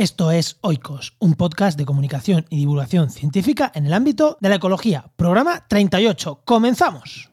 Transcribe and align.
Esto 0.00 0.30
es 0.30 0.56
Oikos, 0.62 1.14
un 1.18 1.34
podcast 1.34 1.76
de 1.76 1.84
comunicación 1.84 2.46
y 2.48 2.56
divulgación 2.56 3.10
científica 3.10 3.70
en 3.74 3.84
el 3.84 3.92
ámbito 3.92 4.38
de 4.40 4.48
la 4.48 4.54
ecología. 4.54 5.04
Programa 5.14 5.66
38. 5.68 6.40
¡Comenzamos! 6.46 7.28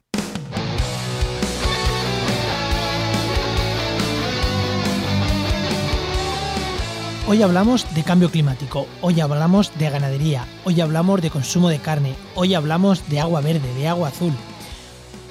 Hoy 7.26 7.42
hablamos 7.42 7.88
de 7.96 8.04
cambio 8.04 8.30
climático, 8.30 8.86
hoy 9.00 9.22
hablamos 9.22 9.72
de 9.80 9.90
ganadería, 9.90 10.46
hoy 10.66 10.82
hablamos 10.82 11.22
de 11.22 11.30
consumo 11.30 11.70
de 11.70 11.80
carne, 11.80 12.16
hoy 12.36 12.54
hablamos 12.54 13.08
de 13.08 13.22
agua 13.22 13.40
verde, 13.40 13.74
de 13.76 13.88
agua 13.88 14.10
azul. 14.10 14.34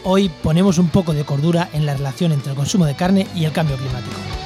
Hoy 0.04 0.30
ponemos 0.42 0.78
un 0.78 0.88
poco 0.88 1.12
de 1.12 1.26
cordura 1.26 1.68
en 1.74 1.84
la 1.84 1.92
relación 1.92 2.32
entre 2.32 2.52
el 2.52 2.56
consumo 2.56 2.86
de 2.86 2.96
carne 2.96 3.26
y 3.34 3.44
el 3.44 3.52
cambio 3.52 3.76
climático. 3.76 4.45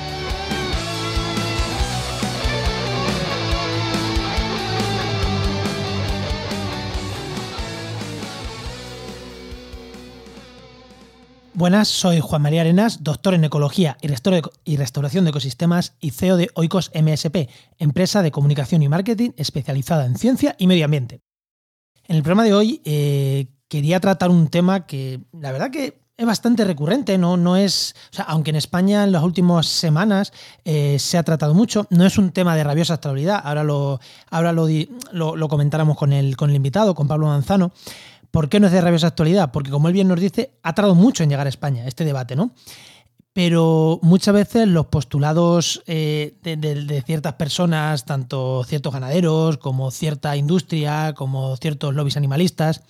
Buenas, 11.61 11.89
soy 11.89 12.21
Juan 12.21 12.41
María 12.41 12.63
Arenas, 12.63 13.05
doctor 13.05 13.35
en 13.35 13.45
Ecología 13.45 13.99
y 14.01 14.09
Restauración 14.09 15.25
de 15.25 15.29
Ecosistemas 15.29 15.93
y 16.01 16.13
CEO 16.13 16.39
de 16.39 16.49
Oikos 16.55 16.91
MSP, 16.95 17.51
empresa 17.77 18.23
de 18.23 18.31
comunicación 18.31 18.83
y 18.83 18.89
marketing 18.89 19.33
especializada 19.37 20.07
en 20.07 20.17
ciencia 20.17 20.57
y 20.57 20.67
medio 20.67 20.87
ambiente. 20.87 21.21
En 22.09 22.17
el 22.17 22.23
programa 22.23 22.45
de 22.45 22.55
hoy 22.55 22.81
eh, 22.87 23.49
quería 23.69 24.01
tratar 24.01 24.31
un 24.31 24.49
tema 24.49 24.87
que 24.87 25.21
la 25.39 25.53
verdad 25.53 25.71
que 25.71 26.01
es 26.21 26.27
bastante 26.27 26.65
recurrente, 26.65 27.19
no, 27.19 27.37
no 27.37 27.59
es, 27.59 27.95
aunque 28.27 28.51
en 28.51 28.57
España 28.57 29.05
en 29.05 29.13
las 29.13 29.23
últimas 29.23 29.67
semanas 29.67 30.33
eh, 30.65 30.99
se 30.99 31.19
ha 31.19 31.23
tratado 31.23 31.52
mucho, 31.52 31.87
no 31.91 32.07
es 32.07 32.17
un 32.17 32.30
tema 32.30 32.57
de 32.57 32.65
rabiosa 32.65 32.95
actualidad, 32.95 33.41
ahora 33.43 33.65
lo, 33.65 34.01
ahora 34.30 34.52
lo, 34.52 34.67
lo, 35.13 35.49
comentáramos 35.49 35.99
con 35.99 36.15
el, 36.15 36.39
con 36.39 36.49
el 36.49 36.57
invitado, 36.57 36.95
con 36.95 37.09
Pablo 37.09 37.27
Manzano, 37.27 37.73
¿Por 38.31 38.49
qué 38.49 38.61
no 38.61 38.67
es 38.67 38.73
de 38.73 38.81
rabiosa 38.81 39.09
actualidad? 39.09 39.51
Porque 39.53 39.71
como 39.71 39.89
él 39.89 39.95
bien 39.95 40.09
nos 40.09 40.21
dice, 40.21 40.53
ha 40.63 40.75
tardado 40.75 40.95
mucho 40.95 41.23
en 41.23 41.31
llegar 41.31 41.47
a 41.47 41.51
España 41.51 41.87
este 41.87 42.05
debate, 42.05 42.37
¿no? 42.37 42.53
Pero 43.33 44.01
muchas 44.03 44.35
veces 44.35 44.67
los 44.67 44.87
postulados 44.87 45.83
eh, 45.87 46.35
de, 46.43 47.03
ciertas 47.07 47.35
personas, 47.35 48.05
tanto 48.05 48.65
ciertos 48.65 48.93
ganaderos 48.93 49.57
como 49.59 49.93
cierta 49.93 50.37
industria, 50.37 51.15
como 51.15 51.57
ciertos 51.57 51.95
lobbies 51.95 52.17
animalistas, 52.17 52.83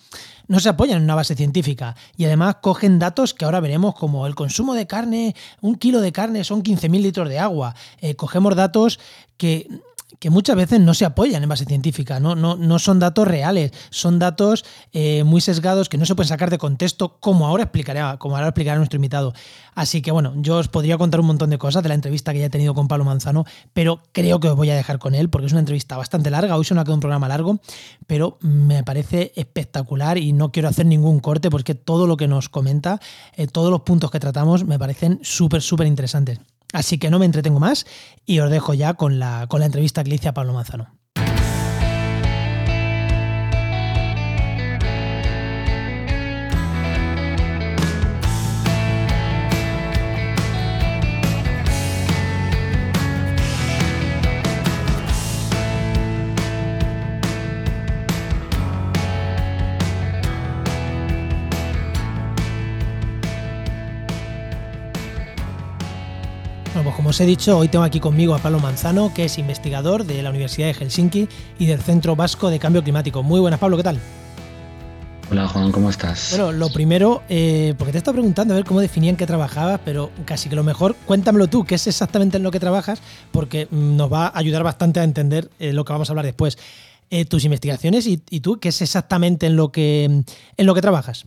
no 0.49 0.59
se 0.59 0.71
apoyan 0.71 0.97
en 0.97 1.05
una 1.05 1.15
base 1.15 1.37
científica 1.37 1.95
y 2.17 2.25
además 2.25 2.57
cogen 2.63 2.99
datos 2.99 3.35
que 3.35 3.45
ahora 3.45 3.61
veremos 3.61 3.95
como 3.95 4.27
el 4.27 4.35
consumo 4.35 4.75
de 4.75 4.87
carne, 4.87 5.37
un 5.61 5.75
kilo 5.75 6.01
de 6.01 6.11
carne 6.11 6.43
son 6.43 6.63
15.000 6.63 7.03
litros 7.03 7.29
de 7.29 7.39
agua. 7.39 7.75
Eh, 8.01 8.17
cogemos 8.17 8.57
datos 8.57 8.99
que 9.37 9.69
que 10.19 10.31
muchas 10.31 10.57
veces 10.57 10.81
no 10.81 10.95
se 10.95 11.05
apoyan 11.05 11.43
en 11.43 11.49
base 11.49 11.65
científica, 11.65 12.21
no, 12.21 12.35
no, 12.35 12.57
no 12.57 12.79
son 12.79 12.99
datos 12.99 13.27
reales, 13.27 13.73
son 13.91 14.19
datos 14.19 14.65
eh, 14.93 15.25
muy 15.25 15.41
sesgados 15.41 15.89
que 15.89 15.99
no 15.99 16.07
se 16.07 16.15
pueden 16.15 16.29
sacar 16.29 16.51
de 16.51 16.59
contexto, 16.59 17.19
como 17.21 17.47
ahora 17.47 17.65
explicará, 17.65 18.17
como 18.19 18.37
ahora 18.37 18.49
explicará 18.49 18.79
nuestro 18.79 18.97
invitado. 18.97 19.33
Así 19.75 20.03
que 20.03 20.11
bueno, 20.11 20.35
yo 20.37 20.59
os 20.59 20.69
podría 20.69 20.99
contar 20.99 21.21
un 21.21 21.27
montón 21.27 21.51
de 21.51 21.59
cosas 21.59 21.83
de 21.83 21.89
la 21.89 21.95
entrevista 21.95 22.33
que 22.33 22.41
ya 22.41 22.47
he 22.47 22.51
tenido 22.51 22.75
con 22.75 22.89
Pablo 22.89 23.05
Manzano, 23.05 23.45
pero 23.73 24.03
creo 24.13 24.41
que 24.41 24.49
os 24.49 24.57
voy 24.57 24.71
a 24.71 24.75
dejar 24.75 24.99
con 24.99 25.15
él 25.15 25.31
porque 25.31 25.47
es 25.47 25.53
una 25.53 25.61
entrevista 25.61 25.97
bastante 25.97 26.31
larga, 26.31 26.57
hoy 26.57 26.65
se 26.65 26.75
nos 26.75 26.83
ha 26.83 26.85
quedado 26.85 26.97
un 26.97 27.01
programa 27.01 27.29
largo, 27.29 27.61
pero 28.07 28.39
me 28.41 28.83
parece 28.83 29.33
espectacular 29.37 30.19
y 30.19 30.33
no 30.33 30.53
quiero 30.53 30.69
hacer 30.69 30.87
ningún 30.87 31.21
corte 31.21 31.51
porque 31.51 31.75
todo 31.75 32.07
lo 32.07 32.17
que 32.17 32.29
nos 32.29 32.49
comenta, 32.49 33.01
eh, 33.37 33.47
todos 33.47 33.71
los 33.71 33.83
puntos 33.83 34.11
que 34.11 34.21
tratamos 34.21 34.65
me 34.65 34.79
parecen 34.79 35.21
súper, 35.23 35.63
súper 35.63 35.87
interesantes. 35.87 36.41
Así 36.73 36.99
que 36.99 37.11
no 37.11 37.19
me 37.19 37.27
entretengo 37.27 37.61
más 37.61 37.87
y 38.25 38.41
os 38.41 38.51
dejo 38.51 38.75
ya 38.75 38.95
con 38.95 39.19
la, 39.19 39.47
con 39.49 39.61
la 39.61 39.67
entrevista 39.67 40.03
que 40.03 40.11
le 40.11 40.17
hice 40.17 40.29
a 40.29 40.35
Pablo 40.35 40.53
Manzano. 40.53 41.01
Como 67.11 67.17
os 67.17 67.21
he 67.23 67.27
dicho, 67.27 67.59
hoy 67.59 67.67
tengo 67.67 67.85
aquí 67.85 67.99
conmigo 67.99 68.37
a 68.37 68.39
Pablo 68.39 68.61
Manzano, 68.61 69.13
que 69.13 69.25
es 69.25 69.37
investigador 69.37 70.05
de 70.05 70.23
la 70.23 70.31
Universidad 70.31 70.69
de 70.69 70.75
Helsinki 70.75 71.29
y 71.59 71.67
del 71.67 71.83
Centro 71.83 72.15
Vasco 72.15 72.51
de 72.51 72.61
Cambio 72.61 72.85
Climático. 72.85 73.25
Muy 73.25 73.41
buenas, 73.41 73.59
Pablo, 73.59 73.77
¿qué 73.77 73.83
tal? 73.83 73.99
Hola 75.29 75.49
Juan, 75.49 75.73
¿cómo 75.73 75.91
estás? 75.91 76.29
Bueno, 76.31 76.53
lo 76.53 76.73
primero, 76.73 77.25
eh, 77.29 77.75
porque 77.77 77.91
te 77.91 77.99
he 77.99 78.01
estado 78.01 78.15
preguntando 78.15 78.55
a 78.55 78.59
ver 78.59 78.65
cómo 78.65 78.81
definían 78.81 79.17
que 79.17 79.27
trabajabas, 79.27 79.81
pero 79.85 80.13
casi 80.25 80.49
que 80.49 80.55
lo 80.55 80.63
mejor, 80.63 80.95
cuéntamelo 81.05 81.49
tú, 81.49 81.65
qué 81.65 81.75
es 81.75 81.89
exactamente 81.89 82.37
en 82.37 82.45
lo 82.45 82.53
que 82.53 82.61
trabajas, 82.61 83.03
porque 83.33 83.67
mm, 83.69 83.97
nos 83.97 84.13
va 84.13 84.27
a 84.29 84.39
ayudar 84.39 84.63
bastante 84.63 85.01
a 85.01 85.03
entender 85.03 85.51
eh, 85.59 85.73
lo 85.73 85.85
que 85.85 85.93
vamos 85.93 86.11
a 86.11 86.13
hablar 86.13 86.27
después. 86.27 86.59
Eh, 87.11 87.25
tus 87.25 87.45
investigaciones 87.45 88.07
y, 88.07 88.23
y, 88.31 88.39
tú, 88.39 88.61
qué 88.61 88.69
es 88.69 88.83
exactamente 88.83 89.47
en 89.47 89.57
lo 89.57 89.73
que, 89.73 90.05
en 90.05 90.67
lo 90.67 90.75
que 90.77 90.81
trabajas. 90.81 91.25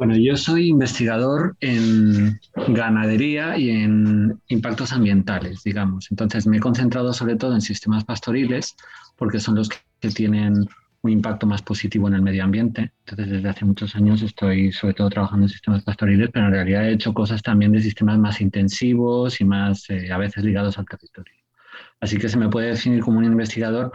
Bueno, 0.00 0.16
yo 0.16 0.34
soy 0.34 0.68
investigador 0.68 1.58
en 1.60 2.40
ganadería 2.68 3.58
y 3.58 3.68
en 3.68 4.40
impactos 4.48 4.94
ambientales, 4.94 5.62
digamos. 5.62 6.10
Entonces 6.10 6.46
me 6.46 6.56
he 6.56 6.60
concentrado 6.60 7.12
sobre 7.12 7.36
todo 7.36 7.52
en 7.52 7.60
sistemas 7.60 8.06
pastoriles 8.06 8.76
porque 9.16 9.40
son 9.40 9.56
los 9.56 9.68
que 9.68 10.08
tienen 10.08 10.66
un 11.02 11.10
impacto 11.10 11.46
más 11.46 11.60
positivo 11.60 12.08
en 12.08 12.14
el 12.14 12.22
medio 12.22 12.44
ambiente. 12.44 12.92
Entonces 13.00 13.28
desde 13.28 13.48
hace 13.50 13.66
muchos 13.66 13.94
años 13.94 14.22
estoy 14.22 14.72
sobre 14.72 14.94
todo 14.94 15.10
trabajando 15.10 15.44
en 15.44 15.50
sistemas 15.50 15.84
pastoriles, 15.84 16.30
pero 16.32 16.46
en 16.46 16.52
realidad 16.52 16.88
he 16.88 16.94
hecho 16.94 17.12
cosas 17.12 17.42
también 17.42 17.72
de 17.72 17.82
sistemas 17.82 18.18
más 18.18 18.40
intensivos 18.40 19.38
y 19.42 19.44
más 19.44 19.90
eh, 19.90 20.10
a 20.10 20.16
veces 20.16 20.42
ligados 20.42 20.78
al 20.78 20.86
territorio. 20.86 21.34
Así 22.00 22.16
que 22.16 22.30
se 22.30 22.38
me 22.38 22.48
puede 22.48 22.68
definir 22.68 23.02
como 23.02 23.18
un 23.18 23.26
investigador 23.26 23.92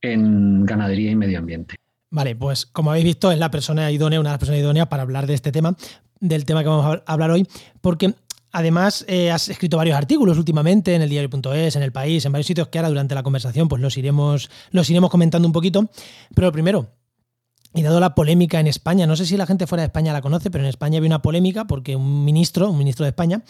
en 0.00 0.64
ganadería 0.64 1.10
y 1.10 1.16
medio 1.16 1.40
ambiente. 1.40 1.74
Vale, 2.10 2.34
pues 2.34 2.66
como 2.66 2.90
habéis 2.90 3.04
visto, 3.04 3.30
es 3.30 3.38
la 3.38 3.50
persona 3.50 3.90
idónea, 3.90 4.18
una 4.18 4.30
de 4.30 4.34
las 4.34 4.38
personas 4.40 4.60
idóneas 4.60 4.88
para 4.88 5.02
hablar 5.02 5.28
de 5.28 5.34
este 5.34 5.52
tema, 5.52 5.76
del 6.18 6.44
tema 6.44 6.62
que 6.62 6.68
vamos 6.68 7.00
a 7.06 7.12
hablar 7.12 7.30
hoy, 7.30 7.46
porque 7.80 8.14
además 8.50 9.04
eh, 9.06 9.30
has 9.30 9.48
escrito 9.48 9.76
varios 9.76 9.96
artículos 9.96 10.36
últimamente 10.36 10.96
en 10.96 11.02
el 11.02 11.08
diario.es, 11.08 11.76
en 11.76 11.82
el 11.82 11.92
país, 11.92 12.24
en 12.24 12.32
varios 12.32 12.48
sitios 12.48 12.66
que 12.66 12.78
ahora 12.78 12.88
durante 12.88 13.14
la 13.14 13.22
conversación 13.22 13.68
pues 13.68 13.80
los 13.80 13.96
iremos, 13.96 14.50
los 14.72 14.90
iremos 14.90 15.08
comentando 15.08 15.46
un 15.46 15.52
poquito. 15.52 15.88
Pero 16.34 16.50
primero, 16.50 16.88
y 17.74 17.82
dado 17.82 18.00
la 18.00 18.16
polémica 18.16 18.58
en 18.58 18.66
España, 18.66 19.06
no 19.06 19.14
sé 19.14 19.24
si 19.24 19.36
la 19.36 19.46
gente 19.46 19.68
fuera 19.68 19.82
de 19.82 19.86
España 19.86 20.12
la 20.12 20.20
conoce, 20.20 20.50
pero 20.50 20.64
en 20.64 20.68
España 20.68 20.98
había 20.98 21.08
una 21.08 21.22
polémica 21.22 21.66
porque 21.66 21.94
un 21.94 22.24
ministro, 22.24 22.70
un 22.70 22.78
ministro 22.78 23.04
de 23.04 23.10
España, 23.10 23.42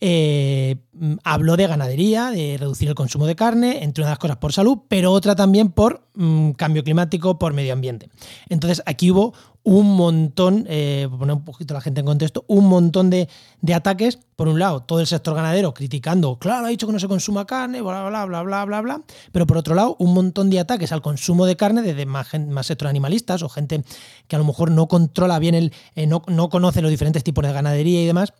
eh, 0.00 0.76
habló 1.24 1.56
de 1.56 1.66
ganadería, 1.66 2.30
de 2.30 2.56
reducir 2.58 2.88
el 2.88 2.94
consumo 2.94 3.26
de 3.26 3.36
carne, 3.36 3.84
entre 3.84 4.02
unas 4.02 4.18
cosas 4.18 4.38
por 4.38 4.52
salud, 4.52 4.78
pero 4.88 5.12
otra 5.12 5.36
también 5.36 5.70
por 5.70 6.06
mm, 6.14 6.52
cambio 6.52 6.82
climático, 6.82 7.38
por 7.38 7.52
medio 7.52 7.72
ambiente. 7.72 8.08
Entonces 8.48 8.82
aquí 8.86 9.10
hubo 9.10 9.34
un 9.62 9.94
montón, 9.94 10.64
eh, 10.68 11.06
poner 11.18 11.36
un 11.36 11.44
poquito 11.44 11.74
la 11.74 11.82
gente 11.82 12.00
en 12.00 12.06
contexto, 12.06 12.44
un 12.48 12.66
montón 12.66 13.10
de, 13.10 13.28
ataques. 13.74 14.18
Por 14.36 14.48
un 14.48 14.58
lado, 14.58 14.80
todo 14.80 15.00
el 15.00 15.06
sector 15.06 15.34
ganadero 15.34 15.74
criticando, 15.74 16.38
claro, 16.38 16.64
ha 16.64 16.70
dicho 16.70 16.86
que 16.86 16.94
no 16.94 16.98
se 16.98 17.08
consuma 17.08 17.46
carne, 17.46 17.82
bla, 17.82 18.08
bla, 18.08 18.24
bla, 18.24 18.42
bla, 18.42 18.64
bla, 18.64 18.80
bla, 18.80 19.02
Pero 19.32 19.46
por 19.46 19.58
otro 19.58 19.74
lado, 19.74 19.96
un 19.98 20.14
montón 20.14 20.48
de 20.48 20.60
ataques 20.60 20.92
al 20.92 21.02
consumo 21.02 21.44
de 21.44 21.56
carne 21.56 21.82
desde 21.82 22.06
más, 22.06 22.28
más 22.48 22.66
sectores 22.66 22.88
animalistas 22.88 23.42
o 23.42 23.50
gente 23.50 23.84
que 24.28 24.36
a 24.36 24.38
lo 24.38 24.46
mejor 24.46 24.70
no 24.70 24.88
controla 24.88 25.38
bien 25.38 25.54
el, 25.54 25.74
eh, 25.94 26.06
no, 26.06 26.22
no 26.26 26.48
conoce 26.48 26.80
los 26.80 26.90
diferentes 26.90 27.22
tipos 27.22 27.44
de 27.44 27.52
ganadería 27.52 28.02
y 28.02 28.06
demás 28.06 28.32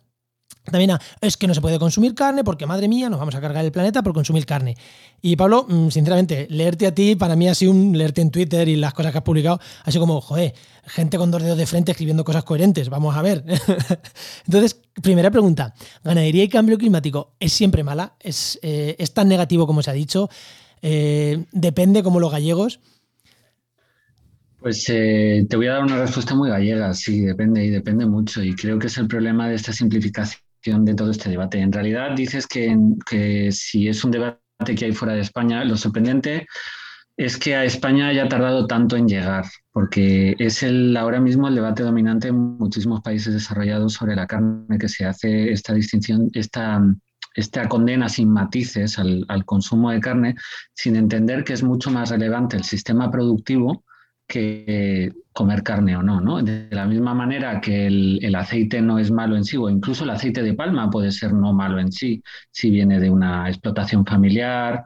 también 0.63 0.91
es 1.21 1.37
que 1.37 1.47
no 1.47 1.55
se 1.55 1.61
puede 1.61 1.79
consumir 1.79 2.13
carne 2.13 2.43
porque, 2.43 2.67
madre 2.67 2.87
mía, 2.87 3.09
nos 3.09 3.19
vamos 3.19 3.33
a 3.33 3.41
cargar 3.41 3.65
el 3.65 3.71
planeta 3.71 4.03
por 4.03 4.13
consumir 4.13 4.45
carne. 4.45 4.77
Y 5.21 5.35
Pablo, 5.35 5.65
mm, 5.67 5.89
sinceramente, 5.89 6.47
leerte 6.49 6.85
a 6.85 6.93
ti 6.93 7.15
para 7.15 7.35
mí 7.35 7.47
ha 7.47 7.55
sido 7.55 7.71
un 7.71 7.97
leerte 7.97 8.21
en 8.21 8.29
Twitter 8.29 8.67
y 8.69 8.75
las 8.75 8.93
cosas 8.93 9.11
que 9.11 9.17
has 9.17 9.23
publicado, 9.23 9.59
ha 9.83 9.91
sido 9.91 10.01
como, 10.01 10.21
joder, 10.21 10.53
gente 10.85 11.17
con 11.17 11.31
dos 11.31 11.41
dedos 11.41 11.57
de 11.57 11.65
frente 11.65 11.91
escribiendo 11.91 12.23
cosas 12.23 12.43
coherentes, 12.43 12.89
vamos 12.89 13.15
a 13.15 13.23
ver. 13.23 13.43
Entonces, 14.45 14.79
primera 15.01 15.31
pregunta, 15.31 15.73
¿ganadería 16.03 16.43
y 16.43 16.49
cambio 16.49 16.77
climático 16.77 17.33
es 17.39 17.53
siempre 17.53 17.83
mala? 17.83 18.13
¿Es, 18.19 18.59
eh, 18.61 19.03
tan 19.13 19.29
negativo 19.29 19.65
como 19.65 19.81
se 19.81 19.89
ha 19.89 19.93
dicho? 19.93 20.29
Eh, 20.83 21.43
¿Depende 21.51 22.03
como 22.03 22.19
los 22.19 22.31
gallegos? 22.31 22.79
Pues 24.59 24.85
eh, 24.89 25.43
te 25.49 25.55
voy 25.55 25.65
a 25.67 25.73
dar 25.73 25.83
una 25.83 25.97
respuesta 25.97 26.35
muy 26.35 26.51
gallega, 26.51 26.93
sí, 26.93 27.21
depende 27.21 27.65
y 27.65 27.71
depende 27.71 28.05
mucho. 28.05 28.43
Y 28.43 28.55
creo 28.55 28.77
que 28.77 28.87
es 28.87 28.97
el 28.99 29.07
problema 29.07 29.49
de 29.49 29.55
esta 29.55 29.73
simplificación 29.73 30.39
de 30.63 30.93
todo 30.95 31.11
este 31.11 31.29
debate. 31.29 31.59
En 31.59 31.71
realidad 31.71 32.15
dices 32.15 32.47
que, 32.47 32.77
que 33.09 33.51
si 33.51 33.87
es 33.87 34.03
un 34.03 34.11
debate 34.11 34.39
que 34.75 34.85
hay 34.85 34.91
fuera 34.91 35.13
de 35.13 35.21
España, 35.21 35.63
lo 35.63 35.77
sorprendente 35.77 36.47
es 37.17 37.37
que 37.37 37.55
a 37.55 37.65
España 37.65 38.07
haya 38.07 38.27
tardado 38.27 38.67
tanto 38.67 38.95
en 38.95 39.07
llegar, 39.07 39.45
porque 39.71 40.35
es 40.39 40.63
el, 40.63 40.95
ahora 40.97 41.19
mismo 41.19 41.47
el 41.47 41.55
debate 41.55 41.83
dominante 41.83 42.29
en 42.29 42.57
muchísimos 42.57 43.01
países 43.01 43.33
desarrollados 43.33 43.93
sobre 43.93 44.15
la 44.15 44.27
carne 44.27 44.77
que 44.79 44.89
se 44.89 45.05
hace 45.05 45.51
esta 45.51 45.73
distinción, 45.73 46.29
esta 46.33 46.81
esta 47.35 47.67
condena 47.69 48.09
sin 48.09 48.29
matices 48.29 48.99
al, 48.99 49.25
consumo 49.45 49.91
de 49.91 49.99
carne, 49.99 50.35
sin 50.73 50.95
entender 50.95 51.43
que 51.43 51.53
es 51.53 51.63
mucho 51.63 51.89
más 51.91 52.09
relevante 52.09 52.57
el 52.57 52.63
sistema 52.63 53.09
productivo 53.09 53.83
que 54.31 55.11
comer 55.33 55.61
carne 55.63 55.95
o 55.97 56.03
no, 56.03 56.21
¿no? 56.21 56.41
De 56.41 56.67
la 56.71 56.85
misma 56.85 57.13
manera 57.13 57.59
que 57.59 57.87
el, 57.87 58.35
aceite 58.35 58.81
no 58.81 58.97
es 58.97 59.11
malo 59.11 59.35
en 59.35 59.43
sí, 59.43 59.57
o 59.57 59.69
incluso 59.69 60.03
el 60.05 60.11
aceite 60.11 60.41
de 60.41 60.53
palma 60.53 60.89
puede 60.89 61.11
ser 61.11 61.33
no 61.33 61.53
malo 61.53 61.79
en 61.79 61.91
sí, 61.91 62.23
si 62.51 62.69
viene 62.69 62.99
de 62.99 63.09
una 63.09 63.49
explotación 63.49 64.05
familiar, 64.05 64.85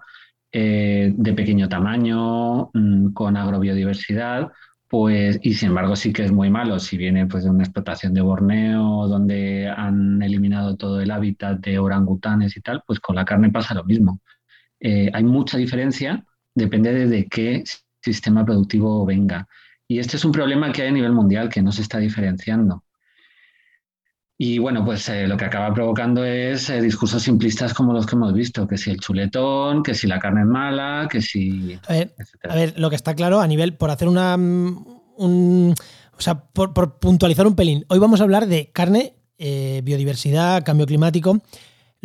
eh, 0.51 1.13
de 1.15 1.33
pequeño 1.33 1.69
tamaño, 1.69 2.69
mm, 2.73 3.13
con 3.13 3.37
agrobiodiversidad, 3.37 4.51
pues, 4.87 5.39
y 5.41 5.53
sin 5.53 5.69
embargo 5.69 5.95
sí 5.95 6.13
que 6.13 6.23
es 6.23 6.31
muy 6.31 6.49
malo 6.49 6.79
si 6.79 6.97
viene 6.97 7.27
pues, 7.27 7.43
de 7.43 7.49
una 7.49 7.63
explotación 7.63 8.13
de 8.13 8.21
Borneo, 8.21 9.07
donde 9.07 9.67
han 9.69 10.21
eliminado 10.23 10.75
todo 10.77 11.01
el 11.01 11.11
hábitat 11.11 11.59
de 11.59 11.79
orangutanes 11.79 12.55
y 12.57 12.61
tal, 12.61 12.81
pues 12.87 12.99
con 12.99 13.15
la 13.15 13.25
carne 13.25 13.51
pasa 13.51 13.73
lo 13.75 13.83
mismo. 13.83 14.21
Eh, 14.79 15.09
hay 15.13 15.23
mucha 15.23 15.57
diferencia, 15.57 16.23
depende 16.53 17.07
de, 17.07 17.25
qué 17.27 17.63
sistema 18.13 18.45
productivo 18.45 19.05
venga. 19.05 19.47
Y 19.87 19.99
este 19.99 20.17
es 20.17 20.25
un 20.25 20.31
problema 20.31 20.71
que 20.71 20.83
hay 20.83 20.87
a 20.89 20.91
nivel 20.91 21.11
mundial, 21.11 21.49
que 21.49 21.61
no 21.61 21.71
se 21.71 21.81
está 21.81 21.99
diferenciando. 21.99 22.83
Y 24.37 24.59
bueno, 24.59 24.83
pues 24.83 25.07
eh, 25.07 25.27
lo 25.27 25.37
que 25.37 25.45
acaba 25.45 25.73
provocando 25.73 26.25
es 26.25 26.69
eh, 26.69 26.81
discursos 26.81 27.23
simplistas 27.23 27.73
como 27.73 27.93
los 27.93 28.05
que 28.05 28.15
hemos 28.15 28.33
visto, 28.33 28.67
que 28.67 28.77
si 28.77 28.91
el 28.91 28.99
chuletón, 28.99 29.81
que 29.81 29.93
si 29.93 30.07
la 30.07 30.19
carne 30.19 30.41
es 30.41 30.47
mala, 30.47 31.07
que 31.09 31.21
si... 31.21 31.79
A 31.87 32.55
ver, 32.55 32.73
lo 32.77 32.89
que 32.89 32.97
está 32.97 33.15
claro 33.15 33.39
a 33.39 33.47
nivel, 33.47 33.75
por 33.75 33.91
hacer 33.91 34.07
una... 34.07 34.35
Mm, 34.35 34.85
un, 35.17 35.73
o 36.17 36.21
sea, 36.21 36.35
por, 36.35 36.99
puntualizar 36.99 37.47
un 37.47 37.55
pelín, 37.55 37.85
hoy 37.87 37.99
vamos 37.99 38.19
a 38.19 38.23
hablar 38.23 38.47
de 38.47 38.71
carne, 38.73 39.13
eh, 39.37 39.81
biodiversidad, 39.85 40.65
cambio 40.65 40.85
climático 40.85 41.41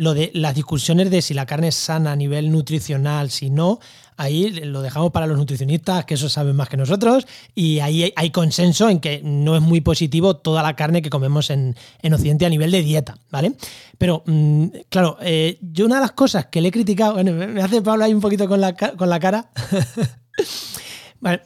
lo 0.01 0.15
de 0.15 0.31
las 0.33 0.55
discusiones 0.55 1.11
de 1.11 1.21
si 1.21 1.35
la 1.35 1.45
carne 1.45 1.67
es 1.67 1.75
sana 1.75 2.13
a 2.13 2.15
nivel 2.15 2.51
nutricional, 2.51 3.29
si 3.29 3.51
no, 3.51 3.79
ahí 4.17 4.49
lo 4.49 4.81
dejamos 4.81 5.11
para 5.11 5.27
los 5.27 5.37
nutricionistas, 5.37 6.05
que 6.05 6.15
eso 6.15 6.27
saben 6.27 6.55
más 6.55 6.69
que 6.69 6.75
nosotros, 6.75 7.27
y 7.53 7.81
ahí 7.81 8.11
hay 8.15 8.31
consenso 8.31 8.89
en 8.89 8.99
que 8.99 9.21
no 9.23 9.55
es 9.55 9.61
muy 9.61 9.79
positivo 9.81 10.35
toda 10.37 10.63
la 10.63 10.75
carne 10.75 11.03
que 11.03 11.11
comemos 11.11 11.51
en, 11.51 11.75
Occidente 12.11 12.47
a 12.47 12.49
nivel 12.49 12.71
de 12.71 12.81
dieta, 12.81 13.15
¿vale? 13.29 13.53
Pero, 13.99 14.23
mm, 14.25 14.65
claro, 14.89 15.17
eh, 15.21 15.59
yo 15.61 15.85
una 15.85 15.97
de 15.97 16.01
las 16.01 16.13
cosas 16.13 16.47
que 16.47 16.61
le 16.61 16.69
he 16.69 16.71
criticado, 16.71 17.13
bueno, 17.13 17.33
me 17.33 17.61
hace 17.61 17.83
Pablo 17.83 18.03
ahí 18.03 18.13
un 18.15 18.21
poquito 18.21 18.47
con 18.47 18.59
la, 18.59 18.73
con 18.73 19.07
la 19.07 19.19
cara. 19.19 19.51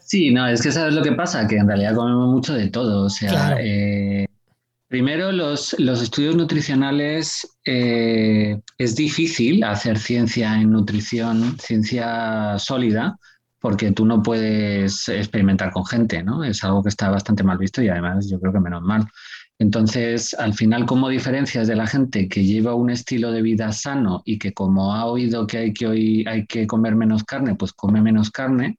Sí, 0.05 0.31
no, 0.31 0.47
es 0.47 0.61
que 0.61 0.71
sabes 0.71 0.93
lo 0.93 1.03
que 1.03 1.11
pasa, 1.11 1.45
que 1.49 1.57
en 1.57 1.67
realidad 1.67 1.95
comemos 1.95 2.29
mucho 2.29 2.53
de 2.53 2.69
todo, 2.69 3.07
o 3.07 3.09
sea, 3.09 3.57
eh, 3.59 4.25
Primero, 4.87 5.31
los, 5.31 5.73
estudios 5.73 6.35
nutricionales 6.35 7.57
eh, 7.65 8.59
es 8.77 8.95
difícil 8.95 9.63
hacer 9.63 9.97
ciencia 9.97 10.61
en 10.61 10.71
nutrición, 10.71 11.57
ciencia 11.59 12.57
sólida, 12.59 13.17
porque 13.59 13.91
tú 13.91 14.05
no 14.05 14.21
puedes 14.21 15.09
experimentar 15.09 15.71
con 15.71 15.85
gente, 15.85 16.21
¿no? 16.21 16.43
Es 16.43 16.63
algo 16.63 16.83
que 16.83 16.89
está 16.89 17.09
bastante 17.09 17.43
mal 17.43 17.57
visto 17.57 17.81
y 17.81 17.89
además 17.89 18.29
yo 18.29 18.39
creo 18.39 18.53
que 18.53 18.59
menos 18.59 18.83
mal. 18.83 19.07
Entonces, 19.57 20.35
al 20.35 20.53
final, 20.53 20.85
¿cómo 20.85 21.09
diferencias 21.09 21.67
de 21.67 21.75
la 21.75 21.88
gente 21.88 22.27
que 22.27 22.43
lleva 22.43 22.75
un 22.75 22.91
estilo 22.91 23.31
de 23.31 23.41
vida 23.41 23.71
sano 23.71 24.21
y 24.23 24.38
que 24.38 24.53
como 24.53 24.93
ha 24.93 25.05
oído 25.05 25.47
que 25.47 25.57
hay 25.57 25.73
que, 25.73 25.88
hoy, 25.88 26.25
hay 26.27 26.45
que 26.45 26.67
comer 26.67 26.95
menos 26.95 27.23
carne, 27.23 27.55
pues 27.55 27.73
come 27.73 28.01
menos 28.01 28.29
carne? 28.29 28.77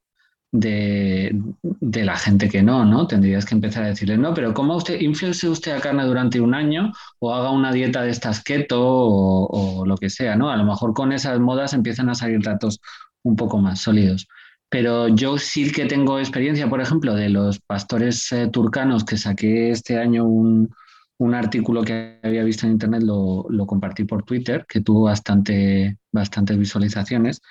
De, 0.51 1.33
la 1.81 2.17
gente 2.17 2.49
que 2.49 2.63
no, 2.63 2.85
¿no? 2.85 3.07
Tendrías 3.07 3.45
que 3.45 3.55
empezar 3.55 3.83
a 3.83 3.87
decirle, 3.87 4.17
no, 4.17 4.33
pero 4.33 4.53
¿cómo 4.53 4.75
usted, 4.75 4.99
influye 5.01 5.49
usted 5.49 5.73
a 5.73 5.81
carne 5.81 6.05
durante 6.05 6.39
un 6.39 6.53
año 6.53 6.91
o 7.19 7.33
haga 7.33 7.51
una 7.51 7.71
dieta 7.71 8.01
de 8.01 8.11
estas 8.11 8.43
keto 8.43 8.81
o, 8.81 9.85
lo 9.85 9.97
que 9.97 10.09
sea, 10.09 10.35
¿no? 10.35 10.49
A 10.49 10.57
lo 10.57 10.63
mejor 10.63 10.93
con 10.93 11.11
esas 11.11 11.39
modas 11.39 11.73
empiezan 11.73 12.09
a 12.09 12.15
salir 12.15 12.41
datos 12.41 12.79
un 13.23 13.35
poco 13.35 13.57
más 13.59 13.81
sólidos. 13.81 14.27
Pero 14.69 15.07
yo 15.07 15.37
sí 15.37 15.71
que 15.71 15.85
tengo 15.85 16.19
experiencia, 16.19 16.69
por 16.69 16.81
ejemplo, 16.81 17.15
de 17.15 17.29
los 17.29 17.59
pastores 17.59 18.31
eh, 18.33 18.49
turcanos 18.51 19.05
que 19.05 19.17
saqué 19.17 19.71
este 19.71 19.97
año 19.97 20.25
un, 20.25 20.69
un 21.19 21.33
artículo 21.33 21.83
que 21.83 22.19
había 22.23 22.43
visto 22.43 22.65
en 22.65 22.73
internet, 22.73 23.01
lo, 23.03 23.45
compartí 23.65 24.03
por 24.03 24.23
Twitter, 24.23 24.65
que 24.67 24.81
tuvo 24.81 25.03
bastante, 25.03 25.97
bastantes 26.11 26.57
visualizaciones, 26.57 27.41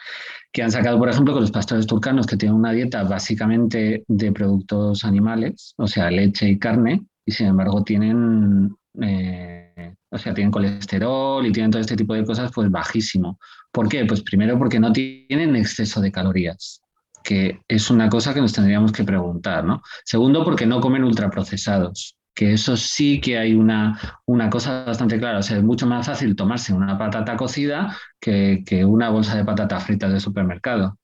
que 0.53 0.63
han 0.63 0.71
sacado, 0.71 0.99
por 0.99 1.09
ejemplo, 1.09 1.35
con 1.35 1.43
los 1.43 1.51
pastores 1.51 1.87
turcanos 1.87 2.27
que 2.27 2.37
tienen 2.37 2.57
una 2.57 2.73
dieta 2.73 3.03
básicamente 3.03 4.05
de 4.07 4.33
productos 4.33 5.05
animales, 5.05 5.75
o 5.77 5.87
sea, 5.87 6.11
leche 6.11 6.49
y 6.49 6.59
carne, 6.59 7.05
y 7.25 7.33
sin 7.33 7.49
embargo 7.49 7.83
tienen, 7.83 8.77
eh, 9.01 9.95
o 10.11 10.19
sea, 10.19 10.33
tienen 10.33 10.53
colesterol 10.53 11.45
y 11.45 11.53
tienen 11.53 11.73
todo 11.73 11.81
este 11.81 11.97
tipo 11.97 12.15
de 12.15 12.25
cosas, 12.25 12.53
pues 12.55 12.71
bajísimo. 12.71 13.39
¿Por 13.73 13.89
qué? 13.89 14.05
Pues 14.05 14.23
primero 14.23 14.57
porque 14.59 14.79
no 14.79 14.93
tienen 14.93 15.57
exceso 15.57 16.01
de 16.01 16.13
calorías 16.13 16.81
que 17.25 17.61
es 17.67 17.91
una 17.91 18.09
cosa 18.09 18.33
que 18.33 18.41
nos 18.41 18.53
tendríamos 18.53 18.93
que 18.93 19.03
preguntar, 19.03 19.65
¿no? 19.65 19.83
Segundo, 20.05 20.45
porque 20.45 20.65
no 20.65 20.81
comen 20.81 21.03
ultraprocesados 21.03 22.16
que 22.37 22.53
eso 22.53 22.77
sí 22.77 23.19
que 23.19 23.39
hay 23.39 23.55
una, 23.55 23.99
una 24.27 24.51
cosa 24.51 24.85
bastante 24.85 25.19
clara. 25.19 25.39
O 25.39 25.43
sea, 25.43 25.57
es 25.57 25.63
mucho 25.65 25.87
más 25.87 26.07
fácil 26.07 26.37
tomarse 26.37 26.75
una 26.75 26.99
patata 26.99 27.35
cocida 27.35 27.97
que, 28.21 28.63
una 28.85 29.09
bolsa 29.09 29.37
de 29.37 29.45
patatas 29.45 29.85
fritas 29.85 30.13
de 30.13 30.21
supermercado. 30.21 30.99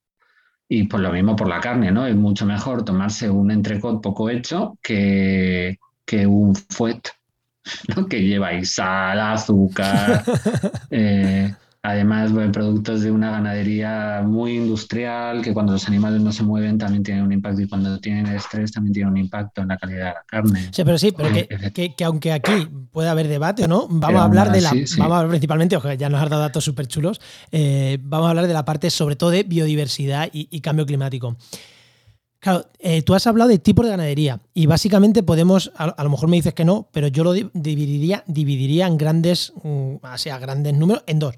Y 0.69 0.85
por 0.85 1.01
lo 1.01 1.11
mismo 1.11 1.35
por 1.35 1.49
la 1.49 1.61
carne, 1.61 1.91
¿no? 1.91 2.07
Es 2.07 2.15
mucho 2.15 2.45
mejor 2.45 2.85
tomarse 2.85 3.31
un 3.31 3.51
entrecot 3.51 4.03
poco 4.03 4.29
hecho 4.29 4.79
que, 4.83 5.79
que 6.05 6.27
un 6.27 6.55
fuet, 6.55 7.09
¿no? 7.97 8.07
que 8.07 8.23
lleva 8.23 8.49
ahí 8.49 8.67
sal, 8.67 9.19
azúcar, 9.19 10.23
eh, 10.91 11.55
Además, 11.85 12.31
productos 12.53 13.01
de 13.01 13.11
una 13.11 13.33
ganadería 13.33 14.23
muy 14.25 14.55
industrial, 14.55 15.43
que 15.43 15.53
cuando 15.53 15.73
los 15.73 15.89
animales 15.89 16.21
no 16.21 16.31
se 16.31 16.45
mueven 16.45 16.79
también 16.79 17.03
tienen 17.03 17.25
un 17.25 17.33
impacto 17.33 17.61
y 17.61 17.69
cuando 17.69 17.99
tienen 17.99 18.29
estrés 18.29 18.71
también 18.71 18.95
tiene 18.95 19.11
un 19.11 19.17
impacto 19.17 19.63
en 19.63 19.69
la 19.69 19.77
calidad 19.77 19.99
de 20.07 20.15
la 20.15 20.25
carne. 20.25 20.69
Sí, 20.71 20.85
pero 20.85 20.97
sí, 20.97 21.11
pero 21.11 21.31
que, 21.75 22.05
aunque 22.05 22.31
aquí 22.31 22.53
pueda 22.93 23.11
haber 23.11 23.27
debate 23.27 23.65
o 23.65 23.69
no, 23.69 23.89
vamos 23.91 24.21
a 24.21 24.25
hablar 24.25 24.53
de 24.53 24.61
la, 24.61 24.71
vamos 24.71 25.01
a 25.01 25.05
hablar 25.17 25.29
principalmente, 25.31 25.77
ojo, 25.77 25.93
ya 25.95 26.09
nos 26.09 26.23
has 26.23 26.31
dado 26.31 26.43
datos 26.43 26.63
súper 26.63 26.87
chulos, 26.87 27.21
eh, 27.51 27.99
vamos 28.01 28.29
a 28.29 28.31
hablar 28.31 28.47
de 28.47 28.55
la 28.55 28.65
parte 28.65 28.89
sobre 28.89 29.17
todo 29.17 29.31
de 29.31 29.43
biodiversidad 29.43 30.29
y, 30.33 30.61
cambio 30.61 30.87
climático. 30.87 31.37
Claro, 32.39 32.65
eh, 32.79 33.03
tú 33.03 33.15
has 33.15 33.27
hablado 33.27 33.51
de 33.51 33.59
tipos 33.59 33.85
de 33.85 33.91
ganadería 33.91 34.41
y 34.55 34.67
básicamente 34.67 35.25
podemos, 35.25 35.73
a, 35.77 36.01
lo 36.01 36.11
mejor 36.11 36.29
me 36.29 36.37
dices 36.37 36.55
que 36.55 36.65
no, 36.65 36.89
pero 36.93 37.09
yo 37.09 37.25
lo 37.25 37.33
dividiría, 37.33 38.23
dividiría 38.29 38.87
en 38.87 38.97
grandes, 38.99 39.53
mm, 39.65 39.95
o 40.01 40.19
sea, 40.19 40.39
grandes 40.39 40.75
números, 40.75 41.03
en 41.09 41.19
dos 41.19 41.35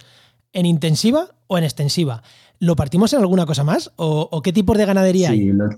en 0.54 0.66
intensiva 0.66 1.28
o 1.46 1.58
en 1.58 1.64
extensiva. 1.64 2.23
¿Lo 2.58 2.76
partimos 2.76 3.12
en 3.12 3.20
alguna 3.20 3.44
cosa 3.44 3.64
más? 3.64 3.92
¿O, 3.96 4.40
qué 4.42 4.52
tipos 4.52 4.78
de 4.78 4.87
ganadería 4.87 5.30
hay? 5.30 5.52
Lo, 5.52 5.68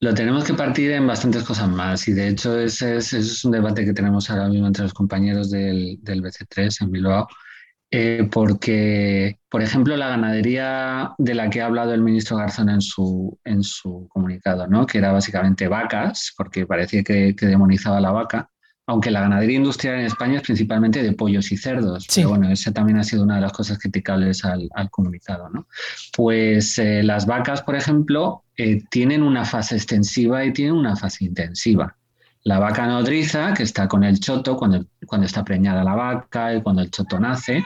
lo, 0.00 0.14
tenemos 0.14 0.44
que 0.44 0.54
partir 0.54 0.92
en 0.92 1.06
bastantes 1.06 1.42
cosas 1.42 1.68
más. 1.68 2.06
Y 2.06 2.12
de 2.12 2.28
hecho, 2.28 2.58
ese 2.60 2.98
es, 2.98 3.44
un 3.44 3.52
debate 3.52 3.84
que 3.84 3.92
tenemos 3.92 4.30
ahora 4.30 4.48
mismo 4.48 4.66
entre 4.66 4.84
los 4.84 4.94
compañeros 4.94 5.50
del, 5.50 5.98
BC3 6.04 6.82
en 6.82 6.90
Bilbao. 6.92 7.26
Eh, 7.90 8.28
porque, 8.30 9.38
por 9.48 9.62
ejemplo, 9.62 9.96
la 9.96 10.08
ganadería 10.08 11.12
de 11.18 11.34
la 11.34 11.48
que 11.48 11.62
ha 11.62 11.66
hablado 11.66 11.94
el 11.94 12.02
ministro 12.02 12.36
Garzón 12.36 12.68
en 12.68 12.80
su, 12.80 13.38
en 13.44 13.62
su 13.62 14.06
comunicado, 14.08 14.66
¿no? 14.66 14.86
que 14.86 14.98
era 14.98 15.12
básicamente 15.12 15.68
vacas, 15.68 16.34
porque 16.36 16.66
parecía 16.66 17.04
que, 17.04 17.34
que 17.36 17.46
demonizaba 17.46 18.00
la 18.00 18.10
vaca, 18.10 18.50
aunque 18.86 19.10
la 19.10 19.20
ganadería 19.20 19.56
industrial 19.56 19.96
en 19.96 20.06
España 20.06 20.36
es 20.36 20.42
principalmente 20.42 21.02
de 21.02 21.12
pollos 21.12 21.50
y 21.50 21.56
cerdos, 21.56 22.06
pero 22.14 22.30
bueno, 22.30 22.48
esa 22.48 22.72
también 22.72 22.98
ha 22.98 23.04
sido 23.04 23.24
una 23.24 23.34
de 23.36 23.40
las 23.40 23.52
cosas 23.52 23.78
criticables 23.78 24.44
al, 24.44 24.70
comunicado, 24.90 25.50
¿no? 25.50 25.66
Pues 26.16 26.78
eh, 26.78 27.02
las 27.02 27.26
vacas, 27.26 27.62
por 27.62 27.74
ejemplo, 27.74 28.44
eh, 28.56 28.84
tienen 28.88 29.22
una 29.22 29.44
fase 29.44 29.74
extensiva 29.74 30.44
y 30.44 30.52
tienen 30.52 30.74
una 30.74 30.94
fase 30.94 31.24
intensiva. 31.24 31.96
La 32.44 32.60
vaca 32.60 32.86
nodriza, 32.86 33.52
que 33.54 33.64
está 33.64 33.88
con 33.88 34.04
el 34.04 34.20
choto, 34.20 34.56
cuando, 34.56 34.86
cuando 35.04 35.26
está 35.26 35.44
preñada 35.44 35.82
la 35.82 35.94
vaca 35.94 36.54
y 36.54 36.62
cuando 36.62 36.82
el 36.82 36.92
choto 36.92 37.18
nace, 37.18 37.64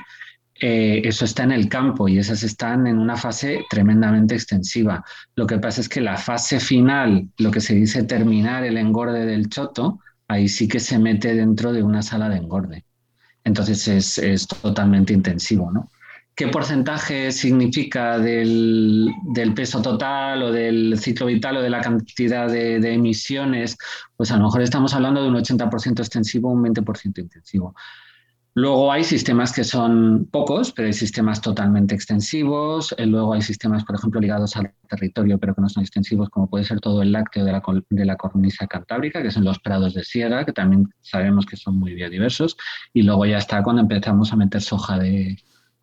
eh, 0.59 1.03
eso 1.05 1.27
está 1.27 1.43
en 1.43 1.53
el 1.53 1.69
campo 1.69 2.09
y 2.09 2.19
esas 2.19 2.43
están 2.43 2.87
en 2.87 2.99
una 2.99 3.17
fase 3.17 3.67
tremendamente 3.69 4.35
extensiva. 4.35 5.05
Lo 5.35 5.47
que 5.47 5.59
pasa 5.59 5.83
es 5.83 5.89
que 5.89 6.00
la 6.00 6.17
fase 6.17 6.61
final, 6.61 7.29
lo 7.37 7.50
que 7.50 7.61
se 7.61 7.75
dice 7.75 8.05
terminar 8.05 8.65
el 8.65 8.79
engorde 8.79 9.27
del 9.27 9.50
choto, 9.50 10.00
ahí 10.31 10.49
sí 10.49 10.69
que 10.69 10.79
se 10.79 10.97
mete 10.99 11.35
dentro 11.35 11.73
de 11.73 11.83
una 11.83 12.03
sala 12.03 12.29
de 12.29 12.37
engorde. 12.37 12.85
Entonces 13.43 14.17
es, 14.19 14.47
totalmente 14.47 15.13
intensivo, 15.13 15.73
¿no? 15.73 15.91
¿Qué 16.37 16.47
porcentaje 16.47 17.33
significa 17.33 18.19
del, 18.19 19.13
peso 19.57 19.83
total 19.83 20.43
o 20.45 20.53
del 20.53 20.97
ciclo 20.99 21.27
vital 21.27 21.57
o 21.57 21.63
de 21.63 21.69
la 21.69 21.81
cantidad 21.81 22.49
de, 22.49 22.79
de, 22.79 22.95
emisiones? 22.95 23.77
Pues 24.17 24.31
a 24.31 24.37
lo 24.37 24.45
mejor 24.45 24.63
estamos 24.63 24.95
hablando 24.95 25.21
de 25.21 25.29
un 25.29 25.35
80% 25.35 25.99
extensivo, 25.99 26.51
un 26.51 26.63
20% 26.63 27.19
intensivo. 27.19 27.75
Luego 28.54 28.90
hay 28.90 29.04
sistemas 29.04 29.52
que 29.52 29.62
son 29.62 30.26
pocos, 30.30 30.73
pero 30.73 30.87
hay 30.87 30.92
sistemas 30.92 31.40
totalmente 31.40 31.95
extensivos. 31.95 32.92
Eh, 32.99 33.07
luego 33.07 33.33
hay 33.33 33.42
sistemas, 33.42 33.85
por 33.85 33.95
ejemplo, 33.95 34.21
ligados 34.21 34.57
al 34.57 34.73
territorio, 34.88 35.38
pero 35.38 35.54
que 35.54 35.61
no 35.61 35.69
son 35.69 35.83
extensivos, 35.83 36.28
como 36.30 36.50
puede 36.50 36.64
ser 36.64 36.80
todo 36.80 37.00
el 37.02 37.12
lácteo 37.12 37.45
de 37.45 37.52
la, 37.52 37.62
de 37.90 38.04
la 38.04 38.16
cornisa 38.16 38.66
cantábrica, 38.66 39.23
que 39.23 39.30
son 39.30 39.45
los 39.45 39.61
prados 39.61 39.95
de 39.95 40.02
sierra, 40.02 40.45
que 40.45 40.52
también 40.52 40.88
sabemos 41.00 41.47
que 41.47 41.57
son 41.57 41.78
muy 41.78 41.95
biodiversos. 41.95 42.57
Y 42.92 43.02
luego 43.02 43.25
ya 43.25 43.38
está 43.38 43.62
cuando 43.62 43.83
empezamos 43.83 44.33
a 44.33 44.37
meter 44.37 44.61
soja 44.61 44.99
de, 44.99 45.38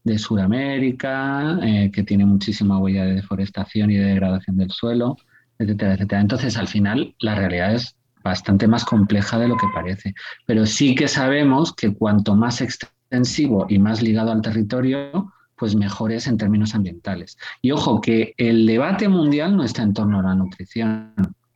de 0.07 0.17
Sudamérica, 0.17 1.59
eh, 1.61 1.91
que 1.91 2.03
tiene 2.03 2.25
muchísima 2.25 2.79
huella 2.79 3.05
de 3.05 3.15
deforestación 3.15 3.91
y 3.91 3.95
de 3.95 4.05
degradación 4.05 4.57
del 4.57 4.71
suelo, 4.71 5.17
etcétera, 5.59 5.93
etcétera. 5.93 6.21
Entonces, 6.21 6.57
al 6.57 6.67
final, 6.67 7.15
la 7.19 7.35
realidad 7.35 7.75
es 7.75 7.96
bastante 8.27 8.67
más 8.67 8.85
compleja 8.85 9.39
de 9.39 9.47
lo 9.47 9.57
que 9.57 9.67
parece. 9.73 10.13
Pero 10.45 10.65
sí 10.65 10.95
que 10.95 11.07
sabemos 11.07 11.73
que 11.73 11.93
cuanto 11.93 12.35
más 12.35 12.61
extensivo 12.61 13.65
y 13.69 13.79
más 13.79 14.01
ligado 14.01 14.31
al 14.31 14.41
territorio, 14.41 15.33
pues 15.55 15.75
mejor 15.75 16.11
es 16.11 16.27
en 16.27 16.37
términos 16.37 16.75
ambientales. 16.75 17.37
Y 17.61 17.71
ojo, 17.71 17.99
que 17.99 18.33
el 18.37 18.65
debate 18.65 19.07
mundial 19.07 19.57
no 19.57 19.63
está 19.63 19.81
en 19.81 19.93
torno 19.93 20.19
a 20.19 20.23
la 20.23 20.35
nutrición, 20.35 21.13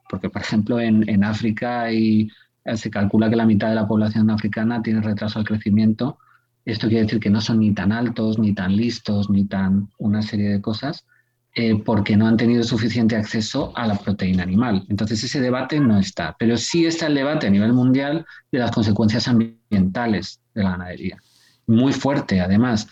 porque 0.10 0.30
por 0.30 0.42
ejemplo 0.42 0.80
en, 0.80 1.08
en 1.08 1.24
África 1.24 1.92
y, 1.92 2.30
se 2.76 2.92
calcula 2.92 3.28
que 3.28 3.36
la 3.36 3.48
mitad 3.48 3.70
de 3.70 3.76
la 3.76 3.88
población 3.88 4.30
africana 4.30 4.84
tiene 4.84 5.02
retraso 5.02 5.40
al 5.40 5.46
crecimiento. 5.46 6.20
Esto 6.64 6.88
quiere 6.88 7.06
decir 7.06 7.20
que 7.20 7.32
no 7.32 7.42
son 7.42 7.60
ni 7.60 7.74
tan 7.74 7.92
altos, 7.92 8.38
ni 8.38 8.54
tan 8.54 8.76
listos, 8.76 9.32
ni 9.32 9.46
tan 9.46 9.90
una 9.98 10.22
serie 10.22 10.50
de 10.50 10.62
cosas, 10.62 11.08
eh, 11.54 11.82
porque 11.84 12.16
no 12.16 12.28
han 12.28 12.38
tenido 12.38 12.64
suficiente 12.64 13.16
acceso 13.16 13.74
a 13.76 13.86
la 13.86 13.96
proteína 13.96 14.44
animal. 14.44 14.86
Entonces 14.90 15.24
ese 15.24 15.42
debate 15.42 15.80
no 15.80 16.00
está, 16.00 16.36
pero 16.40 16.56
sí 16.56 16.86
está 16.86 17.08
el 17.08 17.16
debate 17.16 17.48
a 17.48 17.50
nivel 17.50 17.74
mundial 17.74 18.26
de 18.52 18.60
las 18.60 18.72
consecuencias 18.72 19.28
ambientales 19.28 20.40
de 20.54 20.64
la 20.64 20.72
ganadería. 20.72 21.18
Muy 21.68 21.92
fuerte, 21.92 22.40
además. 22.40 22.88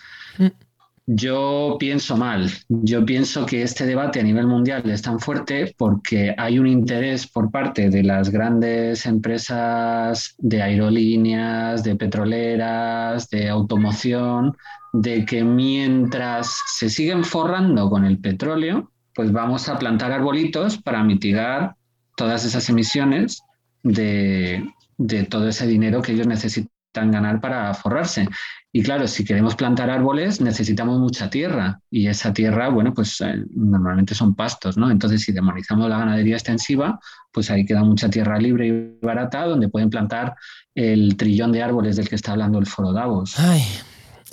Yo 1.12 1.76
pienso 1.80 2.16
mal. 2.16 2.48
Yo 2.68 3.04
pienso 3.04 3.44
que 3.44 3.62
este 3.62 3.84
debate 3.84 4.20
a 4.20 4.22
nivel 4.22 4.46
mundial 4.46 4.88
es 4.88 5.02
tan 5.02 5.18
fuerte 5.18 5.74
porque 5.76 6.32
hay 6.38 6.60
un 6.60 6.68
interés 6.68 7.26
por 7.26 7.50
parte 7.50 7.90
de 7.90 8.04
las 8.04 8.30
grandes 8.30 9.06
empresas 9.06 10.36
de 10.38 10.62
aerolíneas, 10.62 11.82
de 11.82 11.96
petroleras, 11.96 13.28
de 13.28 13.48
automoción, 13.48 14.56
de 14.92 15.24
que 15.24 15.42
mientras 15.42 16.56
se 16.78 16.88
siguen 16.88 17.24
forrando 17.24 17.90
con 17.90 18.04
el 18.04 18.20
petróleo, 18.20 18.92
pues 19.12 19.32
vamos 19.32 19.68
a 19.68 19.80
plantar 19.80 20.12
arbolitos 20.12 20.78
para 20.80 21.02
mitigar 21.02 21.74
todas 22.16 22.44
esas 22.44 22.68
emisiones 22.68 23.42
de, 23.82 24.64
de 24.96 25.24
todo 25.24 25.48
ese 25.48 25.66
dinero 25.66 26.02
que 26.02 26.12
ellos 26.12 26.28
necesitan 26.28 26.69
ganar 26.94 27.40
para 27.40 27.72
forrarse. 27.74 28.28
Y 28.72 28.82
claro, 28.82 29.08
si 29.08 29.24
queremos 29.24 29.56
plantar 29.56 29.90
árboles 29.90 30.40
necesitamos 30.40 30.98
mucha 30.98 31.28
tierra 31.28 31.80
y 31.90 32.06
esa 32.06 32.32
tierra, 32.32 32.68
bueno, 32.68 32.94
pues 32.94 33.20
eh, 33.20 33.44
normalmente 33.54 34.14
son 34.14 34.34
pastos, 34.34 34.76
¿no? 34.76 34.90
Entonces, 34.90 35.22
si 35.22 35.32
demonizamos 35.32 35.88
la 35.88 35.98
ganadería 35.98 36.36
extensiva, 36.36 37.00
pues 37.32 37.50
ahí 37.50 37.64
queda 37.64 37.82
mucha 37.82 38.08
tierra 38.08 38.38
libre 38.38 38.66
y 38.68 39.04
barata 39.04 39.44
donde 39.44 39.68
pueden 39.68 39.90
plantar 39.90 40.36
el 40.74 41.16
trillón 41.16 41.52
de 41.52 41.62
árboles 41.62 41.96
del 41.96 42.08
que 42.08 42.14
está 42.14 42.32
hablando 42.32 42.58
el 42.58 42.66
Foro 42.66 42.92
Davos. 42.92 43.38
Ay, 43.38 43.62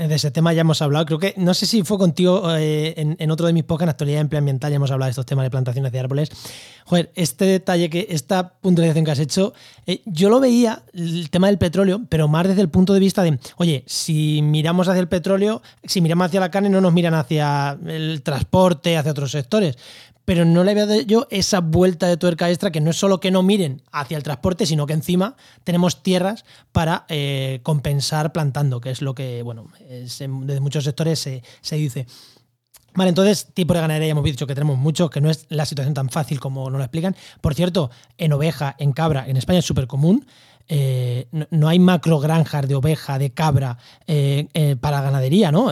de 0.07 0.15
ese 0.15 0.31
tema 0.31 0.53
ya 0.53 0.61
hemos 0.61 0.81
hablado. 0.81 1.05
Creo 1.05 1.19
que, 1.19 1.33
no 1.37 1.53
sé 1.53 1.65
si 1.65 1.83
fue 1.83 1.97
contigo 1.97 2.55
eh, 2.55 2.93
en, 2.97 3.31
otro 3.31 3.47
de 3.47 3.53
mis 3.53 3.63
podcasts, 3.63 3.83
en 3.83 3.89
actualidad 3.89 4.21
ambiental, 4.21 4.71
ya 4.71 4.75
hemos 4.75 4.91
hablado 4.91 5.07
de 5.07 5.11
estos 5.11 5.25
temas 5.25 5.43
de 5.43 5.49
plantaciones 5.49 5.91
de 5.91 5.99
árboles. 5.99 6.29
Joder, 6.85 7.11
este 7.15 7.45
detalle, 7.45 7.89
que 7.89 8.07
esta 8.09 8.49
puntualización 8.49 9.05
que 9.05 9.11
has 9.11 9.19
hecho, 9.19 9.53
eh, 9.85 10.01
yo 10.05 10.29
lo 10.29 10.39
veía, 10.39 10.83
el 10.93 11.29
tema 11.29 11.47
del 11.47 11.57
petróleo, 11.57 12.01
pero 12.09 12.27
más 12.27 12.47
desde 12.47 12.61
el 12.61 12.69
punto 12.69 12.93
de 12.93 12.99
vista 12.99 13.23
de, 13.23 13.39
oye, 13.57 13.83
si 13.87 14.41
miramos 14.41 14.87
hacia 14.87 14.99
el 14.99 15.07
petróleo, 15.07 15.61
si 15.83 16.01
miramos 16.01 16.27
hacia 16.27 16.39
la 16.39 16.51
carne, 16.51 16.69
no 16.69 16.81
nos 16.81 16.93
miran 16.93 17.13
hacia 17.13 17.77
el 17.85 18.21
transporte, 18.23 18.97
hacia 18.97 19.11
otros 19.11 19.31
sectores 19.31 19.77
pero 20.27 20.43
no 20.43 20.65
le 20.65 20.73
veo 20.73 21.01
yo 21.03 21.25
esa 21.31 21.61
vuelta 21.61 22.05
de 22.05 22.17
tuerca 22.17 22.49
extra 22.49 22.69
que 22.69 22.81
no 22.81 22.89
es 22.89 22.97
solo 22.97 23.21
que 23.21 23.31
no 23.31 23.43
miren 23.43 23.81
hacia 23.93 24.17
el 24.17 24.23
transporte, 24.23 24.65
sino 24.65 24.85
que 24.85 24.91
encima 24.91 25.37
tenemos 25.63 26.03
tierras 26.03 26.43
para 26.73 27.05
eh, 27.07 27.61
compensar 27.63 28.33
plantando, 28.33 28.81
que 28.81 28.89
es 28.89 29.01
lo 29.01 29.15
que, 29.15 29.41
bueno, 29.41 29.71
desde 29.87 30.27
muchos 30.27 30.83
sectores 30.83 31.17
se, 31.19 31.75
dice. 31.77 32.07
Vale, 32.93 33.07
entonces, 33.07 33.53
tipo 33.53 33.73
de 33.73 33.79
ganadería 33.79 34.09
hemos 34.09 34.25
dicho 34.25 34.45
que 34.45 34.53
tenemos 34.53 34.77
muchos, 34.77 35.09
que 35.09 35.21
no 35.21 35.29
es 35.29 35.45
la 35.47 35.65
situación 35.65 35.93
tan 35.93 36.09
fácil 36.09 36.41
como 36.41 36.69
nos 36.69 36.77
lo 36.77 36.83
explican. 36.83 37.15
Por 37.39 37.55
cierto, 37.55 37.89
en 38.17 38.33
oveja, 38.33 38.75
en 38.79 38.91
cabra, 38.91 39.29
en 39.29 39.37
España 39.37 39.59
es 39.59 39.65
súper 39.65 39.87
común. 39.87 40.27
Eh, 40.67 41.29
no, 41.51 41.69
hay 41.69 41.79
macro 41.79 42.19
granjas 42.19 42.67
de 42.67 42.75
oveja, 42.75 43.17
de 43.17 43.29
cabra 43.29 43.77
eh, 44.07 44.75
para 44.81 44.99
ganadería, 44.99 45.53
¿no? 45.53 45.71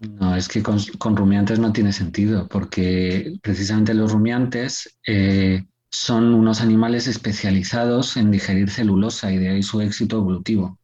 No, 0.00 0.36
es 0.36 0.48
que 0.48 0.62
con, 0.62 1.16
rumiantes 1.16 1.58
no 1.58 1.72
tiene 1.72 1.92
sentido, 1.92 2.46
porque 2.48 3.34
precisamente 3.42 3.94
los 3.94 4.12
rumiantes 4.12 4.98
eh, 5.06 5.64
son 5.90 6.34
unos 6.34 6.60
animales 6.60 7.08
especializados 7.08 8.16
en 8.16 8.30
digerir 8.30 8.70
celulosa 8.70 9.32
y 9.32 9.38
de 9.38 9.48
ahí 9.48 9.62
su 9.62 9.80
éxito 9.80 10.18
evolutivo. 10.18 10.78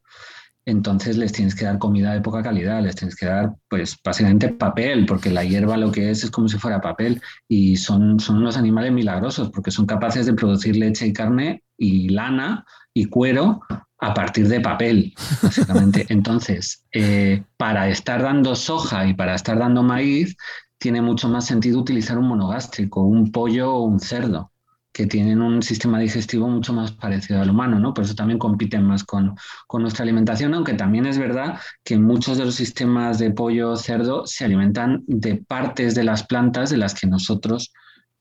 Entonces 0.67 1.19
les 1.19 1.31
tienes 1.33 1.55
que 1.55 1.67
dar 1.67 1.79
comida 1.79 2.15
de 2.15 2.23
poca 2.23 2.43
calidad, 2.43 2.83
les 2.83 2.97
tienes 2.97 3.15
que 3.15 3.27
dar, 3.27 3.55
pues, 3.69 3.97
básicamente 4.03 4.49
papel, 4.49 5.05
porque 5.07 5.31
la 5.31 5.45
hierba 5.45 5.77
lo 5.77 5.93
que 5.93 6.11
es 6.11 6.25
es 6.25 6.31
como 6.31 6.49
si 6.49 6.59
fuera 6.59 6.81
papel. 6.81 7.21
Y 7.47 7.77
son, 7.77 8.19
son 8.19 8.39
unos 8.39 8.57
animales 8.57 8.91
milagrosos, 8.93 9.51
porque 9.51 9.71
son 9.71 9.87
capaces 9.87 10.27
de 10.27 10.33
producir 10.33 10.77
leche 10.77 11.07
y 11.07 11.13
carne 11.13 11.63
y 11.77 12.09
lana 12.09 12.65
y 12.95 13.07
cuero 13.07 13.61
a 14.05 14.13
partir 14.13 14.49
de 14.49 14.61
papel, 14.61 15.15
básicamente. 15.43 16.07
Entonces, 16.11 16.85
eh, 16.93 17.43
para 17.57 17.89
estar 17.89 18.23
dando 18.23 18.55
soja 18.55 19.07
y 19.07 19.15
para 19.15 19.35
estar 19.35 19.59
dando 19.59 19.83
maíz, 19.83 20.37
tiene 20.79 21.01
mucho 21.01 21.29
más 21.29 21.47
sentido 21.47 21.81
utilizar 21.81 22.19
un 22.19 22.29
monogástrico, 22.29 23.03
un 23.03 23.33
pollo 23.33 23.75
o 23.75 23.85
un 23.85 24.01
cerdo, 24.01 24.53
que 24.93 25.07
tienen 25.07 25.41
un 25.41 25.63
sistema 25.63 25.99
digestivo 25.99 26.49
mucho 26.49 26.75
más 26.75 26.93
parecido 26.93 27.41
al 27.41 27.51
humano, 27.51 27.81
¿no? 27.81 27.95
Por 27.95 28.05
eso 28.05 28.15
también 28.15 28.39
compiten 28.39 28.85
más 28.85 29.03
con, 29.05 29.35
con 29.67 29.81
nuestra 29.81 30.03
alimentación, 30.03 30.53
aunque 30.53 30.75
también 30.75 31.07
es 31.07 31.19
verdad 31.19 31.59
que 31.83 31.99
muchos 31.99 32.37
de 32.37 32.45
los 32.45 32.55
sistemas 32.55 33.19
de 33.19 33.31
pollo 33.31 33.71
o 33.71 33.77
cerdo 33.77 34.27
se 34.27 34.45
alimentan 34.45 35.03
de 35.07 35.37
partes 35.37 35.95
de 35.95 36.05
las 36.05 36.25
plantas 36.25 36.69
de 36.69 36.77
las 36.77 36.95
que 36.95 37.07
nosotros 37.07 37.73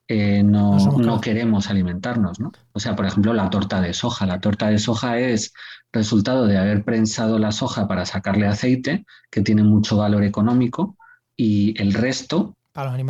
eh, 0.07 0.43
no, 0.43 0.77
no, 0.97 1.21
queremos 1.21 1.69
alimentarnos. 1.69 2.39
¿no? 2.39 2.51
O 2.73 2.79
sea, 2.79 2.95
por 2.95 3.05
ejemplo, 3.05 3.33
la 3.33 3.49
torta 3.49 3.81
de 3.81 3.93
soja. 3.93 4.25
La 4.25 4.39
torta 4.39 4.69
de 4.69 4.79
soja 4.79 5.19
es 5.19 5.53
resultado 5.91 6.47
de 6.47 6.57
haber 6.57 6.83
prensado 6.83 7.39
la 7.39 7.51
soja 7.51 7.87
para 7.87 8.05
sacarle 8.05 8.47
aceite, 8.47 9.05
que 9.31 9.41
tiene 9.41 9.63
mucho 9.63 9.97
valor 9.97 10.23
económico, 10.23 10.97
y 11.37 11.79
el 11.81 11.93
resto 11.93 12.55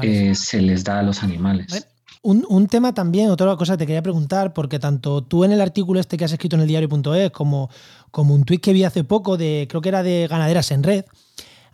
eh, 0.02 0.36
se 0.36 0.62
les 0.62 0.84
da 0.84 1.00
a 1.00 1.04
los 1.04 1.24
animales. 1.24 1.88
Un, 2.22 2.68
tema 2.68 2.94
también, 2.94 3.30
otra 3.30 3.58
cosa 3.58 3.74
que 3.74 3.80
te 3.80 3.88
quería 3.88 4.02
preguntar, 4.02 4.54
porque 4.54 4.80
tanto 4.80 5.24
tú 5.24 5.44
en 5.44 5.52
el 5.52 5.60
artículo 5.60 6.00
este 6.00 6.16
que 6.16 6.24
has 6.24 6.32
escrito 6.32 6.56
en 6.56 6.62
el 6.62 6.70
diario.es 6.70 7.32
como, 7.32 7.70
como 8.12 8.34
un 8.34 8.46
tuit 8.46 8.62
que 8.62 8.72
vi 8.72 8.86
hace 8.86 9.04
poco, 9.04 9.36
de 9.36 9.68
creo 9.70 9.82
que 9.82 9.90
era 9.90 10.04
de 10.04 10.28
Ganaderas 10.30 10.72
en 10.72 10.84
Red, 10.84 11.04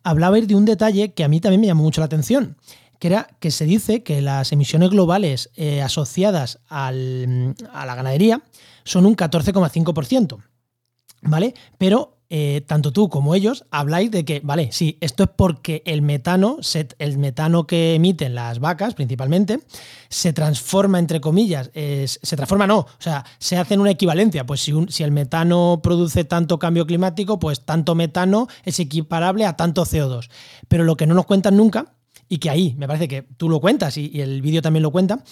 hablabais 0.04 0.48
de 0.48 0.56
un 0.56 0.66
detalle 0.66 1.14
que 1.14 1.24
a 1.24 1.28
mí 1.28 1.40
también 1.40 1.62
me 1.62 1.68
llamó 1.68 1.84
mucho 1.84 2.02
la 2.02 2.06
atención 2.06 2.56
que 3.00 3.08
era 3.08 3.27
que 3.39 3.50
se 3.50 3.65
dice 3.65 4.03
que 4.03 4.22
las 4.22 4.51
emisiones 4.51 4.89
globales 4.89 5.50
eh, 5.56 5.82
asociadas 5.82 6.60
a 6.68 6.91
la 6.91 7.96
ganadería 7.96 8.44
son 8.84 9.06
un 9.06 9.15
14,5%, 9.15 10.38
¿vale? 11.22 11.53
Pero 11.77 12.18
eh, 12.32 12.62
tanto 12.68 12.91
tú 12.91 13.10
como 13.10 13.34
ellos 13.34 13.65
habláis 13.72 14.12
de 14.12 14.24
que, 14.24 14.41
vale, 14.44 14.72
sí, 14.72 14.98
esto 15.01 15.24
es 15.24 15.29
porque 15.36 15.82
el 15.86 16.01
metano, 16.01 16.58
el 17.00 17.18
metano 17.18 17.65
que 17.65 17.96
emiten 17.96 18.36
las 18.36 18.60
vacas 18.60 18.94
principalmente, 18.94 19.62
se 20.10 20.34
transforma, 20.34 21.00
entre 21.00 21.22
comillas, 21.22 21.72
se 21.74 22.36
transforma 22.36 22.68
no, 22.68 22.79
o 22.79 22.88
sea, 23.00 23.25
se 23.39 23.58
hace 23.58 23.75
en 23.75 23.79
una 23.79 23.91
equivalencia, 23.91 24.46
pues 24.46 24.62
si, 24.62 24.74
si 24.89 25.03
el 25.03 25.12
metano 25.12 25.79
produce 25.82 26.24
tanto 26.24 26.60
cambio 26.60 26.86
climático, 26.86 27.39
pues 27.39 27.65
tanto 27.65 27.96
metano 27.96 28.48
es 28.63 28.79
equiparable 28.79 29.46
a 29.46 29.56
tanto 29.56 29.86
CO2. 29.86 30.29
Pero 30.68 30.84
lo 30.84 30.98
que 30.98 31.08
no 31.08 31.15
nos 31.15 31.25
cuentan 31.25 31.58
nunca 31.58 31.94
y 32.30 32.38
que 32.38 32.50
ahí 32.50 32.76
me 32.78 32.88
parece 32.88 33.08
que 33.08 33.24
tú 33.24 33.50
lo 33.50 33.60
cuentas 33.60 33.98
y, 33.98 34.22
el 34.22 34.42
vídeo 34.42 34.62
también 34.62 34.84
lo 34.84 34.92
cuenta, 34.92 35.24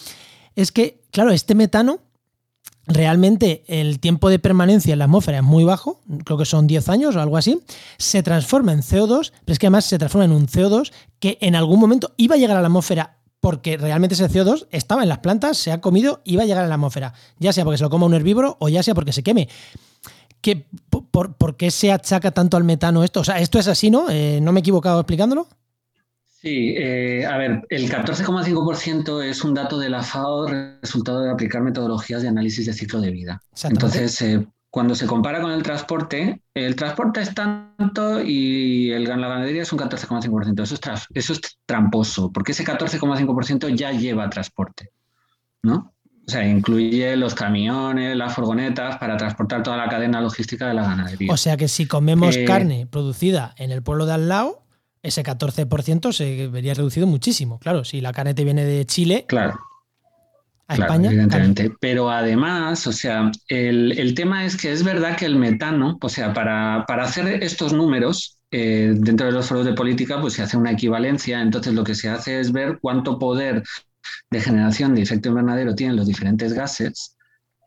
es 0.56 0.72
que, 0.72 1.04
claro, 1.12 1.32
este 1.32 1.56
metano 1.56 2.00
realmente 2.88 3.63
el 3.68 4.00
tiempo 4.00 4.30
de 4.30 4.39
permanencia 4.39 4.94
en 4.94 5.00
la 5.00 5.06
atmósfera 5.06 5.38
es 5.38 5.44
muy 5.44 5.63
bajo, 5.63 6.01
creo 6.25 6.38
que 6.38 6.46
son 6.46 6.68
10 6.68 6.89
años 6.89 7.16
o 7.16 7.22
algo 7.22 7.38
así, 7.38 7.62
se 7.98 8.24
transforma 8.24 8.72
en 8.72 8.80
CO2, 8.80 9.32
pero 9.46 9.54
es 9.54 9.60
que 9.60 9.68
además 9.68 9.86
se 9.86 9.98
transforma 9.98 10.25
en 10.25 10.32
un 10.32 10.48
CO2 10.48 10.92
que 11.20 11.38
en 11.42 11.56
algún 11.56 11.80
momento 11.80 12.13
iba 12.18 12.36
a 12.36 12.38
llegar 12.38 12.58
a 12.58 12.62
la 12.62 12.68
atmósfera 12.68 13.18
porque 13.39 13.77
realmente 13.77 14.16
ese 14.16 14.30
CO2 14.30 14.68
estaba 14.72 15.04
en 15.04 15.10
las 15.10 15.20
plantas, 15.20 15.58
se 15.58 15.72
ha 15.72 15.82
comido, 15.82 16.22
iba 16.25 16.44
a 16.44 16.46
llegar 16.46 16.63
a 16.63 16.68
la 16.68 16.75
atmósfera, 16.75 17.13
ya 17.39 17.54
sea 17.54 17.63
porque 17.63 17.77
se 17.77 17.84
lo 17.84 17.89
coma 17.89 18.06
un 18.06 18.13
herbívoro 18.13 18.58
o 18.60 18.70
ya 18.70 18.82
sea 18.82 18.96
porque 18.96 19.13
se 19.13 19.22
queme. 19.22 19.48
¿Qué, 20.42 20.68
por, 20.89 21.58
qué 21.58 21.72
se 21.72 21.92
achaca 21.92 22.32
tanto 22.32 22.58
al 22.58 22.63
metano 22.63 23.04
esto? 23.04 23.22
O 23.22 23.24
sea, 23.24 23.39
esto 23.39 23.60
es 23.60 23.68
así, 23.68 23.89
¿no? 23.89 24.10
Eh, 24.10 24.39
¿No 24.42 24.51
me 24.51 24.60
he 24.60 24.62
equivocado 24.62 25.00
explicándolo? 25.00 25.48
Sí, 26.39 26.75
eh, 26.77 27.25
a 27.25 27.36
ver, 27.38 27.65
el 27.70 27.89
14,5% 27.89 29.24
es 29.24 29.44
un 29.44 29.56
dato 29.56 29.79
de 29.79 29.89
la 29.89 30.03
FAO 30.03 30.48
resultado 30.82 31.24
de 31.24 31.32
aplicar 31.32 31.63
metodologías 31.63 32.22
de 32.22 32.27
análisis 32.27 32.67
de 32.67 32.74
ciclo 32.74 33.01
de 33.01 33.10
vida. 33.10 33.41
Entonces, 33.63 34.22
eh, 34.22 34.48
cuando 34.70 34.94
se 34.94 35.08
compara 35.08 35.41
con 35.41 35.51
el 35.51 35.63
transporte, 35.63 36.44
el 36.53 36.75
transporte 36.75 37.22
es 37.22 37.34
tanto 37.34 38.22
y 38.22 38.91
el, 38.91 39.06
la 39.06 39.17
ganadería 39.17 39.63
es 39.63 39.74
un 39.74 39.79
14,5%. 39.79 40.62
Eso 40.62 40.75
es, 40.75 40.82
eso 41.15 41.34
es 41.34 41.41
tramposo, 41.65 42.32
porque 42.32 42.51
ese 42.51 42.63
14,5% 42.63 43.75
ya 43.75 43.91
lleva 43.91 44.29
transporte, 44.29 44.91
¿no? 45.63 45.91
O 46.27 46.32
sea, 46.32 46.48
incluye 46.48 47.15
los 47.15 47.34
camiones, 47.34 48.15
las 48.15 48.36
furgonetas 48.36 48.98
para 48.98 49.17
transportar 49.17 49.63
toda 49.63 49.77
la 49.77 49.89
cadena 49.89 50.22
logística 50.22 50.67
de 50.67 50.75
la 50.75 50.84
ganadería. 50.84 51.34
O 51.34 51.38
sea 51.38 51.58
que 51.58 51.67
si 51.67 51.88
comemos 51.88 52.36
eh, 52.36 52.46
carne 52.46 52.86
producida 52.86 53.56
en 53.58 53.72
el 53.72 53.82
pueblo 53.82 54.06
de 54.06 54.13
al 54.13 54.29
lado, 54.29 54.66
ese 55.04 55.24
14% 55.24 56.12
se 56.12 56.48
vería 56.48 56.74
reducido 56.74 57.08
muchísimo. 57.08 57.60
Claro, 57.60 57.84
si 57.84 58.01
la 58.01 58.12
carne 58.12 58.34
te 58.34 58.44
viene 58.44 58.66
de 58.66 58.86
Chile. 58.86 59.25
Claro. 59.27 59.60
A 60.68 60.75
España. 60.75 61.10
Evidentemente. 61.10 61.72
Pero 61.80 62.10
además, 62.10 62.86
o 62.88 62.92
sea, 62.92 63.32
el, 63.48 64.13
tema 64.16 64.46
es 64.46 64.58
que 64.58 64.72
es 64.72 64.84
verdad 64.84 65.16
que 65.16 65.25
el 65.25 65.38
metano, 65.38 65.98
o 66.01 66.10
sea, 66.10 66.34
para, 66.34 66.84
para 66.88 67.04
hacer 67.06 67.42
estos 67.42 67.72
números, 67.72 68.38
eh, 68.51 68.94
dentro 68.98 69.27
de 69.27 69.34
los 69.34 69.48
foros 69.48 69.66
de 69.66 69.74
política, 69.74 70.20
pues 70.20 70.34
se 70.34 70.44
hace 70.44 70.58
una 70.58 70.72
equivalencia. 70.72 71.42
Entonces, 71.42 71.74
lo 71.74 71.84
que 71.84 71.96
se 71.96 72.10
hace 72.10 72.39
es 72.39 72.51
ver 72.51 72.80
cuánto 72.82 73.18
poder 73.18 73.63
de 74.30 74.42
generación 74.42 74.96
de 74.96 75.01
efecto 75.01 75.30
invernadero 75.30 75.75
tienen 75.75 75.96
los 75.96 76.08
diferentes 76.08 76.54
gases 76.54 77.18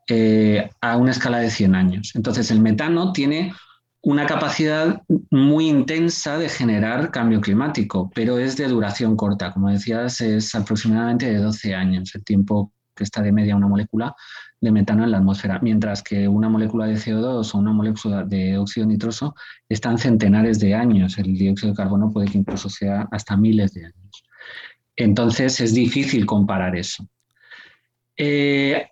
eh, 0.09 0.69
a 0.81 0.97
una 0.97 1.13
escala 1.13 1.39
de 1.39 1.51
100 1.51 1.75
años. 1.75 2.13
Entonces, 2.15 2.51
el 2.51 2.61
metano 2.61 3.13
tiene 3.13 3.55
una 4.03 4.27
capacidad 4.27 5.03
muy 5.31 5.69
intensa 5.69 6.39
de 6.39 6.49
generar 6.49 7.11
cambio 7.11 7.41
climático, 7.41 8.11
pero 8.15 8.39
es 8.39 8.57
de 8.57 8.69
duración 8.69 9.17
corta. 9.17 9.53
Como 9.53 9.71
decías, 9.71 10.21
es 10.21 10.55
aproximadamente 10.55 11.27
de 11.27 11.39
12 11.39 11.75
años 11.75 12.15
el 12.15 12.25
tiempo 12.25 12.73
que 12.95 13.05
está 13.05 13.23
de 13.23 13.33
media 13.33 13.57
una 13.57 13.69
molécula 13.69 14.15
de 14.61 14.73
metano 14.73 15.05
en 15.05 15.11
la 15.11 15.19
atmósfera, 15.19 15.59
mientras 15.63 16.03
que 16.03 16.29
una 16.29 16.49
molécula 16.49 16.87
de 16.87 16.97
CO2 16.97 17.55
o 17.55 17.59
una 17.59 17.73
molécula 17.73 18.25
de 18.25 18.59
óxido 18.59 18.87
nitroso 18.87 19.35
están 19.69 19.99
centenares 19.99 20.59
de 20.61 20.75
años. 20.75 21.17
El 21.19 21.35
dióxido 21.35 21.73
de 21.73 21.77
carbono 21.77 22.11
puede 22.11 22.29
que 22.29 22.39
incluso 22.39 22.69
sea 22.69 23.09
hasta 23.11 23.37
miles 23.37 23.73
de 23.73 23.87
años. 23.87 24.25
Entonces 24.97 25.61
es 25.61 25.73
difícil 25.73 26.27
comparar 26.27 26.77
eso. 26.77 27.07
Eh, 28.17 28.87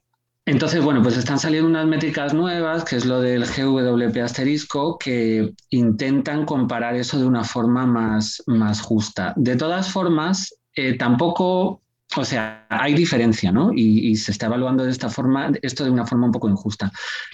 entonces, 0.48 0.82
bueno, 0.82 1.02
pues 1.02 1.18
están 1.18 1.38
saliendo 1.38 1.68
unas 1.68 1.86
métricas 1.86 2.32
nuevas, 2.32 2.82
que 2.82 2.96
es 2.96 3.04
lo 3.04 3.20
del 3.20 3.44
GWP 3.44 4.16
asterisco, 4.22 4.96
que 4.98 5.52
intentan 5.68 6.46
comparar 6.46 6.94
eso 6.96 7.18
de 7.18 7.26
una 7.26 7.44
forma 7.44 7.84
más, 7.84 8.42
más 8.46 8.80
justa. 8.80 9.34
De 9.36 9.56
todas 9.56 9.92
formas, 9.92 10.54
eh, 10.74 10.96
tampoco, 10.96 11.82
o 12.16 12.24
sea, 12.24 12.66
hay 12.70 12.94
diferencia, 12.94 13.52
¿no? 13.52 13.72
Y, 13.74 14.16
se 14.16 14.32
está 14.32 14.46
evaluando 14.46 14.84
de 14.84 14.90
esta 14.90 15.10
forma, 15.10 15.52
esto 15.60 15.84
de 15.84 15.90
una 15.90 16.06
forma 16.06 16.24
un 16.24 16.32
poco 16.32 16.48
injusta. 16.48 16.90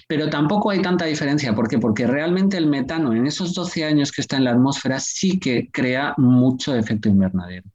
Pero 0.08 0.28
tampoco 0.28 0.70
hay 0.70 0.82
tanta 0.82 1.04
diferencia. 1.04 1.54
¿Por 1.54 1.68
qué? 1.68 1.78
Porque 1.78 2.08
realmente 2.08 2.56
el 2.56 2.66
metano 2.66 3.12
en 3.12 3.28
esos 3.28 3.54
12 3.54 3.84
años 3.84 4.10
que 4.10 4.22
está 4.22 4.38
en 4.38 4.44
la 4.44 4.50
atmósfera 4.50 4.98
sí 4.98 5.38
que 5.38 5.68
crea 5.70 6.14
mucho 6.16 6.74
efecto 6.74 7.08
invernadero. 7.08 7.70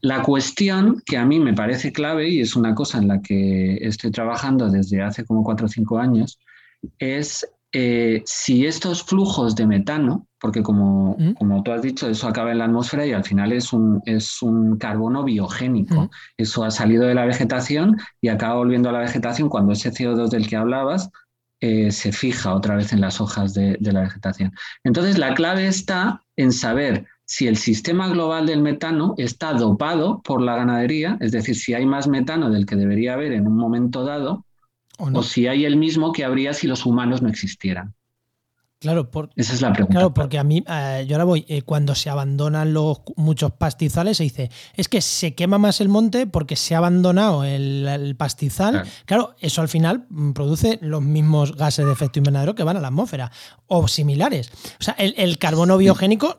La 0.00 0.22
cuestión 0.22 1.02
que 1.04 1.18
a 1.18 1.24
mí 1.24 1.38
me 1.38 1.52
parece 1.52 1.92
clave 1.92 2.28
y 2.28 2.40
es 2.40 2.56
una 2.56 2.74
cosa 2.74 2.98
en 2.98 3.08
la 3.08 3.20
que 3.20 3.76
estoy 3.82 4.10
trabajando 4.10 4.70
desde 4.70 5.02
hace 5.02 5.24
como 5.24 5.44
cuatro 5.44 5.66
o 5.66 5.68
cinco 5.68 5.98
años 5.98 6.38
es 6.98 7.46
eh, 7.76 8.22
si 8.24 8.66
estos 8.66 9.02
flujos 9.02 9.56
de 9.56 9.66
metano, 9.66 10.28
porque 10.40 10.62
como, 10.62 11.16
mm. 11.18 11.32
como, 11.34 11.62
tú 11.62 11.72
has 11.72 11.82
dicho, 11.82 12.08
eso 12.08 12.28
acaba 12.28 12.52
en 12.52 12.58
la 12.58 12.66
atmósfera 12.66 13.04
y 13.04 13.12
al 13.12 13.24
final 13.24 13.52
es 13.52 13.72
un, 13.72 14.00
es 14.06 14.40
un 14.42 14.78
carbono 14.78 15.24
biogénico. 15.24 16.02
Mm. 16.02 16.10
Eso 16.36 16.64
ha 16.64 16.70
salido 16.70 17.04
de 17.04 17.14
la 17.14 17.26
vegetación 17.26 17.98
y 18.20 18.28
acaba 18.28 18.54
volviendo 18.54 18.88
a 18.88 18.92
la 18.92 19.00
vegetación 19.00 19.48
cuando 19.48 19.72
ese 19.72 19.90
CO2 19.90 20.28
del 20.28 20.46
que 20.46 20.56
hablabas 20.56 21.10
eh, 21.60 21.90
se 21.90 22.12
fija 22.12 22.54
otra 22.54 22.76
vez 22.76 22.92
en 22.92 23.00
las 23.00 23.20
hojas 23.20 23.54
de, 23.54 23.76
de 23.80 23.92
la 23.92 24.02
vegetación. 24.02 24.52
Entonces, 24.84 25.18
la 25.18 25.34
clave 25.34 25.66
está 25.66 26.22
en 26.36 26.52
saber 26.52 27.06
si 27.26 27.46
el 27.46 27.56
sistema 27.56 28.08
global 28.08 28.46
del 28.46 28.60
metano 28.60 29.14
está 29.16 29.54
dopado 29.54 30.20
por 30.22 30.42
la 30.42 30.56
ganadería, 30.56 31.16
es 31.20 31.32
decir, 31.32 31.56
si 31.56 31.74
hay 31.74 31.86
más 31.86 32.06
metano 32.06 32.50
del 32.50 32.66
que 32.66 32.76
debería 32.76 33.14
haber 33.14 33.32
en 33.32 33.46
un 33.46 33.56
momento 33.56 34.04
dado, 34.04 34.44
o, 34.98 35.22
si 35.22 35.48
hay 35.48 35.64
el 35.64 35.76
mismo 35.76 36.12
que 36.12 36.24
habría 36.24 36.52
si 36.52 36.66
los 36.66 36.86
humanos 36.86 37.22
no 37.22 37.28
existieran. 37.28 37.94
Claro, 38.78 39.10
esa 39.34 39.54
es 39.54 39.62
la 39.62 39.72
pregunta. 39.72 39.94
Claro, 39.94 40.12
porque 40.12 40.38
a 40.38 40.44
mí, 40.44 40.62
eh, 40.68 41.06
yo 41.08 41.16
ahora 41.16 41.24
voy, 41.24 41.46
eh, 41.48 41.62
cuando 41.62 41.94
se 41.94 42.10
abandonan 42.10 42.74
los 42.74 42.98
muchos 43.16 43.52
pastizales, 43.52 44.18
se 44.18 44.24
dice, 44.24 44.50
es 44.74 44.88
que 44.88 45.00
se 45.00 45.34
quema 45.34 45.56
más 45.56 45.80
el 45.80 45.88
monte 45.88 46.26
porque 46.26 46.54
se 46.54 46.74
ha 46.74 46.78
abandonado 46.78 47.44
el, 47.44 48.14
pastizal. 48.18 48.84
Claro. 49.06 49.34
eso 49.40 49.62
al 49.62 49.68
final 49.68 50.04
mm, 50.10 50.32
produce 50.32 50.78
los 50.82 51.00
mismos 51.00 51.56
gases 51.56 51.86
de 51.86 51.92
efecto 51.92 52.18
invernadero 52.18 52.54
que 52.54 52.62
van 52.62 52.76
a 52.76 52.80
la 52.80 52.88
atmósfera, 52.88 53.32
o 53.66 53.88
similares. 53.88 54.50
O 54.78 54.84
sea, 54.84 54.94
el, 54.98 55.14
el 55.16 55.38
carbono 55.38 55.78
biogénico 55.78 56.36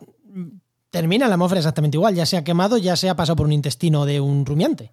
termina 0.96 1.28
la 1.28 1.34
atmósfera 1.34 1.60
exactamente 1.60 1.98
igual, 1.98 2.16
ya 2.16 2.26
se 2.26 2.38
ha 2.38 2.44
quemado, 2.46 2.78
ya 2.78 2.96
se 2.96 3.10
ha 3.10 3.18
pasado 3.18 3.36
por 3.36 3.48
un 3.48 3.52
intestino 3.52 4.06
de 4.06 4.22
un 4.22 4.46
rumiante. 4.46 4.92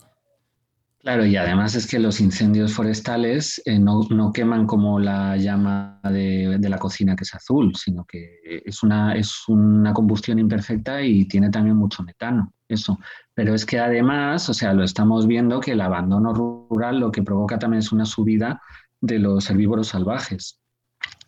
Claro, 0.98 1.24
y 1.24 1.36
además 1.36 1.76
es 1.76 1.86
que 1.86 2.00
los 2.00 2.20
incendios 2.20 2.72
forestales 2.72 3.62
eh, 3.64 3.78
no, 3.78 4.32
queman 4.34 4.66
como 4.66 4.98
la 4.98 5.36
llama 5.36 6.00
de, 6.02 6.58
la 6.60 6.78
cocina 6.78 7.14
que 7.14 7.22
es 7.22 7.32
azul, 7.36 7.76
sino 7.76 8.04
que 8.04 8.40
es 8.42 8.82
una, 8.82 9.14
es 9.14 9.46
una 9.46 9.92
combustión 9.92 10.40
imperfecta 10.40 11.02
y 11.02 11.26
tiene 11.26 11.50
también 11.50 11.76
mucho 11.76 12.02
metano, 12.02 12.52
eso. 12.66 12.98
Pero 13.32 13.54
es 13.54 13.64
que 13.64 13.78
además, 13.78 14.48
o 14.48 14.54
sea, 14.54 14.72
lo 14.72 14.82
estamos 14.82 15.28
viendo 15.28 15.60
que 15.60 15.72
el 15.72 15.80
abandono 15.82 16.34
rural 16.34 16.98
lo 16.98 17.12
que 17.12 17.22
provoca 17.22 17.60
también 17.60 17.78
es 17.78 17.92
una 17.92 18.06
subida 18.06 18.60
de 19.00 19.20
los 19.20 19.48
herbívoros 19.48 19.86
salvajes. 19.86 20.58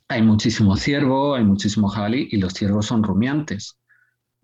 Hay 0.08 0.22
muchísimo 0.22 0.76
ciervo, 0.76 1.36
hay 1.36 1.44
muchísimo 1.44 1.86
jabalí 1.86 2.26
y 2.32 2.38
los 2.38 2.54
ciervos 2.54 2.86
son 2.86 3.04
rumiantes 3.04 3.78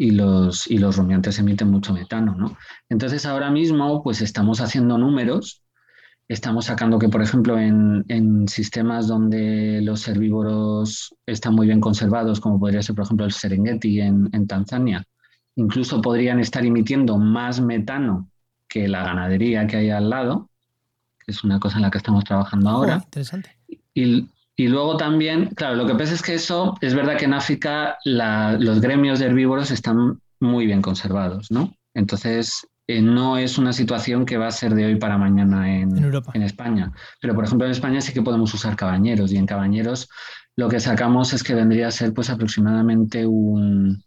y 0.01 0.13
los, 0.13 0.67
y 0.67 0.79
los 0.79 0.97
rumiantes 0.97 1.39
emiten 1.39 1.71
mucho 1.71 1.93
metano, 1.93 2.35
¿no? 2.35 2.57
Entonces 2.89 3.27
ahora 3.27 3.51
mismo 3.51 4.03
pues 4.03 4.23
estamos 4.23 4.63
haciendo 4.63 4.97
números, 4.97 5.63
estamos 6.27 6.65
sacando 6.65 6.99
que 6.99 7.11
por 7.11 7.21
ejemplo 7.21 7.59
en, 7.59 8.07
en, 8.09 8.49
sistemas 8.49 9.09
donde 9.09 9.83
los 9.83 10.09
herbívoros 10.09 11.15
están 11.27 11.55
muy 11.55 11.67
bien 11.67 11.83
conservados, 11.83 12.41
como 12.41 12.59
podría 12.59 12.81
ser 12.81 12.95
por 12.95 13.05
ejemplo 13.05 13.27
el 13.27 13.33
Serengeti 13.33 14.01
en, 14.01 14.31
en 14.33 14.47
Tanzania, 14.47 15.05
incluso 15.57 16.01
podrían 16.01 16.41
estar 16.41 16.65
emitiendo 16.65 17.19
más 17.19 17.61
metano 17.61 18.31
que 18.69 18.89
la 18.89 19.05
ganadería 19.05 19.67
que 19.67 19.77
hay 19.77 19.91
al 19.91 20.09
lado, 20.09 20.49
que 21.19 21.33
es 21.33 21.45
una 21.45 21.61
cosa 21.61 21.77
en 21.77 21.83
la 21.83 21.91
que 21.91 21.99
estamos 21.99 22.25
trabajando 22.25 22.71
ahora. 22.71 23.03
interesante. 23.05 23.55
Y, 23.93 24.31
y 24.61 24.69
luego 24.69 24.99
también, 24.99 25.47
claro, 25.55 25.75
lo 25.75 25.87
que 25.87 25.95
pasa 25.95 26.13
es 26.13 26.21
que 26.21 26.35
eso, 26.35 26.77
es 26.83 26.93
verdad 26.93 27.17
que 27.17 27.25
en 27.25 27.33
África 27.33 27.97
los 28.05 28.83
gremios 28.83 29.19
de 29.19 29.25
herbívoros 29.25 29.71
están 29.71 30.21
muy 30.39 30.67
bien 30.67 30.83
conservados, 30.83 31.51
¿no? 31.51 31.75
Entonces, 31.95 32.69
eh, 32.87 33.01
no 33.01 33.39
es 33.39 33.57
una 33.57 33.73
situación 33.73 34.27
que 34.27 34.37
va 34.37 34.49
a 34.49 34.51
ser 34.51 34.75
de 34.75 34.85
hoy 34.85 34.97
para 34.97 35.17
mañana 35.17 35.75
en, 35.75 35.97
en, 35.97 36.43
España. 36.43 36.93
Pero, 37.23 37.35
por 37.35 37.47
ejemplo, 37.47 37.65
en 37.65 37.73
España 37.73 38.03
sí 38.03 38.13
que 38.13 38.21
podemos 38.21 38.53
usar 38.53 38.77
cabañeros 38.77 39.33
y 39.33 39.39
en 39.39 39.47
cabañeros 39.47 40.11
lo 40.57 40.69
que 40.69 40.79
sacamos 40.79 41.33
es 41.33 41.43
que 41.43 41.55
vendría 41.55 41.89
a 41.89 41.91
ser 41.91 42.13
pues 42.13 42.29
aproximadamente 42.29 43.25
un, 43.25 44.05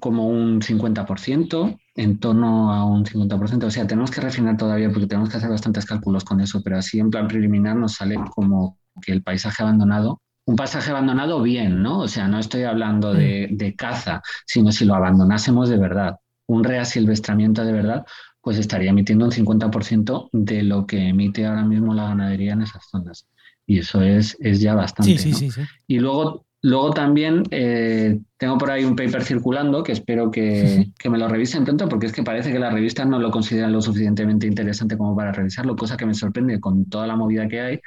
como 0.00 0.26
un 0.26 0.60
50%, 0.60 1.78
en 1.94 2.18
torno 2.18 2.72
a 2.72 2.84
un 2.84 3.04
50%. 3.04 3.62
O 3.62 3.70
sea, 3.70 3.86
tenemos 3.86 4.10
que 4.10 4.20
refinar 4.20 4.56
todavía 4.56 4.90
porque 4.90 5.06
tenemos 5.06 5.28
que 5.28 5.36
hacer 5.36 5.50
bastantes 5.50 5.86
cálculos 5.86 6.24
con 6.24 6.40
eso, 6.40 6.60
pero 6.64 6.78
así 6.78 6.98
en 6.98 7.10
plan 7.10 7.28
preliminar 7.28 7.76
nos 7.76 7.94
sale 7.94 8.16
como 8.34 8.76
que 9.00 9.12
el 9.12 9.22
paisaje 9.22 9.62
abandonado, 9.62 10.20
un 10.46 10.56
paisaje 10.56 10.90
abandonado 10.90 11.42
bien, 11.42 11.82
¿no? 11.82 12.00
O 12.00 12.08
sea, 12.08 12.26
no 12.26 12.38
estoy 12.38 12.62
hablando 12.62 13.12
de, 13.12 13.48
mm. 13.50 13.76
caza, 13.76 14.22
sino 14.46 14.72
si 14.72 14.84
lo 14.84 14.94
abandonásemos 14.94 15.68
de 15.68 15.76
verdad, 15.76 16.16
un 16.46 16.64
reasilvestramiento 16.64 17.64
de 17.64 17.72
verdad, 17.72 18.06
pues 18.40 18.58
estaría 18.58 18.90
emitiendo 18.90 19.26
un 19.26 19.32
50% 19.32 20.30
de 20.32 20.62
lo 20.62 20.86
que 20.86 21.08
emite 21.08 21.44
ahora 21.44 21.64
mismo 21.64 21.92
la 21.92 22.04
ganadería 22.04 22.54
en 22.54 22.62
esas 22.62 22.82
zonas. 22.90 23.28
Y 23.66 23.80
eso 23.80 24.00
es, 24.00 24.36
es 24.40 24.60
ya 24.60 24.74
bastante. 24.74 25.18
Sí, 25.18 25.34
sí, 25.34 25.50
sí, 25.50 25.60
y 25.86 25.98
luego, 25.98 26.46
luego 26.68 26.90
también 26.90 27.42
eh, 27.50 28.18
tengo 28.36 28.58
por 28.58 28.70
ahí 28.70 28.84
un 28.84 28.94
paper 28.94 29.24
circulando 29.24 29.82
que 29.82 29.92
espero 29.92 30.30
que, 30.30 30.90
que, 30.98 31.10
me 31.10 31.18
lo 31.18 31.28
revisen 31.28 31.64
pronto, 31.64 31.88
porque 31.88 32.06
es 32.06 32.12
que 32.12 32.22
parece 32.22 32.52
que 32.52 32.58
las 32.58 32.72
revistas 32.72 33.06
no 33.06 33.18
lo 33.18 33.30
consideran 33.30 33.72
lo 33.72 33.80
suficientemente 33.80 34.46
interesante 34.46 34.96
como 34.96 35.16
para 35.16 35.32
revisarlo, 35.32 35.76
cosa 35.76 35.96
que 35.96 36.06
me 36.06 36.14
sorprende 36.14 36.60
con 36.60 36.88
toda 36.88 37.06
la 37.06 37.16
movida 37.16 37.48
que 37.48 37.60
hay 37.60 37.80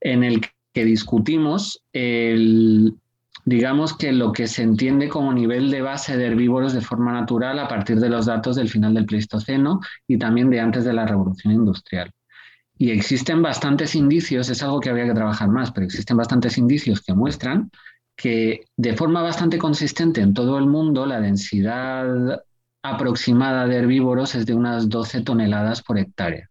en 0.00 0.24
el 0.24 0.40
que 0.72 0.84
discutimos 0.84 1.82
el, 1.92 2.94
digamos 3.44 3.96
que 3.96 4.12
lo 4.12 4.32
que 4.32 4.46
se 4.46 4.62
entiende 4.62 5.08
como 5.08 5.32
nivel 5.32 5.70
de 5.70 5.82
base 5.82 6.16
de 6.16 6.26
herbívoros 6.26 6.72
de 6.72 6.80
forma 6.80 7.12
natural 7.12 7.58
a 7.58 7.68
partir 7.68 7.98
de 7.98 8.08
los 8.08 8.26
datos 8.26 8.56
del 8.56 8.68
final 8.68 8.94
del 8.94 9.06
Pleistoceno 9.06 9.80
y 10.06 10.18
también 10.18 10.50
de 10.50 10.60
antes 10.60 10.84
de 10.84 10.92
la 10.92 11.06
Revolución 11.06 11.52
Industrial. 11.52 12.10
Y 12.78 12.92
existen 12.92 13.42
bastantes 13.42 13.94
indicios, 13.94 14.48
es 14.48 14.62
algo 14.62 14.80
que 14.80 14.88
habría 14.88 15.04
que 15.04 15.14
trabajar 15.14 15.48
más, 15.48 15.70
pero 15.70 15.84
existen 15.84 16.16
bastantes 16.16 16.56
indicios 16.56 17.02
que 17.02 17.12
muestran 17.12 17.70
que 18.20 18.66
de 18.76 18.94
forma 18.94 19.22
bastante 19.22 19.56
consistente 19.56 20.20
en 20.20 20.34
todo 20.34 20.58
el 20.58 20.66
mundo 20.66 21.06
la 21.06 21.20
densidad 21.20 22.44
aproximada 22.82 23.66
de 23.66 23.76
herbívoros 23.76 24.34
es 24.34 24.44
de 24.44 24.52
unas 24.52 24.90
12 24.90 25.22
toneladas 25.22 25.82
por 25.82 25.98
hectárea. 25.98 26.50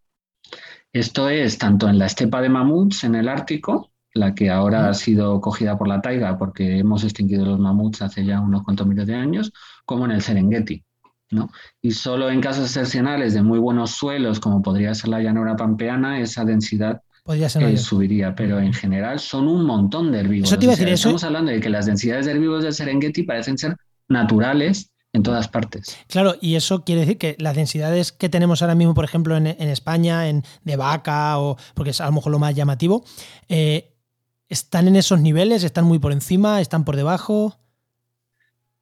Esto 0.91 1.29
es 1.29 1.59
tanto 1.59 1.87
en 1.87 1.99
la 1.99 2.07
estepa 2.07 2.41
de 2.41 2.49
mamuts 2.49 3.03
en 3.03 3.13
el 3.13 3.29
Ártico, 3.29 3.91
la 4.15 4.33
que 4.33 4.49
ahora 4.49 4.89
ha 4.89 4.93
sido 4.95 5.39
cogida 5.41 5.77
por 5.77 5.87
la 5.87 6.01
taiga 6.01 6.39
porque 6.39 6.79
hemos 6.79 7.03
extinguido 7.03 7.45
los 7.45 7.59
mamuts 7.59 8.01
hace 8.01 8.25
ya 8.25 8.39
unos 8.41 8.63
cuantos 8.63 8.87
miles 8.87 9.05
de 9.05 9.13
años, 9.13 9.53
como 9.85 10.05
en 10.05 10.11
el 10.11 10.23
Serengeti. 10.23 10.83
¿no? 11.29 11.51
Y 11.83 11.91
solo 11.91 12.31
en 12.31 12.41
casos 12.41 12.65
excepcionales 12.65 13.35
de 13.35 13.43
muy 13.43 13.59
buenos 13.59 13.91
suelos, 13.91 14.39
como 14.39 14.63
podría 14.63 14.95
ser 14.95 15.09
la 15.09 15.21
llanura 15.21 15.55
pampeana, 15.55 16.19
esa 16.19 16.43
densidad 16.45 17.03
eh, 17.35 17.77
subiría, 17.77 18.35
pero 18.35 18.59
en 18.59 18.73
general 18.73 19.19
son 19.19 19.47
un 19.47 19.63
montón 19.63 20.11
de 20.11 20.21
herbívoros. 20.21 20.51
Estamos 20.51 21.23
hablando 21.23 21.51
de 21.51 21.59
que 21.59 21.69
las 21.69 21.85
densidades 21.85 22.25
de 22.25 22.31
herbívoros 22.31 22.63
del 22.63 22.73
Serengeti 22.73 23.23
parecen 23.23 23.57
ser 23.57 23.75
naturales 24.07 24.91
en 25.13 25.23
todas 25.23 25.47
partes. 25.47 25.97
Claro, 26.07 26.35
y 26.41 26.55
eso 26.55 26.83
quiere 26.83 27.01
decir 27.01 27.17
que 27.17 27.35
las 27.39 27.55
densidades 27.55 28.11
que 28.11 28.29
tenemos 28.29 28.61
ahora 28.61 28.75
mismo, 28.75 28.93
por 28.93 29.05
ejemplo, 29.05 29.37
en, 29.37 29.47
España, 29.47 30.27
en, 30.27 30.43
de 30.63 30.75
vaca, 30.75 31.39
o 31.39 31.57
porque 31.73 31.91
es 31.91 32.01
a 32.01 32.05
lo 32.05 32.13
mejor 32.13 32.31
lo 32.31 32.39
más 32.39 32.55
llamativo, 32.55 33.03
eh, 33.47 33.93
¿están 34.47 34.87
en 34.87 34.95
esos 34.95 35.19
niveles? 35.19 35.63
¿Están 35.63 35.85
muy 35.85 35.99
por 35.99 36.11
encima? 36.11 36.61
¿Están 36.61 36.83
por 36.83 36.95
debajo? 36.95 37.57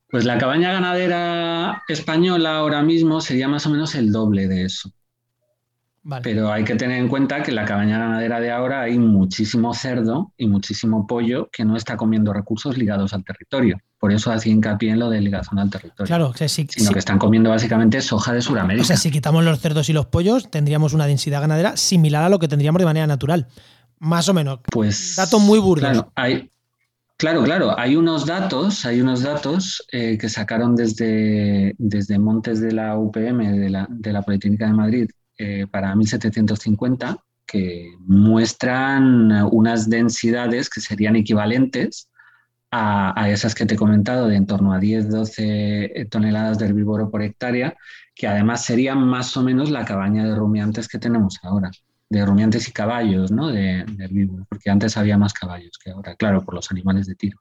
Pues 0.10 0.24
la 0.24 0.38
cabaña 0.38 0.72
ganadera 0.72 1.84
española 1.90 2.58
ahora 2.58 2.82
mismo 2.82 3.20
sería 3.20 3.50
más 3.50 3.66
o 3.66 3.70
menos 3.70 3.94
el 3.96 4.12
doble 4.12 4.48
de 4.48 4.64
eso. 4.64 4.92
Pero 6.24 6.52
hay 6.52 6.64
que 6.64 6.76
tener 6.76 7.00
en 7.00 7.10
cuenta 7.10 7.44
que 7.44 7.52
en 7.52 7.56
la 7.56 7.66
cabaña 7.66 8.00
ganadera 8.00 8.40
de 8.40 8.52
ahora 8.52 8.82
hay 8.82 8.98
muchísimo 8.98 9.74
cerdo 9.74 10.32
y 10.38 10.48
muchísimo 10.48 11.06
pollo 11.06 11.50
que 11.52 11.66
no 11.66 11.76
está 11.76 11.98
comiendo 11.98 12.32
recursos 12.32 12.78
ligados 12.78 13.14
al 13.14 13.26
territorio. 13.26 13.78
Por 14.00 14.14
eso 14.14 14.32
hacía 14.32 14.54
hincapié 14.54 14.92
en 14.92 15.00
lo 15.00 15.10
de 15.10 15.20
ligación 15.20 15.60
al 15.60 15.70
territorio. 15.70 16.06
Claro, 16.06 16.32
que 16.32 16.48
sí, 16.48 16.68
sino 16.70 16.92
que 16.92 17.00
están 17.00 17.18
comiendo 17.18 17.50
básicamente 17.50 18.00
soja 18.00 18.32
de 18.32 18.42
Sudamérica. 18.42 18.84
O 18.84 18.86
sea, 18.86 18.98
si 18.98 19.12
quitamos 19.12 19.44
los 19.44 19.60
cerdos 19.60 19.90
y 19.90 19.94
los 19.94 20.06
pollos, 20.06 20.50
tendríamos 20.50 20.94
una 20.94 21.08
densidad 21.08 21.42
ganadera 21.42 21.76
similar 21.76 22.24
a 22.24 22.30
lo 22.30 22.40
que 22.40 22.48
tendríamos 22.48 22.80
de 22.80 22.86
manera 22.86 23.08
natural. 23.08 23.48
Más 24.00 24.30
o 24.30 24.34
menos. 24.34 24.60
Pues. 24.72 25.16
Datos 25.16 25.42
muy 25.42 25.60
burdos. 25.60 25.90
Claro, 25.90 26.12
hay, 26.16 26.52
claro, 27.18 27.44
claro, 27.44 27.78
hay 27.78 27.96
unos 27.96 28.26
datos, 28.26 28.86
hay 28.86 29.02
unos 29.02 29.24
datos 29.24 29.84
eh, 29.92 30.18
que 30.18 30.30
sacaron 30.30 30.76
desde, 30.76 31.74
desde 31.80 32.20
Montes 32.20 32.62
de 32.62 32.72
la 32.72 32.98
UPM, 32.98 33.60
de 33.60 33.70
la, 33.72 33.88
de 33.90 34.14
la 34.14 34.22
Politécnica 34.22 34.68
de 34.68 34.74
Madrid, 34.74 35.10
eh, 35.38 35.68
para 35.70 35.96
1750 35.96 37.18
que 37.46 37.96
muestran 38.00 39.32
unas 39.52 39.90
densidades 39.90 40.70
que 40.70 40.82
serían 40.82 41.16
equivalentes 41.16 42.10
a, 42.72 43.30
esas 43.30 43.56
que 43.56 43.66
te 43.66 43.76
he 43.76 43.78
comentado 43.78 44.28
de 44.28 44.36
en 44.36 44.46
torno 44.46 44.74
a 44.74 44.80
10-12 44.80 46.10
toneladas 46.10 46.60
de 46.60 46.66
herbívoro 46.66 47.10
por 47.10 47.22
hectárea, 47.22 47.76
que 48.14 48.28
además 48.28 48.66
serían 48.66 49.00
más 49.08 49.38
o 49.38 49.44
menos 49.44 49.72
la 49.72 49.86
cabaña 49.86 50.26
de 50.28 50.36
rumiantes 50.36 50.88
que 50.88 51.00
tenemos 51.00 51.40
ahora, 51.44 51.72
de 52.10 52.26
rumiantes 52.26 52.68
y 52.68 52.74
caballos, 52.74 53.32
¿no? 53.32 53.48
De, 53.48 53.86
de 53.88 54.06
herbívoros, 54.06 54.46
porque 54.50 54.70
antes 54.70 54.98
había 54.98 55.18
más 55.18 55.34
caballos 55.34 55.80
que 55.82 55.92
ahora, 55.92 56.16
claro, 56.16 56.44
por 56.44 56.56
los 56.56 56.70
animales 56.72 57.08
de 57.08 57.16
tiro. 57.16 57.40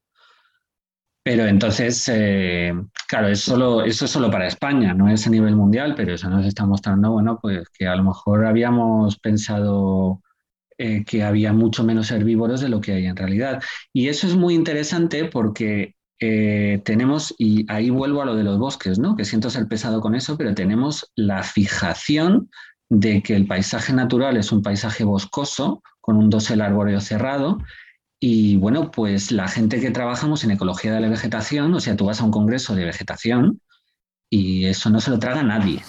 Pero 1.27 1.45
entonces, 1.45 2.09
eh, 2.15 2.73
claro, 3.09 3.27
eso 3.27 3.83
es 3.83 3.97
solo 3.97 4.31
para 4.31 4.47
España, 4.47 4.95
no 4.95 5.09
es 5.09 5.27
a 5.27 5.31
nivel 5.31 5.57
mundial, 5.57 5.95
pero 5.97 6.15
eso 6.15 6.31
nos 6.31 6.47
está 6.47 6.65
mostrando, 6.67 7.11
bueno, 7.11 7.41
pues 7.43 7.69
que 7.77 7.89
a 7.89 7.97
lo 7.97 8.05
mejor 8.05 8.47
habíamos 8.47 9.19
pensado 9.19 10.23
eh, 10.79 11.05
que 11.05 11.25
había 11.25 11.53
mucho 11.53 11.83
menos 11.83 12.13
herbívoros 12.13 12.61
de 12.61 12.69
lo 12.69 12.81
que 12.81 12.93
hay 12.93 13.07
en 13.07 13.17
realidad. 13.17 13.61
Y 13.93 14.07
eso 14.07 14.29
es 14.29 14.37
muy 14.37 14.55
interesante 14.55 15.25
porque 15.25 15.97
eh, 16.21 16.81
tenemos, 16.85 17.35
y 17.39 17.67
ahí 17.73 17.91
vuelvo 17.91 18.23
a 18.23 18.27
lo 18.27 18.37
de 18.37 18.45
los 18.45 18.61
bosques, 18.61 19.01
¿no? 19.01 19.17
Que 19.17 19.25
siento 19.25 19.51
ser 19.51 19.67
pesado 19.67 20.01
con 20.01 20.15
eso, 20.15 20.39
pero 20.39 20.55
tenemos 20.55 21.11
la 21.17 21.43
fijación 21.43 22.51
de 22.89 23.21
que 23.21 23.35
el 23.35 23.49
paisaje 23.49 23.93
natural 23.93 24.37
es 24.37 24.53
un 24.53 24.63
paisaje 24.63 25.03
boscoso, 25.03 25.83
con 26.01 26.19
un 26.19 26.31
dosel 26.31 26.61
arbóreo 26.61 27.01
cerrado, 27.01 27.59
y 28.19 28.57
bueno, 28.57 28.91
pues 28.91 29.31
la 29.31 29.49
gente 29.49 29.81
que 29.81 29.91
trabajamos 29.91 30.43
en 30.45 30.53
ecología 30.53 30.93
de 30.93 31.01
la 31.01 31.09
vegetación, 31.09 31.75
o 31.75 31.81
sea, 31.81 31.97
tú 31.97 32.07
vas 32.07 32.21
a 32.21 32.25
un 32.25 32.31
congreso 32.31 32.75
de 32.75 32.85
vegetación 32.85 33.61
y 34.31 34.65
eso 34.65 34.91
no 34.91 35.01
se 35.01 35.11
lo 35.11 35.19
traga 35.19 35.43
nadie. 35.43 35.83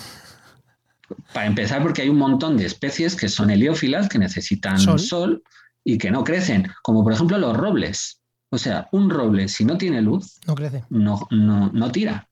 Para 1.34 1.48
empezar, 1.48 1.82
porque 1.82 2.02
hay 2.02 2.10
un 2.10 2.18
montón 2.18 2.58
de 2.58 2.66
especies 2.66 3.16
que 3.16 3.30
son 3.30 3.50
heliófilas, 3.50 4.10
que 4.10 4.20
necesitan 4.20 4.78
sol, 4.78 5.42
y 5.84 5.98
que 5.98 6.12
no 6.12 6.26
crecen, 6.26 6.68
como 6.84 7.02
por 7.02 7.14
ejemplo 7.14 7.38
los 7.38 7.56
robles. 7.56 8.20
O 8.50 8.58
sea, 8.58 8.90
un 8.92 9.10
roble, 9.10 9.48
si 9.48 9.64
no 9.64 9.78
tiene 9.78 10.02
luz, 10.02 10.40
no 10.46 10.54
crece. 10.54 10.84
No, 10.90 11.28
no, 11.32 11.72
no 11.72 11.92
tira. 11.94 12.28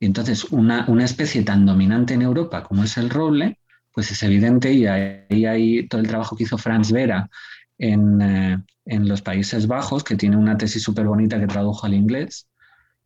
Y 0.00 0.06
entonces, 0.06 0.44
una, 0.44 0.84
una, 0.88 1.04
especie 1.04 1.42
tan 1.42 1.64
dominante 1.64 2.14
en 2.14 2.22
Europa 2.22 2.64
como 2.64 2.82
es 2.82 2.96
el 2.96 3.10
roble, 3.10 3.60
pues 3.92 4.10
es 4.10 4.22
evidente, 4.24 4.72
y 4.72 4.86
ahí 4.86 5.46
hay 5.46 5.86
todo 5.86 6.00
el 6.00 6.08
trabajo 6.08 6.36
que 6.36 6.42
hizo 6.42 6.58
Franz 6.58 6.90
Vera 6.90 7.30
en, 7.78 8.20
eh, 8.22 8.62
en 8.84 9.08
los 9.08 9.22
Países 9.22 9.66
Bajos, 9.66 10.04
que 10.04 10.16
tiene 10.16 10.36
una 10.36 10.56
tesis 10.56 10.82
súper 10.82 11.06
bonita 11.06 11.38
que 11.38 11.46
tradujo 11.46 11.86
al 11.86 11.94
inglés 11.94 12.48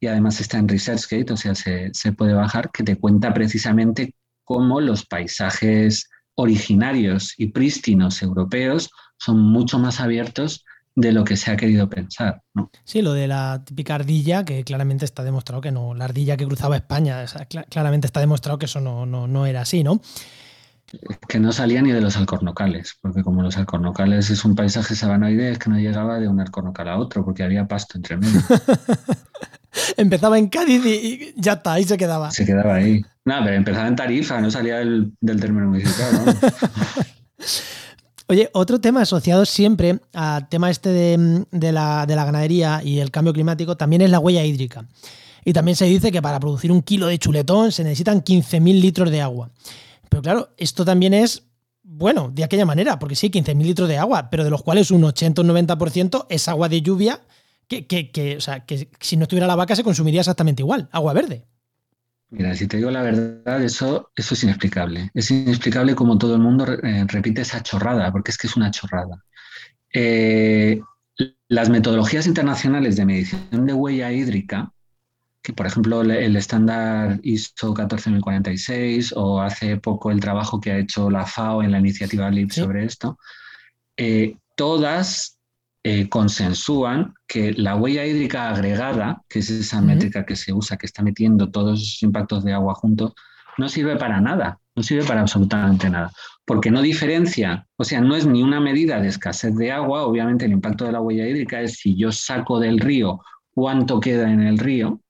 y 0.01 0.07
además 0.07 0.41
está 0.41 0.59
en 0.59 0.69
ResearchGate, 0.69 1.33
o 1.33 1.37
sea, 1.37 1.55
se, 1.55 1.91
se, 1.93 2.13
puede 2.13 2.33
bajar, 2.33 2.71
que 2.73 2.83
te 2.83 2.97
cuenta 2.97 3.35
precisamente 3.35 4.15
cómo 4.45 4.81
los 4.81 5.05
paisajes 5.05 6.09
originarios 6.35 7.35
y 7.37 7.49
prístinos 7.49 8.23
europeos 8.23 8.91
son 9.19 9.41
mucho 9.41 9.79
más 9.79 10.01
abiertos 10.01 10.65
de 10.97 11.13
lo 11.13 11.25
que 11.25 11.37
se 11.37 11.51
ha 11.51 11.57
querido 11.57 11.89
pensar. 11.89 12.43
Sí, 12.85 13.03
lo 13.03 13.13
de 13.13 13.29
la 13.29 13.63
típica 13.65 13.95
ardilla, 13.95 14.45
que 14.45 14.65
claramente 14.65 15.05
está 15.05 15.23
demostrado 15.23 15.61
que 15.61 15.71
no, 15.71 15.95
la 15.95 16.05
ardilla 16.05 16.37
que 16.37 16.47
cruzaba 16.47 16.77
España, 16.77 17.25
claramente 17.69 18.07
está 18.07 18.21
demostrado 18.21 18.59
que 18.59 18.67
eso 18.67 18.81
no, 18.81 19.07
no, 19.07 19.27
no 19.27 19.47
era 19.47 19.63
así, 19.63 19.85
¿no? 19.85 20.01
Que 21.29 21.38
no 21.38 21.53
salía 21.53 21.83
ni 21.83 21.92
de 21.92 22.00
los 22.00 22.16
alcornocales, 22.16 22.96
porque 23.00 23.22
como 23.22 23.42
los 23.42 23.57
alcornocales 23.57 24.31
es 24.31 24.44
un 24.44 24.55
paisaje 24.55 24.94
sabanoide, 24.94 25.50
es 25.50 25.59
que 25.59 25.70
no 25.70 25.79
llegaba 25.79 26.18
de 26.18 26.29
un 26.29 26.40
alcornocal 26.40 26.88
a 26.88 26.98
otro, 26.98 27.24
porque 27.24 27.42
había 27.42 27.66
pasto 27.66 27.96
entre 27.96 28.16
medio. 28.16 28.40
empezaba 29.96 30.38
en 30.38 30.48
Cádiz 30.48 30.85
y 30.85 31.35
ya 31.37 31.55
está, 31.55 31.74
ahí 31.74 31.85
se 31.85 31.96
quedaba. 31.96 32.31
Se 32.31 32.44
quedaba 32.44 32.74
ahí. 32.74 33.05
Nada, 33.24 33.44
pero 33.44 33.57
empezaba 33.57 33.87
en 33.87 33.96
Tarifa, 33.96 34.40
no 34.40 34.50
salía 34.50 34.79
del, 34.79 35.12
término 35.20 35.68
municipal. 35.68 36.37
Oye, 38.26 38.48
otro 38.53 38.81
tema 38.81 39.03
asociado 39.03 39.44
siempre 39.44 40.00
al 40.14 40.48
tema 40.48 40.70
este 40.70 40.88
de, 40.90 41.44
de, 41.50 41.72
la, 41.72 42.07
de 42.07 42.16
la 42.16 42.24
ganadería 42.24 42.81
y 42.83 43.00
el 43.00 43.11
cambio 43.11 43.33
climático 43.33 43.76
también 43.76 44.03
es 44.03 44.11
la 44.11 44.20
huella 44.20 44.44
hídrica. 44.44 44.87
Y 45.44 45.53
también 45.53 45.76
se 45.76 45.87
dice 45.87 46.12
que 46.12 46.22
para 46.22 46.38
producir 46.38 46.70
un 46.70 46.83
kilo 46.83 47.07
de 47.07 47.18
chuletón 47.18 47.72
se 47.72 47.83
necesitan 47.83 48.22
15.000 48.22 48.81
litros 48.81 49.11
de 49.11 49.20
agua. 49.20 49.50
Pero 50.11 50.23
claro, 50.23 50.51
esto 50.59 50.85
también 50.85 51.14
es, 51.14 51.44
bueno, 51.83 52.31
de 52.35 52.44
aquella 52.44 52.66
manera, 52.66 52.99
porque 52.99 53.14
sí, 53.14 53.31
15.000 53.31 53.64
litros 53.64 53.88
de 53.88 53.96
agua, 53.96 54.29
pero 54.29 54.44
de 54.44 54.51
los 54.51 54.62
cuales 54.62 54.90
un 54.90 55.05
80 55.05 55.40
o 55.40 55.44
90% 55.44 56.27
es 56.29 56.49
agua 56.49 56.68
de 56.68 56.83
lluvia, 56.83 57.20
que, 57.66 57.87
que, 57.87 58.37
o 58.37 58.40
sea, 58.40 58.66
que 58.66 58.90
si 59.01 59.16
no 59.16 59.23
estuviera 59.23 59.46
la 59.46 59.55
vaca 59.55 59.77
se 59.77 59.85
consumiría 59.85 60.20
exactamente 60.20 60.61
igual, 60.61 60.88
agua 60.90 61.12
verde. 61.14 61.46
Mira, 62.31 62.55
si 62.55 62.66
te 62.66 62.77
digo 62.77 62.90
la 62.90 63.03
verdad, 63.03 63.62
eso, 63.62 64.11
eso 64.16 64.35
es 64.35 64.42
inexplicable. 64.42 65.11
Es 65.14 65.31
inexplicable 65.31 65.94
como 65.94 66.18
todo 66.18 66.35
el 66.35 66.40
mundo 66.40 66.64
eh, 66.64 67.05
repite 67.07 67.42
esa 67.42 67.62
chorrada, 67.62 68.11
porque 68.11 68.33
es 68.33 68.38
que 68.38 68.49
es 68.49 68.57
una 68.57 68.70
chorrada. 68.73 69.25
Eh, 69.92 70.81
las 71.49 71.68
metodologías 71.68 72.27
internacionales 72.27 72.96
de 72.96 73.07
medición 73.07 73.66
de 73.66 73.73
huella 73.73 74.12
hídrica 74.12 74.73
que 75.42 75.53
por 75.53 75.66
ejemplo 75.66 76.03
el 76.03 76.37
estándar 76.37 77.18
ISO 77.22 77.74
14046 77.74 79.14
o 79.16 79.40
hace 79.40 79.79
poco 79.79 80.11
el 80.11 80.20
trabajo 80.20 80.61
que 80.61 80.72
ha 80.72 80.79
hecho 80.79 81.11
la 81.11 81.26
FAO 81.26 81.62
en 81.62 81.72
la 81.72 81.79
iniciativa 81.79 82.31
LIP 82.31 82.50
sobre 82.53 82.85
esto, 82.85 83.18
eh, 83.96 84.37
todas 84.57 85.38
eh, 85.83 86.11
consensúan 86.11 87.14
que 87.26 87.53
la 87.53 87.74
huella 87.74 88.05
hídrica 88.05 88.50
agregada, 88.50 89.22
que 89.29 89.38
es 89.38 89.48
esa 89.48 89.81
métrica 89.81 90.26
que 90.26 90.37
se 90.37 90.53
usa, 90.53 90.76
que 90.76 90.85
está 90.85 91.03
metiendo 91.03 91.50
todos 91.50 91.81
esos 91.81 92.03
impactos 92.03 92.44
de 92.44 92.53
agua 92.53 92.74
juntos, 92.74 93.14
no 93.57 93.68
sirve 93.68 93.96
para 93.96 94.20
nada, 94.20 94.59
no 94.76 94.83
sirve 94.83 95.05
para 95.05 95.22
absolutamente 95.22 95.88
nada, 95.88 96.12
porque 96.44 96.70
no 96.70 96.83
diferencia, 96.83 97.66
o 97.76 97.85
sea, 97.85 98.03
no 98.03 98.14
es 98.14 98.26
ni 98.26 98.42
una 98.42 98.61
medida 98.61 99.00
de 99.00 99.09
escasez 99.09 99.57
de 99.57 99.72
agua, 99.72 100.03
obviamente 100.03 100.44
el 100.44 100.53
impacto 100.53 100.85
de 100.85 100.92
la 100.92 101.00
huella 101.00 101.26
hídrica 101.26 101.62
es 101.62 101.79
si 101.79 101.96
yo 101.96 102.12
saco 102.12 102.61
del 102.61 102.79
río 102.79 103.20
cuánto 103.50 104.00
queda 104.00 104.31
en 104.31 104.42
el 104.42 104.59
río, 104.59 105.00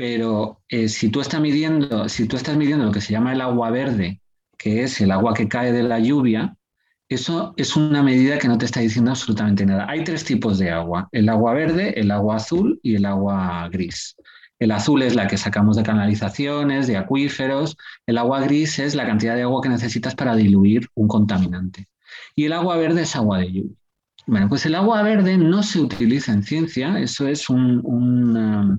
pero 0.00 0.62
eh, 0.70 0.88
si, 0.88 1.10
tú 1.10 1.20
estás 1.20 1.42
midiendo, 1.42 2.08
si 2.08 2.26
tú 2.26 2.36
estás 2.36 2.56
midiendo 2.56 2.86
lo 2.86 2.90
que 2.90 3.02
se 3.02 3.12
llama 3.12 3.34
el 3.34 3.42
agua 3.42 3.68
verde, 3.70 4.22
que 4.56 4.82
es 4.82 4.98
el 5.02 5.10
agua 5.10 5.34
que 5.34 5.46
cae 5.46 5.72
de 5.72 5.82
la 5.82 5.98
lluvia, 5.98 6.56
eso 7.10 7.52
es 7.58 7.76
una 7.76 8.02
medida 8.02 8.38
que 8.38 8.48
no 8.48 8.56
te 8.56 8.64
está 8.64 8.80
diciendo 8.80 9.10
absolutamente 9.10 9.66
nada. 9.66 9.84
Hay 9.90 10.02
tres 10.02 10.24
tipos 10.24 10.58
de 10.58 10.70
agua, 10.70 11.10
el 11.12 11.28
agua 11.28 11.52
verde, 11.52 12.00
el 12.00 12.10
agua 12.12 12.36
azul 12.36 12.80
y 12.82 12.94
el 12.94 13.04
agua 13.04 13.68
gris. 13.70 14.16
El 14.58 14.70
azul 14.70 15.02
es 15.02 15.14
la 15.14 15.26
que 15.26 15.36
sacamos 15.36 15.76
de 15.76 15.82
canalizaciones, 15.82 16.86
de 16.86 16.96
acuíferos. 16.96 17.76
El 18.06 18.16
agua 18.16 18.40
gris 18.40 18.78
es 18.78 18.94
la 18.94 19.04
cantidad 19.04 19.34
de 19.34 19.42
agua 19.42 19.60
que 19.60 19.68
necesitas 19.68 20.14
para 20.14 20.34
diluir 20.34 20.88
un 20.94 21.08
contaminante. 21.08 21.88
Y 22.34 22.46
el 22.46 22.54
agua 22.54 22.78
verde 22.78 23.02
es 23.02 23.14
agua 23.14 23.40
de 23.40 23.52
lluvia. 23.52 23.76
Bueno, 24.26 24.48
pues 24.48 24.64
el 24.64 24.76
agua 24.76 25.02
verde 25.02 25.36
no 25.36 25.62
se 25.62 25.78
utiliza 25.78 26.32
en 26.32 26.42
ciencia, 26.42 26.98
eso 26.98 27.28
es 27.28 27.50
un, 27.50 27.82
um, 27.84 28.78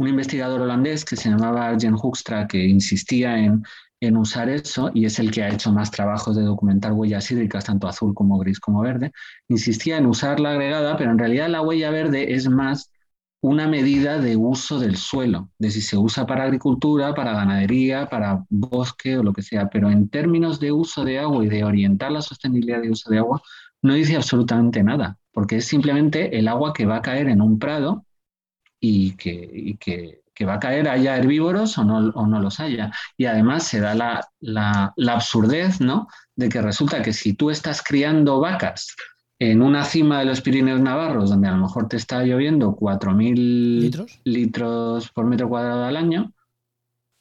un 0.00 0.08
investigador 0.08 0.62
holandés 0.62 1.04
que 1.04 1.14
se 1.14 1.28
llamaba 1.28 1.68
Arjen 1.68 1.94
Hoekstra, 1.94 2.48
que 2.48 2.64
insistía 2.64 3.38
en, 3.38 3.62
en, 4.00 4.16
usar 4.16 4.48
eso, 4.48 4.90
y 4.94 5.04
es 5.04 5.18
el 5.18 5.30
que 5.30 5.42
ha 5.42 5.50
hecho 5.50 5.70
más 5.72 5.90
trabajos 5.90 6.36
de 6.36 6.42
documentar 6.42 6.94
huellas 6.94 7.30
hídricas, 7.30 7.66
tanto 7.66 7.86
azul 7.86 8.14
como 8.14 8.38
gris 8.38 8.58
como 8.60 8.80
verde, 8.80 9.12
insistía 9.48 9.98
en 9.98 10.06
usar 10.06 10.40
la 10.40 10.52
agregada, 10.52 10.96
pero 10.96 11.10
en 11.10 11.18
realidad 11.18 11.50
la 11.50 11.60
huella 11.60 11.90
verde 11.90 12.32
es 12.32 12.48
más 12.48 12.90
una 13.42 13.68
medida 13.68 14.16
de 14.16 14.36
uso 14.36 14.78
del 14.78 14.96
suelo, 14.96 15.50
de 15.58 15.70
si 15.70 15.82
se 15.82 15.98
usa 15.98 16.24
para 16.24 16.44
agricultura, 16.44 17.14
para 17.14 17.34
ganadería, 17.34 18.08
para 18.08 18.46
bosque 18.48 19.18
o 19.18 19.22
lo 19.22 19.34
que 19.34 19.42
sea, 19.42 19.68
pero 19.68 19.90
en 19.90 20.08
términos 20.08 20.60
de 20.60 20.72
uso 20.72 21.04
de 21.04 21.18
agua 21.18 21.44
y 21.44 21.48
de 21.50 21.62
orientar 21.62 22.10
la 22.10 22.22
sostenibilidad 22.22 22.80
de 22.80 22.90
uso 22.90 23.10
de 23.10 23.18
agua, 23.18 23.42
no 23.82 23.92
dice 23.92 24.16
absolutamente 24.16 24.82
nada, 24.82 25.18
porque 25.30 25.56
es 25.56 25.66
simplemente 25.66 26.38
el 26.38 26.48
agua 26.48 26.72
que 26.72 26.86
va 26.86 26.96
a 26.96 27.02
caer 27.02 27.28
en 27.28 27.42
un 27.42 27.58
prado 27.58 28.06
y 28.80 29.12
que, 29.16 29.76
que, 29.78 30.20
va 30.46 30.54
a 30.54 30.58
caer 30.58 30.88
haya 30.88 31.18
herbívoros 31.18 31.76
o 31.76 31.84
no, 31.84 31.98
o 32.14 32.26
no 32.26 32.40
los 32.40 32.60
haya. 32.60 32.90
Y 33.18 33.26
además 33.26 33.64
se 33.64 33.78
da 33.78 33.94
la, 33.94 34.26
la, 34.40 34.94
la 34.96 35.12
absurdez, 35.12 35.82
¿no? 35.82 36.08
De 36.34 36.48
que 36.48 36.62
resulta 36.62 37.02
que 37.02 37.12
si 37.12 37.34
tú 37.34 37.50
estás 37.50 37.82
criando 37.82 38.40
vacas 38.40 38.96
en 39.38 39.60
una 39.60 39.84
cima 39.84 40.20
de 40.20 40.26
los 40.26 40.42
Pirineos 40.42 40.80
Navarros, 40.80 41.30
donde 41.30 41.48
a 41.48 41.52
lo 41.52 41.58
mejor 41.58 41.88
te 41.88 41.96
está 41.96 42.22
lloviendo 42.22 42.74
4.000 42.74 43.80
¿Litros? 43.80 44.20
litros 44.24 45.10
por 45.10 45.26
metro 45.26 45.48
cuadrado 45.48 45.84
al 45.84 45.96
año, 45.96 46.32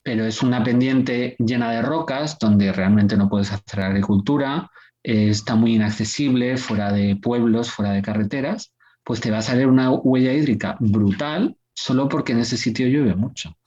pero 0.03 0.25
es 0.25 0.41
una 0.41 0.63
pendiente 0.63 1.35
llena 1.39 1.71
de 1.71 1.81
rocas 1.81 2.37
donde 2.39 2.73
realmente 2.73 3.15
no 3.15 3.29
puedes 3.29 3.51
hacer 3.51 3.81
agricultura, 3.81 4.69
eh, 5.03 5.29
está 5.29 5.55
muy 5.55 5.75
inaccesible, 5.75 6.57
fuera 6.57 6.91
de 6.91 7.15
pueblos, 7.15 7.71
fuera 7.71 7.91
de 7.91 8.01
carreteras, 8.01 8.73
pues 9.09 9.21
te 9.21 9.31
va 9.31 9.39
a 9.39 9.41
salir 9.41 9.65
una 9.65 9.89
huella 9.89 10.31
hídrica 10.31 10.77
brutal 10.79 11.57
solo 11.73 12.07
porque 12.07 12.33
en 12.33 12.41
ese 12.41 12.57
sitio 12.57 12.87
llueve 12.87 13.15
mucho. 13.15 13.57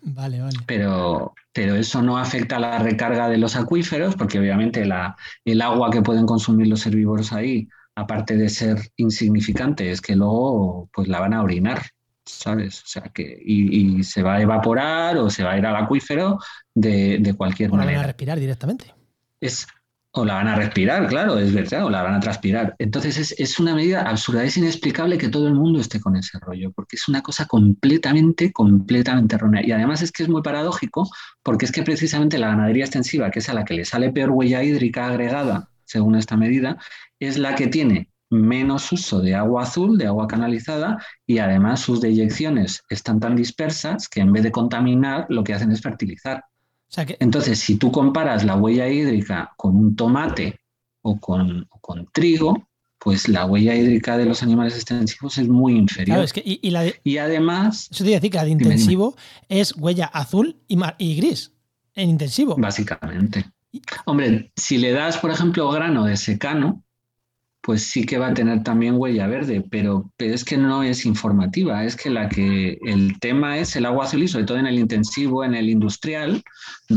Vale, 0.00 0.40
vale. 0.40 0.58
Pero, 0.66 1.34
pero 1.52 1.76
eso 1.76 2.00
no 2.00 2.16
afecta 2.16 2.56
a 2.56 2.58
la 2.58 2.78
recarga 2.78 3.28
de 3.28 3.36
los 3.36 3.54
acuíferos, 3.54 4.16
porque 4.16 4.38
obviamente 4.38 4.86
la, 4.86 5.14
el 5.44 5.60
agua 5.60 5.90
que 5.90 6.00
pueden 6.00 6.24
consumir 6.24 6.68
los 6.68 6.86
herbívoros 6.86 7.34
ahí, 7.34 7.68
aparte 7.96 8.38
de 8.38 8.48
ser 8.48 8.78
insignificante, 8.96 9.90
es 9.90 10.00
que 10.00 10.16
luego 10.16 10.88
pues 10.90 11.06
la 11.06 11.20
van 11.20 11.34
a 11.34 11.42
orinar, 11.42 11.82
¿sabes? 12.24 12.82
O 12.84 12.86
sea 12.86 13.02
que, 13.12 13.38
y, 13.44 14.02
se 14.04 14.22
va 14.22 14.36
a 14.36 14.40
evaporar 14.40 15.18
o 15.18 15.28
se 15.28 15.44
va 15.44 15.52
a 15.52 15.58
ir 15.58 15.66
al 15.66 15.76
acuífero 15.76 16.38
de, 16.74 17.18
de 17.20 17.34
cualquier 17.34 17.72
o 17.72 17.74
manera. 17.74 17.98
van 17.98 18.04
a 18.04 18.06
respirar 18.06 18.40
directamente. 18.40 18.94
Es, 19.38 19.66
o 20.12 20.24
la 20.24 20.34
van 20.34 20.48
a 20.48 20.56
respirar, 20.56 21.06
claro, 21.06 21.38
es 21.38 21.52
verdad, 21.52 21.84
o 21.84 21.90
la 21.90 22.02
van 22.02 22.14
a 22.14 22.20
transpirar. 22.20 22.74
Entonces 22.78 23.34
es, 23.38 23.60
una 23.60 23.74
medida 23.74 24.02
absurda, 24.02 24.42
es 24.42 24.56
inexplicable 24.56 25.18
que 25.18 25.28
todo 25.28 25.48
el 25.48 25.54
mundo 25.54 25.80
esté 25.80 26.00
con 26.00 26.16
ese 26.16 26.38
rollo, 26.38 26.72
porque 26.72 26.96
es 26.96 27.08
una 27.08 27.22
cosa 27.22 27.46
completamente, 27.46 28.52
completamente 28.52 29.34
errónea. 29.36 29.66
Y 29.66 29.72
además 29.72 30.02
es 30.02 30.10
que 30.10 30.22
es 30.22 30.28
muy 30.28 30.42
paradójico, 30.42 31.08
porque 31.42 31.66
es 31.66 31.72
que 31.72 31.82
precisamente 31.82 32.38
la 32.38 32.48
ganadería 32.48 32.84
extensiva, 32.84 33.30
que 33.30 33.40
es 33.40 33.48
a 33.48 33.54
la 33.54 33.64
que 33.64 33.74
le 33.74 33.84
sale 33.84 34.10
peor 34.10 34.30
huella 34.30 34.62
hídrica 34.62 35.06
agregada, 35.06 35.68
según 35.84 36.16
esta 36.16 36.36
medida, 36.36 36.78
es 37.20 37.38
la 37.38 37.54
que 37.54 37.66
tiene 37.66 38.10
menos 38.30 38.92
uso 38.92 39.20
de 39.20 39.34
agua 39.34 39.62
azul, 39.62 39.96
de 39.98 40.06
agua 40.06 40.26
canalizada, 40.26 41.02
y 41.26 41.38
además 41.38 41.80
sus 41.80 42.00
deyecciones 42.00 42.82
están 42.88 43.20
tan 43.20 43.36
dispersas 43.36 44.08
que 44.08 44.20
en 44.20 44.32
vez 44.32 44.42
de 44.42 44.52
contaminar, 44.52 45.26
lo 45.28 45.44
que 45.44 45.54
hacen 45.54 45.70
es 45.72 45.80
fertilizar. 45.80 46.44
Entonces, 46.96 47.58
si 47.58 47.76
tú 47.76 47.92
comparas 47.92 48.44
la 48.44 48.56
huella 48.56 48.88
hídrica 48.88 49.52
con 49.56 49.76
un 49.76 49.96
tomate 49.96 50.60
o 51.02 51.18
con, 51.18 51.68
trigo, 52.12 52.68
pues 52.98 53.28
la 53.28 53.46
huella 53.46 53.74
hídrica 53.74 54.16
de 54.16 54.24
los 54.24 54.42
animales 54.42 54.74
extensivos 54.74 55.38
es 55.38 55.48
muy 55.48 55.76
inferior. 55.76 56.24
y, 56.44 57.18
además... 57.18 57.88
Eso 57.90 58.04
te 58.04 58.10
decir 58.10 58.30
que 58.30 58.38
la 58.38 58.44
de 58.44 58.50
intensivo 58.50 59.16
es 59.48 59.74
huella 59.76 60.06
azul 60.06 60.56
y, 60.66 60.78
y 60.98 61.16
gris, 61.16 61.52
en 61.94 62.10
intensivo. 62.10 62.56
Básicamente. 62.56 63.44
Hombre, 64.06 64.50
si 64.56 64.78
le 64.78 64.92
das, 64.92 65.18
por 65.18 65.30
ejemplo, 65.30 65.70
grano 65.70 66.04
de 66.04 66.16
secano, 66.16 66.82
pues 67.68 67.82
sí 67.82 68.06
que 68.06 68.16
va 68.16 68.28
a 68.28 68.32
tener 68.32 68.62
también 68.62 68.94
huella 68.96 69.26
verde, 69.26 69.62
pero, 69.70 70.10
es 70.16 70.42
que 70.42 70.56
no 70.56 70.82
es 70.82 71.04
informativa, 71.04 71.84
es 71.84 71.96
que 71.96 72.08
la 72.08 72.26
que 72.26 72.78
el 72.82 73.20
tema 73.20 73.58
es 73.58 73.76
el 73.76 73.84
agua 73.84 74.06
azul 74.06 74.22
y 74.22 74.28
sobre 74.28 74.46
todo 74.46 74.56
en 74.56 74.66
el 74.66 74.78
intensivo, 74.78 75.44
en 75.44 75.54
el 75.54 75.68
industrial, 75.68 76.42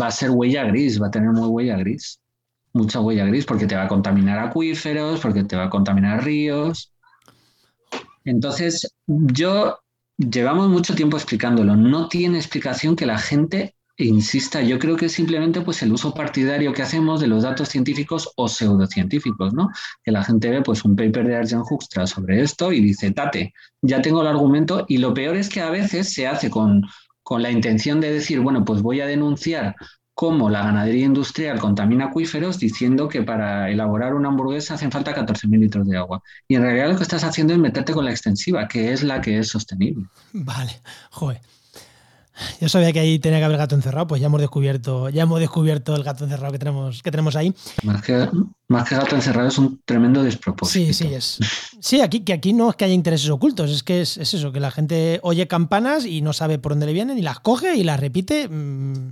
va 0.01 0.07
a 0.07 0.11
ser 0.11 0.29
huella 0.31 0.63
gris, 0.63 1.01
va 1.01 1.07
a 1.07 1.11
tener 1.11 1.31
muy 1.31 1.49
huella 1.49 1.75
gris, 1.75 2.21
mucha 2.71 3.01
huella 3.01 3.25
gris, 3.25 3.43
porque 3.43 3.67
te 3.67 3.75
va 3.75 3.83
a 3.83 3.87
contaminar 3.89 4.39
acuíferos, 4.39 5.19
porque 5.19 5.43
te 5.43 5.57
va 5.57 5.65
a 5.65 5.69
contaminar 5.69 6.23
ríos. 6.23 6.93
Entonces, 8.23 8.95
yo 9.07 9.77
llevamos 10.15 10.69
mucho 10.69 10.95
tiempo 10.95 11.17
explicándolo, 11.17 11.75
no 11.75 12.07
tiene 12.07 12.37
explicación 12.37 12.95
que 12.95 13.05
la 13.05 13.17
gente 13.17 13.75
insista, 14.05 14.61
yo 14.61 14.79
creo 14.79 14.95
que 14.95 15.05
es 15.07 15.11
simplemente 15.13 15.61
pues 15.61 15.81
el 15.81 15.91
uso 15.91 16.13
partidario 16.13 16.73
que 16.73 16.81
hacemos 16.81 17.21
de 17.21 17.27
los 17.27 17.43
datos 17.43 17.69
científicos 17.69 18.31
o 18.35 18.47
pseudocientíficos, 18.47 19.53
¿no? 19.53 19.69
Que 20.03 20.11
la 20.11 20.23
gente 20.23 20.49
ve 20.49 20.61
pues 20.61 20.83
un 20.83 20.95
paper 20.95 21.27
de 21.27 21.35
Arjen 21.35 21.63
Hoekstra 21.69 22.07
sobre 22.07 22.41
esto 22.41 22.71
y 22.71 22.81
dice, 22.81 23.11
tate, 23.11 23.53
ya 23.81 24.01
tengo 24.01 24.21
el 24.21 24.27
argumento 24.27 24.85
y 24.87 24.97
lo 24.97 25.13
peor 25.13 25.35
es 25.35 25.49
que 25.49 25.61
a 25.61 25.69
veces 25.69 26.13
se 26.13 26.27
hace 26.27 26.49
con, 26.49 26.83
con 27.23 27.41
la 27.41 27.51
intención 27.51 28.01
de 28.01 28.11
decir, 28.11 28.39
bueno, 28.39 28.65
pues 28.65 28.81
voy 28.81 29.01
a 29.01 29.05
denunciar 29.05 29.75
cómo 30.13 30.49
la 30.49 30.63
ganadería 30.63 31.05
industrial 31.05 31.59
contamina 31.59 32.05
acuíferos 32.05 32.59
diciendo 32.59 33.07
que 33.07 33.23
para 33.23 33.69
elaborar 33.71 34.13
una 34.13 34.29
hamburguesa 34.29 34.75
hacen 34.75 34.91
falta 34.91 35.15
14.000 35.15 35.59
litros 35.59 35.87
de 35.87 35.97
agua. 35.97 36.21
Y 36.47 36.55
en 36.55 36.61
realidad 36.61 36.89
lo 36.89 36.97
que 36.97 37.03
estás 37.03 37.23
haciendo 37.23 37.53
es 37.53 37.59
meterte 37.59 37.93
con 37.93 38.05
la 38.05 38.11
extensiva, 38.11 38.67
que 38.67 38.93
es 38.93 39.03
la 39.03 39.21
que 39.21 39.39
es 39.39 39.47
sostenible. 39.49 40.05
Vale, 40.33 40.81
joder. 41.09 41.41
Yo 42.59 42.69
sabía 42.69 42.93
que 42.93 42.99
ahí 42.99 43.19
tenía 43.19 43.39
que 43.39 43.45
haber 43.45 43.57
gato 43.57 43.75
encerrado, 43.75 44.07
pues 44.07 44.21
ya 44.21 44.27
hemos 44.27 44.39
descubierto, 44.39 45.09
ya 45.09 45.23
hemos 45.23 45.39
descubierto 45.39 45.95
el 45.95 46.03
gato 46.03 46.23
encerrado 46.23 46.51
que 46.51 46.59
tenemos, 46.59 47.03
que 47.03 47.11
tenemos 47.11 47.35
ahí. 47.35 47.53
Más 47.83 48.01
que, 48.01 48.29
más 48.67 48.87
que 48.87 48.95
gato 48.95 49.15
encerrado 49.15 49.47
es 49.47 49.57
un 49.57 49.81
tremendo 49.85 50.23
despropósito. 50.23 50.93
Sí, 50.93 50.93
sí, 50.93 51.13
es. 51.13 51.39
Sí, 51.79 52.01
aquí, 52.01 52.21
que 52.21 52.33
aquí 52.33 52.53
no 52.53 52.69
es 52.69 52.75
que 52.75 52.85
haya 52.85 52.93
intereses 52.93 53.29
ocultos, 53.29 53.69
es 53.71 53.83
que 53.83 54.01
es, 54.01 54.17
eso, 54.17 54.51
que 54.51 54.59
la 54.59 54.71
gente 54.71 55.19
oye 55.23 55.47
campanas 55.47 56.05
y 56.05 56.21
no 56.21 56.33
sabe 56.33 56.57
por 56.57 56.71
dónde 56.71 56.85
le 56.85 56.93
vienen 56.93 57.17
y 57.17 57.21
las 57.21 57.39
coge 57.39 57.75
y 57.75 57.83
las 57.83 57.99
repite. 57.99 58.47
Mm, 58.47 59.11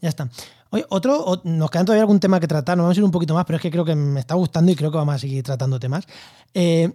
ya 0.00 0.08
está. 0.08 0.28
Oye, 0.70 0.86
otro, 0.88 1.42
nos 1.44 1.70
quedan 1.70 1.84
todavía 1.84 2.02
algún 2.02 2.18
tema 2.18 2.40
que 2.40 2.48
tratar, 2.48 2.76
nos 2.76 2.84
vamos 2.84 2.96
a 2.96 3.00
ir 3.00 3.04
un 3.04 3.10
poquito 3.10 3.34
más, 3.34 3.44
pero 3.44 3.56
es 3.56 3.62
que 3.62 3.70
creo 3.70 3.84
que 3.84 3.94
me 3.94 4.20
está 4.20 4.34
gustando 4.34 4.72
y 4.72 4.74
creo 4.74 4.90
que 4.90 4.96
vamos 4.96 5.14
a 5.14 5.18
seguir 5.18 5.42
tratando 5.42 5.78
temas. 5.78 6.06
Eh, 6.54 6.90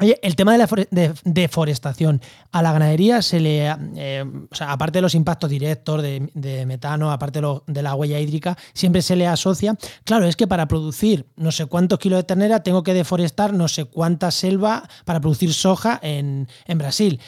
Oye, 0.00 0.18
el 0.22 0.34
tema 0.34 0.52
de 0.52 0.58
la 0.58 1.16
deforestación. 1.24 2.20
A 2.50 2.62
la 2.62 2.72
ganadería 2.72 3.22
se 3.22 3.38
le. 3.38 3.72
Eh, 3.96 4.24
o 4.50 4.54
sea, 4.54 4.72
aparte 4.72 4.98
de 4.98 5.02
los 5.02 5.14
impactos 5.14 5.48
directos 5.48 6.02
de, 6.02 6.64
metano, 6.66 7.12
aparte 7.12 7.40
de, 7.40 7.82
la 7.82 7.94
huella 7.94 8.18
hídrica, 8.18 8.58
siempre 8.72 9.02
se 9.02 9.14
le 9.14 9.28
asocia. 9.28 9.76
Claro, 10.02 10.26
es 10.26 10.34
que 10.34 10.48
para 10.48 10.66
producir 10.66 11.26
no 11.36 11.52
sé 11.52 11.66
cuántos 11.66 12.00
kilos 12.00 12.18
de 12.18 12.24
ternera 12.24 12.62
tengo 12.64 12.82
que 12.82 12.92
deforestar 12.92 13.52
no 13.52 13.68
sé 13.68 13.84
cuánta 13.84 14.32
selva 14.32 14.88
para 15.04 15.20
producir 15.20 15.54
soja 15.54 16.00
en, 16.02 16.48
Brasil. 16.74 17.20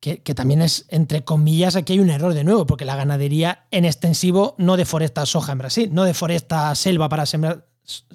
Que, 0.00 0.16
también 0.34 0.62
es, 0.62 0.86
entre 0.88 1.22
comillas, 1.22 1.76
aquí 1.76 1.92
hay 1.92 2.00
un 2.00 2.10
error 2.10 2.34
de 2.34 2.42
nuevo, 2.42 2.66
porque 2.66 2.84
la 2.84 2.96
ganadería 2.96 3.66
en 3.70 3.84
extensivo 3.84 4.54
no 4.58 4.76
deforesta 4.76 5.26
soja 5.26 5.52
en 5.52 5.58
Brasil, 5.58 5.90
no 5.92 6.04
deforesta 6.04 6.74
selva 6.74 7.08
para 7.08 7.26
sembrar, 7.26 7.66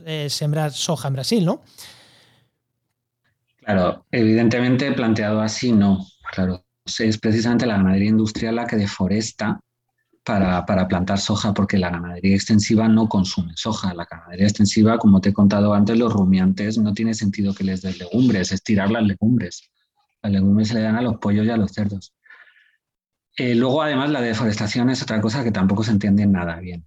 eh, 0.06 0.28
sembrar 0.30 0.74
soja 0.74 1.08
en 1.08 1.14
Brasil, 1.14 1.46
¿no? 1.46 1.62
Claro, 3.66 4.06
evidentemente 4.12 4.92
planteado 4.92 5.42
así 5.42 5.72
no, 5.72 6.06
claro. 6.32 6.66
Es 6.86 7.18
precisamente 7.18 7.66
la 7.66 7.78
ganadería 7.78 8.10
industrial 8.10 8.56
la 8.56 8.68
que 8.68 8.76
deforesta 8.76 9.60
para, 10.24 10.88
plantar 10.88 11.20
soja, 11.20 11.54
porque 11.54 11.78
la 11.78 11.90
ganadería 11.90 12.36
extensiva 12.36 12.88
no 12.88 13.08
consume 13.08 13.54
soja. 13.56 13.94
La 13.94 14.06
ganadería 14.10 14.46
extensiva, 14.46 14.98
como 14.98 15.22
te 15.22 15.30
he 15.30 15.34
contado 15.34 15.74
antes, 15.74 15.98
los 15.98 16.12
rumiantes 16.12 16.78
no 16.78 16.94
tiene 16.94 17.14
sentido 17.14 17.54
que 17.54 17.64
les 17.64 17.82
des 17.82 18.00
legumbres, 18.00 18.52
es 18.52 18.64
tirar 18.64 18.90
las 18.92 19.04
legumbres. 19.04 19.70
Las 20.22 20.32
legumbres 20.32 20.70
se 20.70 20.76
le 20.76 20.82
dan 20.82 20.96
a 20.96 21.02
los 21.02 21.18
pollos 21.18 21.46
y 21.46 21.50
a 21.50 21.58
los 21.58 21.72
cerdos. 21.72 22.14
Eh, 23.38 23.56
luego, 23.56 23.82
además, 23.82 24.10
la 24.12 24.22
deforestación 24.22 24.90
es 24.90 25.02
otra 25.02 25.20
cosa 25.22 25.44
que 25.44 25.52
tampoco 25.52 25.84
se 25.84 25.92
entiende 25.92 26.26
nada 26.26 26.60
bien. 26.60 26.86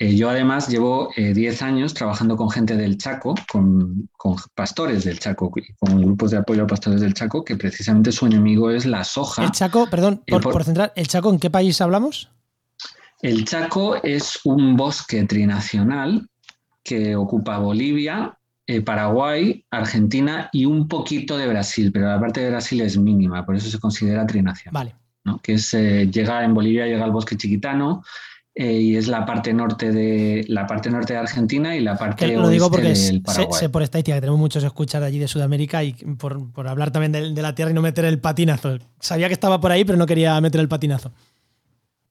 Eh, 0.00 0.14
yo 0.14 0.30
además 0.30 0.68
llevo 0.68 1.10
10 1.16 1.36
eh, 1.36 1.64
años 1.64 1.92
trabajando 1.92 2.36
con 2.36 2.50
gente 2.50 2.76
del 2.76 2.98
Chaco, 2.98 3.34
con, 3.50 4.08
pastores 4.54 5.02
del 5.02 5.18
Chaco, 5.18 5.50
con 5.50 6.00
grupos 6.00 6.30
de 6.30 6.36
apoyo 6.36 6.62
a 6.62 6.66
pastores 6.68 7.00
del 7.00 7.14
Chaco, 7.14 7.44
que 7.44 7.56
precisamente 7.56 8.12
su 8.12 8.26
enemigo 8.26 8.70
es 8.70 8.86
la 8.86 9.02
soja. 9.02 9.42
El 9.42 9.50
Chaco, 9.50 9.88
perdón, 9.90 10.22
eh, 10.26 10.38
por, 10.38 10.62
centrar, 10.62 10.92
¿el 10.94 11.08
Chaco 11.08 11.30
en 11.30 11.40
qué 11.40 11.50
país 11.50 11.80
hablamos? 11.80 12.30
El 13.22 13.44
Chaco 13.44 13.96
es 13.96 14.38
un 14.44 14.76
bosque 14.76 15.24
trinacional 15.24 16.28
que 16.84 17.16
ocupa 17.16 17.58
Bolivia, 17.58 18.38
Paraguay, 18.84 19.64
Argentina 19.70 20.48
y 20.52 20.64
un 20.64 20.86
poquito 20.86 21.36
de 21.36 21.48
Brasil, 21.48 21.90
pero 21.90 22.06
la 22.06 22.20
parte 22.20 22.40
de 22.40 22.50
Brasil 22.50 22.80
es 22.82 22.96
mínima, 22.96 23.44
por 23.44 23.56
eso 23.56 23.68
se 23.68 23.80
considera 23.80 24.24
trinacional. 24.26 24.94
Vale. 25.24 25.40
Que 25.42 25.54
es, 25.54 25.72
llega 25.72 26.44
en 26.44 26.54
Bolivia, 26.54 26.86
llega 26.86 27.04
al 27.04 27.10
bosque 27.10 27.36
chiquitano, 27.36 28.02
eh, 28.60 28.72
y 28.72 28.96
es 28.96 29.06
la 29.06 29.24
parte 29.24 29.54
norte 29.54 29.92
de 29.92 30.44
la 30.48 30.66
parte 30.66 30.90
norte 30.90 31.12
de 31.12 31.20
Argentina 31.20 31.76
y 31.76 31.80
la 31.80 31.96
parte 31.96 32.26
que 32.26 32.36
lo 32.36 32.48
digo 32.48 32.68
porque 32.68 32.88
del 32.88 33.22
Paraguay. 33.22 33.56
Sé, 33.56 33.68
por 33.68 33.84
estadística 33.84 34.16
que 34.16 34.20
tenemos 34.20 34.40
muchos 34.40 34.64
escuchar 34.64 35.04
allí 35.04 35.20
de 35.20 35.28
Sudamérica 35.28 35.84
y 35.84 35.92
por, 35.92 36.42
hablar 36.66 36.90
también 36.90 37.12
de, 37.12 37.40
la 37.40 37.54
tierra 37.54 37.70
y 37.70 37.74
no 37.74 37.82
meter 37.82 38.04
el 38.04 38.18
patinazo. 38.18 38.78
Sabía 38.98 39.28
que 39.28 39.32
estaba 39.32 39.60
por 39.60 39.70
ahí, 39.70 39.84
pero 39.84 39.96
no 39.96 40.06
quería 40.06 40.40
meter 40.40 40.60
el 40.60 40.66
patinazo. 40.66 41.12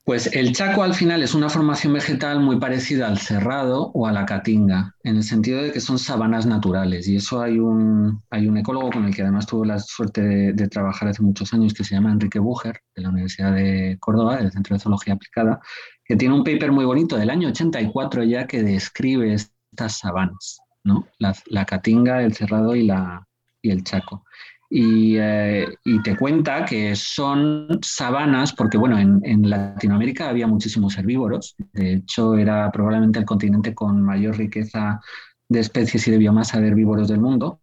Pues 0.08 0.26
el 0.34 0.54
chaco 0.54 0.82
al 0.82 0.94
final 0.94 1.22
es 1.22 1.34
una 1.34 1.50
formación 1.50 1.92
vegetal 1.92 2.40
muy 2.40 2.58
parecida 2.58 3.08
al 3.08 3.18
cerrado 3.18 3.90
o 3.92 4.06
a 4.06 4.12
la 4.12 4.24
caatinga, 4.24 4.94
en 5.02 5.16
el 5.16 5.22
sentido 5.22 5.62
de 5.62 5.70
que 5.70 5.80
son 5.80 5.98
sabanas 5.98 6.46
naturales. 6.46 7.06
Y 7.08 7.16
eso 7.16 7.42
hay 7.42 7.58
un, 7.58 8.22
hay 8.30 8.48
un 8.48 8.56
ecólogo 8.56 8.88
con 8.88 9.04
el 9.04 9.14
que 9.14 9.20
además 9.20 9.46
tuve 9.46 9.66
la 9.66 9.78
suerte 9.78 10.22
de, 10.54 10.68
trabajar 10.68 11.08
hace 11.08 11.22
muchos 11.22 11.52
años, 11.52 11.74
que 11.74 11.84
se 11.84 11.94
llama 11.94 12.10
Enrique 12.10 12.38
Bucher, 12.38 12.80
de 12.96 13.02
la 13.02 13.10
Universidad 13.10 13.52
de 13.52 13.98
Córdoba, 14.00 14.38
del 14.38 14.50
Centro 14.50 14.76
de 14.76 14.80
Zoología 14.80 15.12
Aplicada, 15.12 15.60
que 16.02 16.16
tiene 16.16 16.34
un 16.34 16.42
paper 16.42 16.72
muy 16.72 16.86
bonito 16.86 17.18
del 17.18 17.28
año 17.28 17.48
84 17.48 18.24
ya 18.24 18.46
que 18.46 18.62
describe 18.62 19.34
estas 19.34 19.98
sabanas, 19.98 20.58
¿no? 20.84 21.06
la, 21.18 21.36
la 21.48 21.66
caatinga, 21.66 22.22
el 22.22 22.32
cerrado 22.32 22.74
y, 22.74 22.86
la, 22.86 23.28
y 23.60 23.72
el 23.72 23.84
chaco. 23.84 24.24
Eh, 24.70 25.66
y, 25.84 26.02
te 26.02 26.16
cuenta 26.16 26.64
que 26.64 26.94
son 26.94 27.78
sabanas, 27.82 28.52
porque 28.52 28.76
bueno, 28.76 28.98
en, 28.98 29.48
Latinoamérica 29.48 30.28
había 30.28 30.46
muchísimos 30.46 30.98
herbívoros, 30.98 31.56
de 31.72 31.94
hecho 31.94 32.36
era 32.36 32.70
probablemente 32.70 33.18
el 33.18 33.24
continente 33.24 33.74
con 33.74 34.02
mayor 34.02 34.36
riqueza 34.36 35.00
de 35.48 35.60
especies 35.60 36.06
y 36.06 36.10
de 36.10 36.18
biomasa 36.18 36.60
de 36.60 36.68
herbívoros 36.68 37.08
del 37.08 37.20
mundo, 37.20 37.60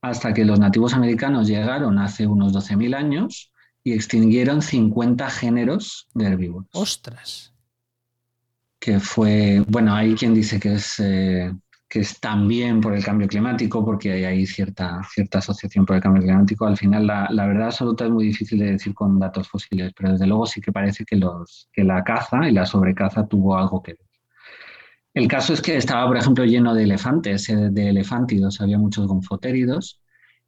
hasta 0.00 0.32
que 0.32 0.44
los 0.44 0.58
nativos 0.58 0.94
americanos 0.94 1.48
llegaron 1.48 1.98
hace 1.98 2.26
unos 2.26 2.54
12.000 2.54 2.96
años 2.96 3.52
y 3.84 3.92
extinguieron 3.92 4.62
50 4.62 5.28
géneros 5.28 6.08
de 6.14 6.26
herbívoros. 6.26 6.68
¡Ostras! 6.72 7.52
Que 8.78 9.00
fue, 9.00 9.64
bueno, 9.68 9.94
hay 9.94 10.14
quien 10.14 10.34
dice 10.34 10.58
que 10.58 10.74
es... 10.74 10.98
Eh, 10.98 11.52
que 11.88 12.00
es 12.00 12.20
también 12.20 12.80
por 12.80 12.94
el 12.94 13.02
cambio 13.02 13.26
climático, 13.26 13.84
porque 13.84 14.12
hay 14.12 14.24
ahí 14.24 14.46
cierta, 14.46 15.00
cierta 15.10 15.38
asociación 15.38 15.86
por 15.86 15.96
el 15.96 16.02
cambio 16.02 16.22
climático. 16.22 16.66
Al 16.66 16.76
final, 16.76 17.06
la, 17.06 17.28
la, 17.30 17.46
verdad 17.46 17.66
absoluta 17.68 18.04
es 18.04 18.10
muy 18.10 18.26
difícil 18.26 18.58
de 18.58 18.72
decir 18.72 18.94
con 18.94 19.18
datos 19.18 19.48
fósiles, 19.48 19.92
pero 19.96 20.12
desde 20.12 20.26
luego 20.26 20.46
sí 20.46 20.60
que 20.60 20.70
parece 20.70 21.04
que, 21.06 21.16
los, 21.16 21.68
que 21.72 21.84
la 21.84 22.04
caza 22.04 22.46
y 22.48 22.52
la 22.52 22.66
sobrecaza 22.66 23.26
tuvo 23.26 23.56
algo 23.56 23.82
que 23.82 23.92
ver. 23.92 24.06
El 25.14 25.28
caso 25.28 25.54
es 25.54 25.62
que 25.62 25.76
estaba, 25.76 26.06
por 26.06 26.18
ejemplo, 26.18 26.44
lleno 26.44 26.74
de 26.74 26.84
elefantes, 26.84 27.48
eh, 27.48 27.70
de 27.70 27.88
elefántidos, 27.88 28.60
había 28.60 28.78
muchos 28.78 29.06
gonfotéridos, 29.06 30.00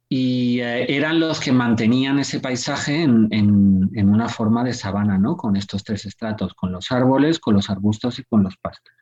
y 0.07 0.59
eh, 0.59 0.95
eran 0.95 1.19
los 1.19 1.39
que 1.39 1.51
mantenían 1.51 2.19
ese 2.19 2.39
paisaje 2.39 3.01
en, 3.01 3.27
en, 3.31 3.89
en 3.95 4.09
una 4.09 4.29
forma 4.29 4.63
de 4.63 4.73
sabana, 4.73 5.17
¿no? 5.17 5.35
con 5.37 5.55
estos 5.55 5.83
tres 5.83 6.05
estratos, 6.05 6.53
con 6.53 6.71
los 6.71 6.91
árboles, 6.91 7.39
con 7.39 7.55
los 7.55 7.69
arbustos 7.69 8.19
y 8.19 8.23
con 8.25 8.43
los 8.43 8.57
pastos. 8.57 8.93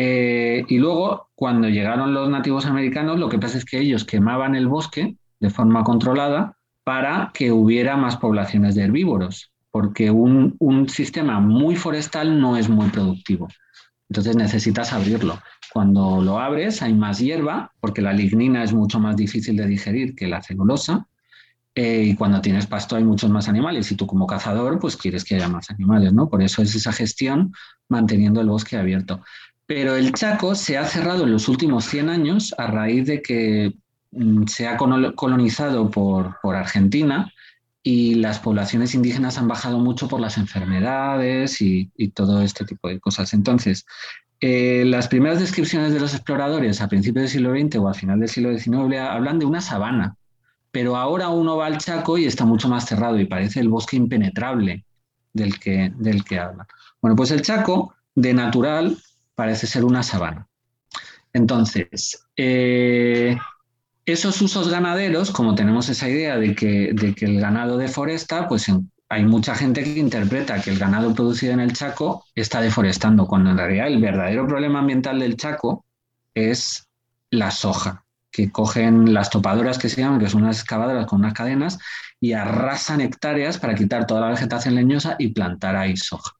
Eh, 0.00 0.64
y 0.68 0.78
luego, 0.78 1.28
cuando 1.34 1.68
llegaron 1.68 2.14
los 2.14 2.30
nativos 2.30 2.66
americanos, 2.66 3.18
lo 3.18 3.28
que 3.28 3.40
pasa 3.40 3.58
es 3.58 3.64
que 3.64 3.80
ellos 3.80 4.04
quemaban 4.04 4.54
el 4.54 4.68
bosque 4.68 5.16
de 5.40 5.50
forma 5.50 5.82
controlada 5.82 6.56
para 6.84 7.32
que 7.34 7.50
hubiera 7.50 7.96
más 7.96 8.16
poblaciones 8.16 8.76
de 8.76 8.84
herbívoros, 8.84 9.50
porque 9.72 10.12
un, 10.12 10.56
sistema 10.88 11.40
muy 11.40 11.74
forestal 11.74 12.40
no 12.40 12.56
es 12.56 12.68
muy 12.68 12.90
productivo. 12.90 13.48
Entonces 14.08 14.36
necesitas 14.36 14.92
abrirlo. 14.92 15.40
Cuando 15.72 16.22
lo 16.22 16.38
abres 16.38 16.80
hay 16.80 16.94
más 16.94 17.18
hierba, 17.18 17.72
porque 17.80 18.00
la 18.00 18.12
lignina 18.12 18.62
es 18.62 18.72
mucho 18.72 19.00
más 19.00 19.16
difícil 19.16 19.56
de 19.56 19.66
digerir 19.66 20.14
que 20.14 20.28
la 20.28 20.40
celulosa. 20.42 21.08
Eh, 21.74 22.04
y 22.04 22.14
cuando 22.14 22.40
tienes 22.40 22.68
pasto 22.68 22.94
hay 22.94 23.02
muchos 23.02 23.30
más 23.30 23.48
animales 23.48 23.90
y 23.90 23.96
tú 23.96 24.06
como 24.06 24.26
cazador 24.26 24.78
pues 24.78 24.96
quieres 24.96 25.24
que 25.24 25.34
haya 25.34 25.48
más 25.48 25.70
animales, 25.70 26.12
¿no? 26.12 26.28
Por 26.28 26.42
eso 26.42 26.62
es 26.62 26.74
esa 26.74 26.92
gestión 26.92 27.52
manteniendo 27.88 28.40
el 28.40 28.48
bosque 28.48 28.76
abierto. 28.76 29.20
Pero 29.68 29.96
el 29.96 30.14
Chaco 30.14 30.54
se 30.54 30.78
ha 30.78 30.86
cerrado 30.86 31.24
en 31.24 31.32
los 31.32 31.46
últimos 31.46 31.84
100 31.84 32.08
años 32.08 32.54
a 32.56 32.68
raíz 32.68 33.06
de 33.06 33.20
que 33.20 33.74
mm, 34.12 34.46
se 34.46 34.66
ha 34.66 34.78
colonizado 34.78 35.90
por, 35.90 36.38
Argentina 36.56 37.30
y 37.82 38.14
las 38.14 38.38
poblaciones 38.38 38.94
indígenas 38.94 39.36
han 39.36 39.46
bajado 39.46 39.78
mucho 39.78 40.08
por 40.08 40.20
las 40.20 40.38
enfermedades 40.38 41.60
y, 41.60 41.90
todo 42.14 42.40
este 42.40 42.64
tipo 42.64 42.88
de 42.88 42.98
cosas. 42.98 43.34
Entonces, 43.34 43.84
eh, 44.40 44.84
las 44.86 45.06
primeras 45.06 45.38
descripciones 45.38 45.92
de 45.92 46.00
los 46.00 46.14
exploradores 46.14 46.80
a 46.80 46.88
principios 46.88 47.24
del 47.24 47.30
siglo 47.30 47.50
XX 47.50 47.76
o 47.76 47.88
al 47.88 47.94
final 47.94 48.20
del 48.20 48.30
siglo 48.30 48.58
XIX 48.58 49.00
hablan 49.00 49.38
de 49.38 49.44
una 49.44 49.60
sabana, 49.60 50.16
pero 50.70 50.96
ahora 50.96 51.28
uno 51.28 51.58
va 51.58 51.66
al 51.66 51.76
Chaco 51.76 52.16
y 52.16 52.24
está 52.24 52.46
mucho 52.46 52.70
más 52.70 52.86
cerrado 52.86 53.20
y 53.20 53.26
parece 53.26 53.60
el 53.60 53.68
bosque 53.68 53.98
impenetrable 53.98 54.86
del 55.34 55.58
que, 55.58 55.92
del 55.94 56.24
que 56.24 56.38
habla. 56.38 56.66
Bueno, 57.02 57.16
pues 57.16 57.30
el 57.32 57.42
Chaco, 57.42 57.94
de 58.14 58.32
natural, 58.32 58.96
parece 59.38 59.68
ser 59.68 59.84
una 59.84 60.02
sabana. 60.02 60.48
Entonces, 61.32 62.26
eh, 62.36 63.38
esos 64.04 64.42
usos 64.42 64.68
ganaderos, 64.68 65.30
como 65.30 65.54
tenemos 65.54 65.88
esa 65.88 66.08
idea 66.08 66.36
de 66.38 66.56
que, 66.56 66.88
el 66.88 67.40
ganado 67.40 67.78
deforesta, 67.78 68.48
pues 68.48 68.66
hay 69.08 69.24
mucha 69.24 69.54
gente 69.54 69.84
que 69.84 69.96
interpreta 69.96 70.60
que 70.60 70.70
el 70.70 70.78
ganado 70.80 71.14
producido 71.14 71.52
en 71.52 71.60
el 71.60 71.72
Chaco 71.72 72.24
está 72.34 72.60
deforestando, 72.60 73.28
cuando 73.28 73.50
en 73.50 73.58
realidad 73.58 73.86
el 73.86 74.00
verdadero 74.00 74.44
problema 74.48 74.80
ambiental 74.80 75.20
del 75.20 75.36
Chaco 75.36 75.84
es 76.34 76.88
la 77.30 77.52
soja, 77.52 78.04
que 78.32 78.50
cogen 78.50 79.14
las 79.14 79.30
topadoras 79.30 79.78
que 79.78 79.88
se 79.88 80.00
llaman, 80.00 80.18
que 80.18 80.28
son 80.28 80.42
unas 80.42 80.58
excavadoras 80.58 81.06
con 81.06 81.20
unas 81.20 81.34
cadenas, 81.34 81.78
y 82.18 82.32
arrasan 82.32 83.02
hectáreas 83.02 83.58
para 83.58 83.76
quitar 83.76 84.04
toda 84.04 84.20
la 84.20 84.30
vegetación 84.30 84.74
leñosa 84.74 85.14
y 85.16 85.28
plantar 85.28 85.76
ahí 85.76 85.96
soja. 85.96 86.37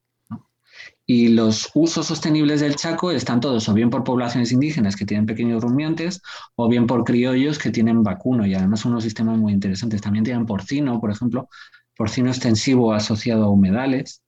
Y 1.11 1.29
los 1.29 1.71
usos 1.73 2.05
sostenibles 2.07 2.61
del 2.61 2.77
Chaco 2.77 3.11
están 3.11 3.41
todos 3.41 3.67
o 3.71 3.73
bien 3.73 3.89
por 3.89 4.05
poblaciones 4.05 4.53
indígenas 4.53 4.95
que 4.95 5.07
tienen 5.07 5.25
pequeños 5.25 5.63
rumiantes 5.63 6.21
o 6.55 6.69
bien 6.69 6.87
por 6.87 7.03
criollos 7.03 7.59
que 7.59 7.71
tienen 7.71 8.03
vacuno 8.03 8.47
y 8.47 8.55
además 8.55 8.85
unos 8.85 9.05
sistemas 9.05 9.39
muy 9.39 9.55
interesantes. 9.55 10.03
También 10.03 10.27
tienen 10.27 10.45
porcino, 10.45 11.01
por 11.01 11.11
ejemplo, 11.11 11.49
porcino 11.97 12.29
extensivo 12.29 12.93
asociado 12.93 13.45
a 13.45 13.51
humedales. 13.51 14.23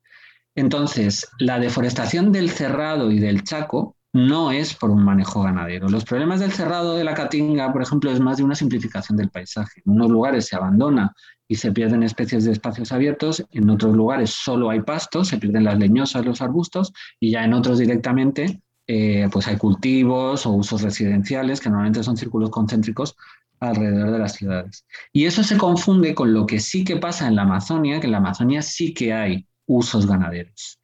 Entonces, 0.55 1.29
la 1.39 1.59
deforestación 1.59 2.33
del 2.33 2.49
cerrado 2.49 3.11
y 3.11 3.19
del 3.19 3.45
Chaco 3.45 3.99
no 4.13 4.51
es 4.51 4.75
por 4.75 4.91
un 4.91 5.05
manejo 5.05 5.43
ganadero. 5.43 5.89
Los 5.89 6.05
problemas 6.05 6.41
del 6.41 6.53
cerrado 6.53 6.97
de 6.97 7.05
la 7.05 7.15
Caatinga, 7.15 7.73
por 7.73 7.83
ejemplo, 7.83 8.11
es 8.11 8.21
más 8.21 8.39
de 8.39 8.45
una 8.45 8.55
simplificación 8.55 9.17
del 9.17 9.31
paisaje. 9.31 9.83
En 9.87 9.93
unos 9.93 10.11
lugares 10.11 10.47
se 10.47 10.57
abandona 10.57 11.15
y 11.47 11.57
se 11.57 11.73
pierden 11.73 12.03
especies 12.03 12.45
de 12.45 12.53
espacios 12.53 12.93
abiertos, 12.93 13.45
en 13.51 13.71
otros 13.71 13.95
lugares 13.97 14.31
solo 14.31 14.71
hay 14.71 14.83
pastos, 14.83 15.29
se 15.29 15.39
pierden 15.39 15.65
las 15.65 15.79
leñosas, 15.79 16.25
los 16.25 16.41
arbustos, 16.43 16.93
y 17.19 17.33
ya 17.33 17.45
en 17.45 17.55
otros 17.55 17.79
directamente 17.79 18.61
eh, 18.87 19.29
pues 19.31 19.47
hay 19.47 19.57
cultivos 19.57 20.47
o 20.47 20.51
usos 20.51 20.83
residenciales, 20.83 21.61
que 21.61 21.69
normalmente 21.69 22.03
son 22.03 22.17
círculos 22.17 22.51
concéntricos 22.51 23.17
alrededor 23.61 24.11
de 24.11 24.19
las 24.19 24.35
ciudades. 24.35 24.85
Y 25.13 25.27
eso 25.27 25.45
se 25.45 25.57
confunde 25.57 26.15
con 26.15 26.33
lo 26.33 26.47
que 26.47 26.59
sí 26.59 26.83
que 26.83 26.97
pasa 26.97 27.29
en 27.29 27.37
la 27.37 27.43
Amazonia, 27.43 28.01
que 28.01 28.07
en 28.07 28.13
la 28.13 28.19
Amazonia 28.19 28.63
sí 28.63 28.93
que 28.93 29.13
hay 29.13 29.47
usos 29.67 30.07
ganaderos. 30.07 30.81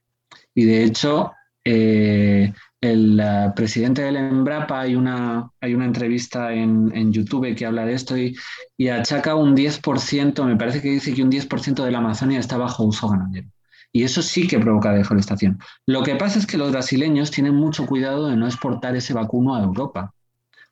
Y 0.54 0.64
de 0.66 0.84
hecho, 0.84 1.32
eh, 1.64 2.52
el 2.80 3.20
uh, 3.20 3.54
presidente 3.54 4.02
del 4.02 4.16
Embrapa, 4.16 4.80
hay 4.80 4.94
una, 4.94 5.50
hay 5.60 5.74
una 5.74 5.86
entrevista 5.86 6.52
en, 6.52 6.94
en, 6.94 7.12
YouTube 7.12 7.54
que 7.54 7.66
habla 7.66 7.86
de 7.86 7.94
esto 7.94 8.16
y, 8.16 8.36
y, 8.76 8.88
achaca 8.88 9.34
un 9.34 9.56
10%, 9.56 10.44
me 10.44 10.56
parece 10.56 10.82
que 10.82 10.90
dice 10.90 11.14
que 11.14 11.22
un 11.22 11.30
10% 11.30 11.84
de 11.84 11.90
la 11.90 11.98
Amazonia 11.98 12.38
está 12.38 12.56
bajo 12.56 12.84
uso 12.84 13.08
ganadero. 13.08 13.48
Y 13.92 14.02
eso 14.02 14.20
sí 14.20 14.46
que 14.46 14.58
provoca 14.58 14.92
deforestación. 14.92 15.58
Lo 15.86 16.02
que 16.02 16.16
pasa 16.16 16.38
es 16.38 16.46
que 16.46 16.58
los 16.58 16.70
brasileños 16.70 17.30
tienen 17.30 17.54
mucho 17.54 17.86
cuidado 17.86 18.28
de 18.28 18.36
no 18.36 18.46
exportar 18.46 18.94
ese 18.94 19.14
vacuno 19.14 19.54
a 19.54 19.62
Europa, 19.62 20.12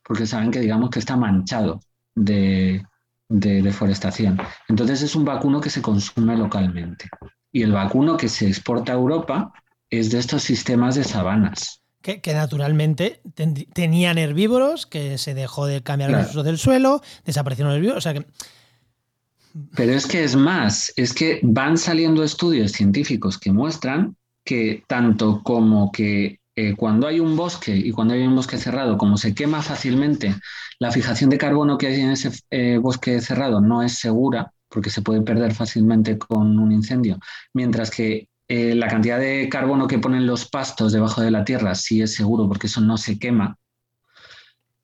porque 0.02 0.26
saben 0.26 0.50
que 0.50 0.60
digamos 0.60 0.90
que 0.90 0.98
está 0.98 1.16
manchado 1.16 1.80
de, 2.14 2.84
de 3.30 3.62
deforestación. 3.62 4.38
Entonces 4.68 5.00
es 5.00 5.16
un 5.16 5.24
vacuno 5.24 5.60
que 5.60 5.70
se 5.70 5.80
consume 5.80 6.36
localmente. 6.36 7.08
Y 7.50 7.62
el 7.62 7.72
vacuno 7.72 8.18
que 8.18 8.28
se 8.28 8.46
exporta 8.46 8.92
a 8.92 8.96
Europa 8.96 9.52
es 9.88 10.10
de 10.10 10.18
estos 10.18 10.42
sistemas 10.42 10.96
de 10.96 11.04
sabanas 11.04 11.83
que, 12.04 12.34
naturalmente 12.34 13.22
tenían 13.72 14.18
herbívoros, 14.18 14.84
que 14.86 15.16
se 15.16 15.32
dejó 15.32 15.66
de 15.66 15.82
cambiar 15.82 16.10
el 16.10 16.26
uso 16.26 16.42
del 16.42 16.58
suelo, 16.58 17.00
desaparecieron 17.24 17.70
los 17.70 17.78
herbívoros. 17.78 17.98
O 17.98 18.02
sea 18.02 18.12
que... 18.12 18.26
Pero 19.74 19.92
es 19.92 20.06
que 20.06 20.22
es 20.22 20.36
más, 20.36 20.92
es 20.96 21.14
que 21.14 21.40
van 21.42 21.78
saliendo 21.78 22.22
estudios 22.22 22.72
científicos 22.72 23.38
que 23.38 23.52
muestran 23.52 24.16
que 24.44 24.82
tanto 24.86 25.42
como 25.42 25.90
que 25.92 26.40
eh, 26.56 26.74
cuando 26.76 27.06
hay 27.06 27.20
un 27.20 27.36
bosque 27.36 27.74
y 27.74 27.90
cuando 27.92 28.14
hay 28.14 28.26
un 28.26 28.36
bosque 28.36 28.58
cerrado, 28.58 28.98
como 28.98 29.16
se 29.16 29.34
quema 29.34 29.62
fácilmente, 29.62 30.34
la 30.80 30.90
fijación 30.90 31.30
de 31.30 31.38
carbono 31.38 31.78
que 31.78 31.86
hay 31.86 32.00
en 32.00 32.10
ese 32.10 32.32
eh, 32.50 32.78
bosque 32.78 33.20
cerrado 33.20 33.60
no 33.60 33.82
es 33.82 33.94
segura, 33.94 34.52
porque 34.68 34.90
se 34.90 35.02
puede 35.02 35.22
perder 35.22 35.54
fácilmente 35.54 36.18
con 36.18 36.58
un 36.58 36.72
incendio, 36.72 37.18
mientras 37.54 37.90
que 37.90 38.28
eh, 38.56 38.72
la 38.76 38.86
cantidad 38.86 39.18
de 39.18 39.48
carbono 39.48 39.88
que 39.88 39.98
ponen 39.98 40.28
los 40.28 40.48
pastos 40.48 40.92
debajo 40.92 41.20
de 41.20 41.32
la 41.32 41.44
tierra 41.44 41.74
sí 41.74 42.00
es 42.02 42.14
seguro 42.14 42.46
porque 42.46 42.68
eso 42.68 42.80
no 42.80 42.96
se 42.96 43.18
quema. 43.18 43.58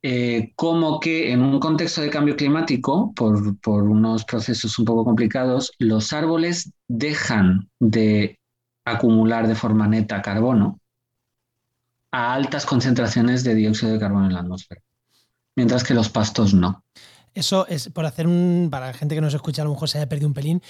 Eh, 0.03 0.51
como 0.57 0.99
que 0.99 1.31
en 1.31 1.41
un 1.41 1.61
contexto 1.61 2.01
de 2.01 2.11
cambio 2.11 2.35
climático, 2.35 3.13
por, 3.15 3.57
por, 3.61 3.85
unos 3.85 4.25
procesos 4.25 4.77
un 4.81 4.87
poco 4.87 5.05
complicados, 5.05 5.71
los 5.79 6.13
árboles 6.13 6.73
dejan 6.89 7.71
de 7.79 8.41
acumular 8.85 9.47
de 9.47 9.55
forma 9.55 9.87
neta 9.87 10.21
carbono 10.21 10.81
a 12.11 12.35
altas 12.35 12.67
concentraciones 12.67 13.45
de 13.45 13.55
dióxido 13.55 13.93
de 13.93 14.01
carbono 14.01 14.27
en 14.27 14.33
la 14.33 14.41
atmósfera, 14.41 14.81
mientras 15.55 15.85
que 15.85 15.95
los 15.95 16.09
pastos 16.09 16.55
no. 16.55 16.83
Eso 17.35 17.67
es 17.69 17.89
por 17.91 18.05
hacer 18.07 18.27
un. 18.27 18.69
Para 18.71 18.89
la 18.89 18.93
gente 18.93 19.15
que 19.15 19.21
nos 19.21 19.35
escucha, 19.35 19.63
a 19.63 19.65
lo 19.65 19.71
mejor 19.71 19.89
se 19.89 19.99
haya 19.99 20.09
perdido 20.09 20.27
un 20.27 20.35
pelín. 20.35 20.63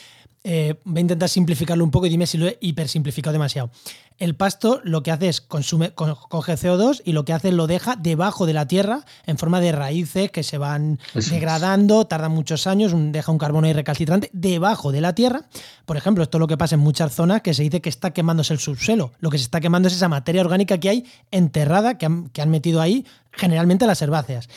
Eh, 0.42 0.76
voy 0.84 0.98
a 0.98 1.00
intentar 1.00 1.28
simplificarlo 1.28 1.84
un 1.84 1.90
poco 1.90 2.06
y 2.06 2.08
dime 2.08 2.26
si 2.26 2.38
lo 2.38 2.46
he 2.46 2.56
hipersimplificado 2.60 3.32
demasiado. 3.32 3.70
El 4.16 4.36
pasto 4.36 4.80
lo 4.84 5.02
que 5.02 5.10
hace 5.10 5.28
es 5.28 5.40
consume, 5.40 5.92
coge 5.92 6.54
CO2 6.54 7.02
y 7.04 7.12
lo 7.12 7.24
que 7.24 7.32
hace 7.32 7.48
es 7.48 7.54
lo 7.54 7.66
deja 7.66 7.96
debajo 7.96 8.46
de 8.46 8.52
la 8.52 8.66
tierra 8.66 9.04
en 9.26 9.38
forma 9.38 9.60
de 9.60 9.72
raíces 9.72 10.30
que 10.30 10.42
se 10.42 10.58
van 10.58 10.98
degradando, 11.14 12.06
tardan 12.06 12.32
muchos 12.32 12.66
años, 12.66 12.92
deja 12.94 13.32
un 13.32 13.38
carbono 13.38 13.66
ahí 13.66 13.72
recalcitrante 13.72 14.30
debajo 14.32 14.92
de 14.92 15.00
la 15.00 15.14
tierra. 15.14 15.48
Por 15.86 15.96
ejemplo, 15.96 16.22
esto 16.22 16.38
es 16.38 16.40
lo 16.40 16.48
que 16.48 16.58
pasa 16.58 16.74
en 16.74 16.82
muchas 16.82 17.14
zonas 17.14 17.40
que 17.42 17.54
se 17.54 17.62
dice 17.62 17.80
que 17.80 17.88
está 17.88 18.12
quemándose 18.12 18.52
el 18.52 18.60
subsuelo. 18.60 19.12
Lo 19.20 19.30
que 19.30 19.38
se 19.38 19.44
está 19.44 19.60
quemando 19.60 19.88
es 19.88 19.94
esa 19.94 20.08
materia 20.08 20.42
orgánica 20.42 20.78
que 20.78 20.90
hay 20.90 21.06
enterrada, 21.30 21.96
que 21.96 22.06
han, 22.06 22.28
que 22.28 22.42
han 22.42 22.50
metido 22.50 22.80
ahí 22.80 23.06
generalmente 23.32 23.86
las 23.86 24.02
herbáceas. 24.02 24.48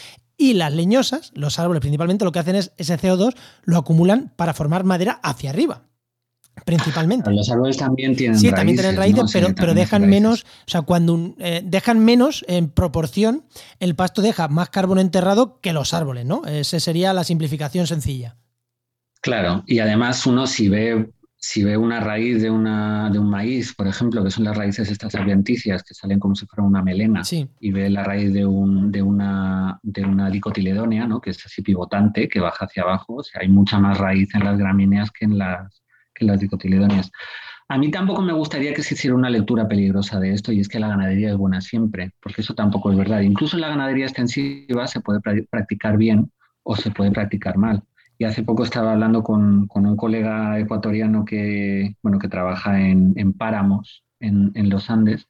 Y 0.43 0.55
las 0.55 0.73
leñosas, 0.73 1.31
los 1.35 1.57
árboles 1.57 1.79
principalmente, 1.79 2.25
lo 2.25 2.33
que 2.33 2.39
hacen 2.39 2.57
es 2.57 2.73
ese 2.75 2.99
CO2 2.99 3.33
lo 3.63 3.77
acumulan 3.77 4.33
para 4.35 4.53
formar 4.53 4.83
madera 4.83 5.21
hacia 5.23 5.51
arriba. 5.51 5.83
Principalmente. 6.65 7.31
Los 7.31 7.49
árboles 7.49 7.77
también 7.77 8.13
tienen 8.13 8.33
raíces. 8.33 8.49
Sí, 8.49 8.53
también 8.53 8.77
tienen 8.77 8.97
raíces, 8.97 9.31
pero, 9.31 9.55
pero 9.55 9.73
dejan 9.73 10.05
menos, 10.09 10.43
o 10.43 10.69
sea, 10.69 10.81
cuando 10.81 11.33
eh, 11.39 11.61
dejan 11.63 12.03
menos 12.03 12.43
en 12.49 12.67
proporción, 12.67 13.45
el 13.79 13.95
pasto 13.95 14.21
deja 14.21 14.49
más 14.49 14.69
carbono 14.69 14.99
enterrado 14.99 15.61
que 15.61 15.71
los 15.71 15.93
árboles, 15.93 16.25
¿no? 16.25 16.43
Esa 16.45 16.77
sería 16.81 17.13
la 17.13 17.23
simplificación 17.23 17.87
sencilla. 17.87 18.35
Claro, 19.21 19.63
y 19.65 19.79
además 19.79 20.25
uno 20.25 20.45
si 20.45 20.67
ve 20.67 21.12
si 21.45 21.61
ve 21.61 21.75
una 21.75 21.99
raíz 21.99 22.41
de, 22.41 22.49
una, 22.49 23.09
de 23.09 23.19
un 23.19 23.29
maíz, 23.29 23.75
por 23.75 23.85
ejemplo, 23.85 24.23
que 24.23 24.31
son 24.31 24.45
las 24.45 24.55
raíces 24.55 24.89
estas 24.89 25.13
adventicias 25.13 25.83
que 25.83 25.93
salen 25.93 26.17
como 26.17 26.35
si 26.35 26.45
fuera 26.45 26.63
una 26.63 26.81
melena, 26.81 27.21
y 27.59 27.71
ve 27.73 27.89
la 27.89 28.01
raíz 28.01 28.31
de, 28.31 28.45
un, 28.45 28.93
de, 28.93 29.01
una, 29.01 29.77
de 29.83 30.05
una 30.05 30.29
dicotiledonia, 30.29 31.05
¿no? 31.05 31.19
que 31.19 31.31
es 31.31 31.45
así 31.45 31.61
pivotante, 31.61 32.29
que 32.29 32.39
baja 32.39 32.63
hacia 32.63 32.83
abajo, 32.83 33.15
o 33.15 33.23
sea, 33.23 33.41
hay 33.41 33.49
mucha 33.49 33.77
más 33.77 33.97
raíz 33.97 34.33
en 34.33 34.45
las 34.45 34.57
gramíneas 34.57 35.11
que 35.11 35.25
en 35.25 35.37
las, 35.37 35.83
que 36.15 36.23
en 36.23 36.31
las 36.31 36.39
dicotiledonias. 36.39 37.11
A 37.67 37.77
mí 37.77 37.91
tampoco 37.91 38.21
me 38.21 38.31
gustaría 38.31 38.73
que 38.73 38.81
se 38.81 38.93
hiciera 38.93 39.17
una 39.17 39.29
lectura 39.29 39.67
peligrosa 39.67 40.21
de 40.21 40.31
esto 40.31 40.53
y 40.53 40.61
es 40.61 40.69
que 40.69 40.79
la 40.79 40.87
ganadería 40.87 41.31
es 41.31 41.35
buena 41.35 41.59
siempre, 41.59 42.13
porque 42.21 42.39
eso 42.39 42.55
tampoco 42.55 42.89
es 42.89 42.97
verdad. 42.97 43.19
Incluso 43.19 43.57
la 43.57 43.67
ganadería 43.67 44.05
extensiva 44.05 44.87
se 44.87 45.01
puede 45.01 45.19
practicar 45.19 45.97
bien 45.97 46.31
o 46.63 46.77
se 46.77 46.89
puede 46.89 47.11
practicar 47.11 47.57
mal. 47.57 47.83
Hace 48.23 48.43
poco 48.43 48.63
estaba 48.63 48.93
hablando 48.93 49.23
con, 49.23 49.67
un 49.73 49.97
colega 49.97 50.59
ecuatoriano 50.59 51.25
que, 51.25 51.95
bueno, 52.01 52.19
que 52.19 52.27
trabaja 52.27 52.79
en, 52.79 53.33
páramos 53.33 54.03
en, 54.19 54.69
los 54.69 54.89
Andes. 54.89 55.27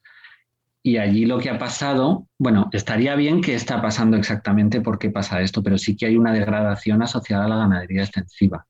Y 0.82 0.98
allí 0.98 1.24
lo 1.24 1.38
que 1.38 1.50
ha 1.50 1.58
pasado, 1.58 2.26
bueno, 2.38 2.68
estaría 2.72 3.14
bien 3.16 3.40
que 3.40 3.54
está 3.54 3.80
pasando 3.80 4.16
exactamente 4.16 4.80
por 4.80 4.98
qué 4.98 5.10
pasa 5.10 5.40
esto, 5.40 5.62
pero 5.62 5.78
sí 5.78 5.96
que 5.96 6.06
hay 6.06 6.16
una 6.16 6.32
degradación 6.32 7.02
asociada 7.02 7.46
a 7.46 7.48
la 7.48 7.56
ganadería 7.56 8.02
extensiva. 8.02 8.66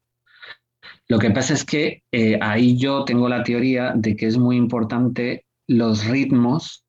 Lo 1.08 1.18
que 1.18 1.30
pasa 1.30 1.54
es 1.54 1.64
que 1.64 2.02
eh, 2.12 2.38
ahí 2.40 2.78
yo 2.78 3.04
tengo 3.04 3.28
la 3.28 3.42
teoría 3.42 3.92
de 3.94 4.16
que 4.16 4.26
es 4.26 4.38
muy 4.38 4.56
importante 4.56 5.44
los 5.66 6.06
ritmos 6.06 6.84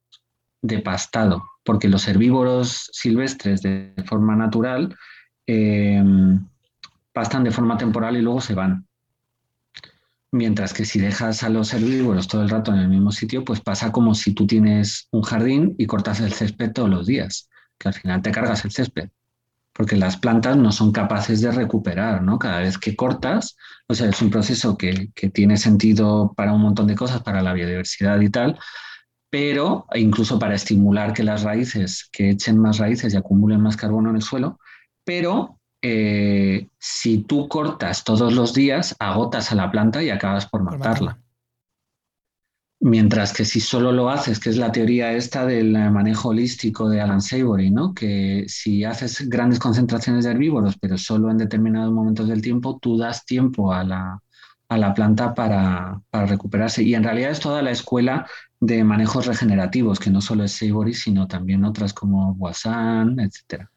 de 0.62 0.80
pastado, 0.80 1.44
porque 1.64 1.90
los 1.90 2.08
herbívoros 2.08 2.90
silvestres 2.92 3.62
de 3.62 3.94
forma 4.06 4.36
natural 4.36 4.96
eh, 5.48 6.04
pastan 7.16 7.46
de 7.46 7.52
forma 7.52 7.78
temporal 7.78 8.18
y 8.18 8.22
luego 8.22 8.42
se 8.42 8.54
van. 8.54 8.86
Mientras 10.34 10.74
que 10.74 10.84
si 10.84 11.00
dejas 11.00 11.44
a 11.44 11.50
los 11.50 11.74
herbívoros 11.74 12.28
todo 12.28 12.44
el 12.44 12.50
rato 12.50 12.74
en 12.74 12.80
el 12.80 12.90
mismo 12.90 13.14
sitio, 13.14 13.46
pues 13.46 13.62
pasa 13.62 13.94
como 13.94 14.14
si 14.14 14.34
tú 14.34 14.46
tienes 14.46 15.08
un 15.12 15.22
jardín 15.22 15.76
y 15.78 15.86
cortas 15.86 16.20
el 16.20 16.34
césped 16.34 16.74
todos 16.74 16.90
los 16.90 17.08
días, 17.08 17.48
que 17.80 17.88
al 17.88 17.94
final 17.94 18.22
te 18.22 18.34
cargas 18.34 18.66
el 18.66 18.72
césped, 18.72 19.12
porque 19.72 19.96
las 19.96 20.18
plantas 20.18 20.58
no 20.58 20.74
son 20.74 20.92
capaces 20.92 21.40
de 21.40 21.52
recuperar, 21.52 22.22
¿no? 22.22 22.38
Cada 22.38 22.60
vez 22.60 22.78
que 22.78 22.98
cortas, 22.98 23.56
o 23.88 23.96
sea, 23.96 24.10
es 24.10 24.22
un 24.22 24.30
proceso 24.30 24.76
que, 24.78 25.10
que 25.16 25.30
tiene 25.30 25.56
sentido 25.56 26.34
para 26.36 26.52
un 26.52 26.62
montón 26.62 26.88
de 26.88 26.96
cosas, 26.96 27.24
para 27.24 27.42
la 27.42 27.54
biodiversidad 27.54 28.20
y 28.20 28.30
tal, 28.30 28.60
pero 29.30 29.86
incluso 29.96 30.38
para 30.38 30.56
estimular 30.56 31.14
que 31.14 31.24
las 31.24 31.44
raíces, 31.44 32.10
que 32.12 32.32
echen 32.32 32.60
más 32.60 32.80
raíces 32.80 33.14
y 33.14 33.18
acumulen 33.18 33.62
más 33.62 33.78
carbono 33.78 34.10
en 34.10 34.18
el 34.18 34.22
suelo, 34.22 34.60
pero 35.06 35.62
eh, 35.88 36.68
si 36.80 37.20
tú 37.20 37.48
cortas 37.48 38.04
todos 38.04 38.34
los 38.34 38.56
días, 38.56 38.96
agotas 38.98 39.52
a 39.52 39.56
la 39.56 39.70
planta 39.70 40.02
y 40.02 40.10
acabas 40.10 40.48
por 40.48 40.64
matarla. 40.64 41.20
Mientras 42.80 43.32
que 43.34 43.46
si 43.46 43.60
solo 43.60 43.92
lo 43.92 44.10
haces, 44.10 44.40
que 44.40 44.50
es 44.50 44.58
la 44.58 44.72
teoría 44.72 45.12
esta 45.12 45.46
del 45.46 45.74
manejo 45.92 46.30
holístico 46.30 46.90
de 46.90 47.02
Alan 47.02 47.22
Savory, 47.22 47.70
¿no? 47.70 47.94
que 47.94 48.46
si 48.48 48.84
haces 48.84 49.30
grandes 49.30 49.60
concentraciones 49.60 50.26
de 50.26 50.32
herbívoros, 50.32 50.76
pero 50.82 50.98
solo 50.98 51.30
en 51.30 51.38
determinados 51.38 51.94
momentos 51.94 52.28
del 52.30 52.42
tiempo, 52.42 52.80
tú 52.82 52.98
das 52.98 53.24
tiempo 53.24 53.72
a 53.72 53.84
la, 53.84 54.94
planta 54.96 55.36
para, 55.36 56.02
para, 56.10 56.26
recuperarse. 56.26 56.82
Y 56.82 56.96
en 56.96 57.04
realidad 57.04 57.30
es 57.30 57.40
toda 57.40 57.62
la 57.62 57.70
escuela 57.70 58.28
de 58.60 58.84
manejos 58.84 59.28
regenerativos, 59.28 60.00
que 60.00 60.10
no 60.10 60.20
solo 60.20 60.46
es 60.46 60.54
Savory, 60.54 60.96
sino 60.96 61.28
también 61.28 61.64
otras 61.64 61.94
como 61.94 62.32
Wassan, 62.34 63.20
etcétera 63.20 63.70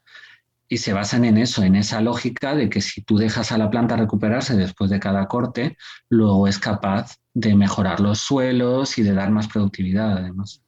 y 0.69 0.77
se 0.77 0.93
basan 0.93 1.25
en 1.25 1.37
eso, 1.39 1.63
en 1.63 1.75
esa 1.75 1.99
lógica 1.99 2.55
de 2.55 2.69
que 2.69 2.79
si 2.79 3.01
tú 3.01 3.17
dejas 3.17 3.51
a 3.51 3.57
la 3.57 3.71
planta 3.71 3.97
recuperarse 3.97 4.55
después 4.55 4.91
de 4.91 4.99
cada 4.99 5.27
corte, 5.27 5.75
luego 6.09 6.47
es 6.47 6.59
capaz 6.59 7.17
de 7.33 7.55
mejorar 7.55 7.99
los 7.99 8.19
suelos 8.19 8.97
y 8.99 9.01
de 9.01 9.13
dar 9.13 9.31
más 9.31 9.47
productividad 9.47 10.19
además. 10.19 10.61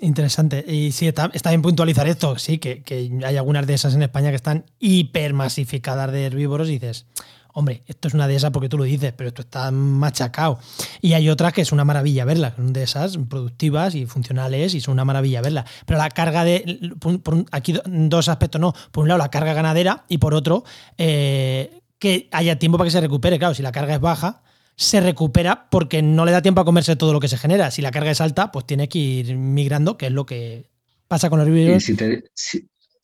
interesante. 0.00 0.64
Y 0.66 0.90
sí, 0.90 1.06
está, 1.06 1.28
bien 1.28 1.62
puntualizar 1.62 2.08
esto, 2.08 2.36
sí, 2.38 2.58
que, 2.58 2.82
que, 2.82 3.10
hay 3.24 3.36
algunas 3.36 3.68
de 3.68 3.74
esas 3.74 3.94
en 3.94 4.02
España 4.02 4.30
que 4.30 4.36
están 4.36 4.66
hipermasificadas 4.80 6.10
de 6.10 6.26
herbívoros 6.26 6.68
y 6.68 6.72
dices, 6.72 7.06
hombre, 7.52 7.82
esto 7.86 8.08
es 8.08 8.14
una 8.14 8.26
de 8.26 8.36
esas 8.36 8.50
porque 8.50 8.68
tú 8.68 8.78
lo 8.78 8.84
dices, 8.84 9.12
pero 9.16 9.28
esto 9.28 9.42
está 9.42 9.70
machacado. 9.70 10.58
Y 11.00 11.12
hay 11.12 11.28
otras 11.28 11.52
que 11.52 11.62
es 11.62 11.72
una 11.72 11.84
maravilla 11.84 12.24
verlas, 12.24 12.54
son 12.56 12.72
de 12.72 12.82
esas 12.82 13.16
productivas 13.28 13.94
y 13.94 14.06
funcionales 14.06 14.74
y 14.74 14.80
son 14.80 14.92
una 14.92 15.04
maravilla 15.04 15.40
verlas. 15.40 15.68
Pero 15.86 15.98
la 15.98 16.10
carga 16.10 16.44
de. 16.44 16.80
aquí 17.50 17.74
dos 17.86 18.28
aspectos, 18.28 18.60
no. 18.60 18.74
Por 18.90 19.02
un 19.02 19.08
lado, 19.08 19.18
la 19.18 19.30
carga 19.30 19.54
ganadera 19.54 20.04
y 20.08 20.18
por 20.18 20.34
otro, 20.34 20.64
eh, 20.98 21.80
que 21.98 22.28
haya 22.32 22.58
tiempo 22.58 22.78
para 22.78 22.86
que 22.86 22.92
se 22.92 23.00
recupere. 23.00 23.38
Claro, 23.38 23.54
si 23.54 23.62
la 23.62 23.72
carga 23.72 23.94
es 23.94 24.00
baja, 24.00 24.42
se 24.76 25.00
recupera 25.00 25.68
porque 25.70 26.02
no 26.02 26.24
le 26.24 26.32
da 26.32 26.42
tiempo 26.42 26.60
a 26.60 26.64
comerse 26.64 26.96
todo 26.96 27.12
lo 27.12 27.20
que 27.20 27.28
se 27.28 27.38
genera. 27.38 27.70
Si 27.70 27.82
la 27.82 27.90
carga 27.90 28.10
es 28.10 28.20
alta, 28.20 28.50
pues 28.50 28.66
tiene 28.66 28.88
que 28.88 28.98
ir 28.98 29.36
migrando, 29.36 29.96
que 29.96 30.06
es 30.06 30.12
lo 30.12 30.26
que 30.26 30.70
pasa 31.08 31.28
con 31.28 31.38
los 31.38 31.48
herbívoros. 31.48 31.84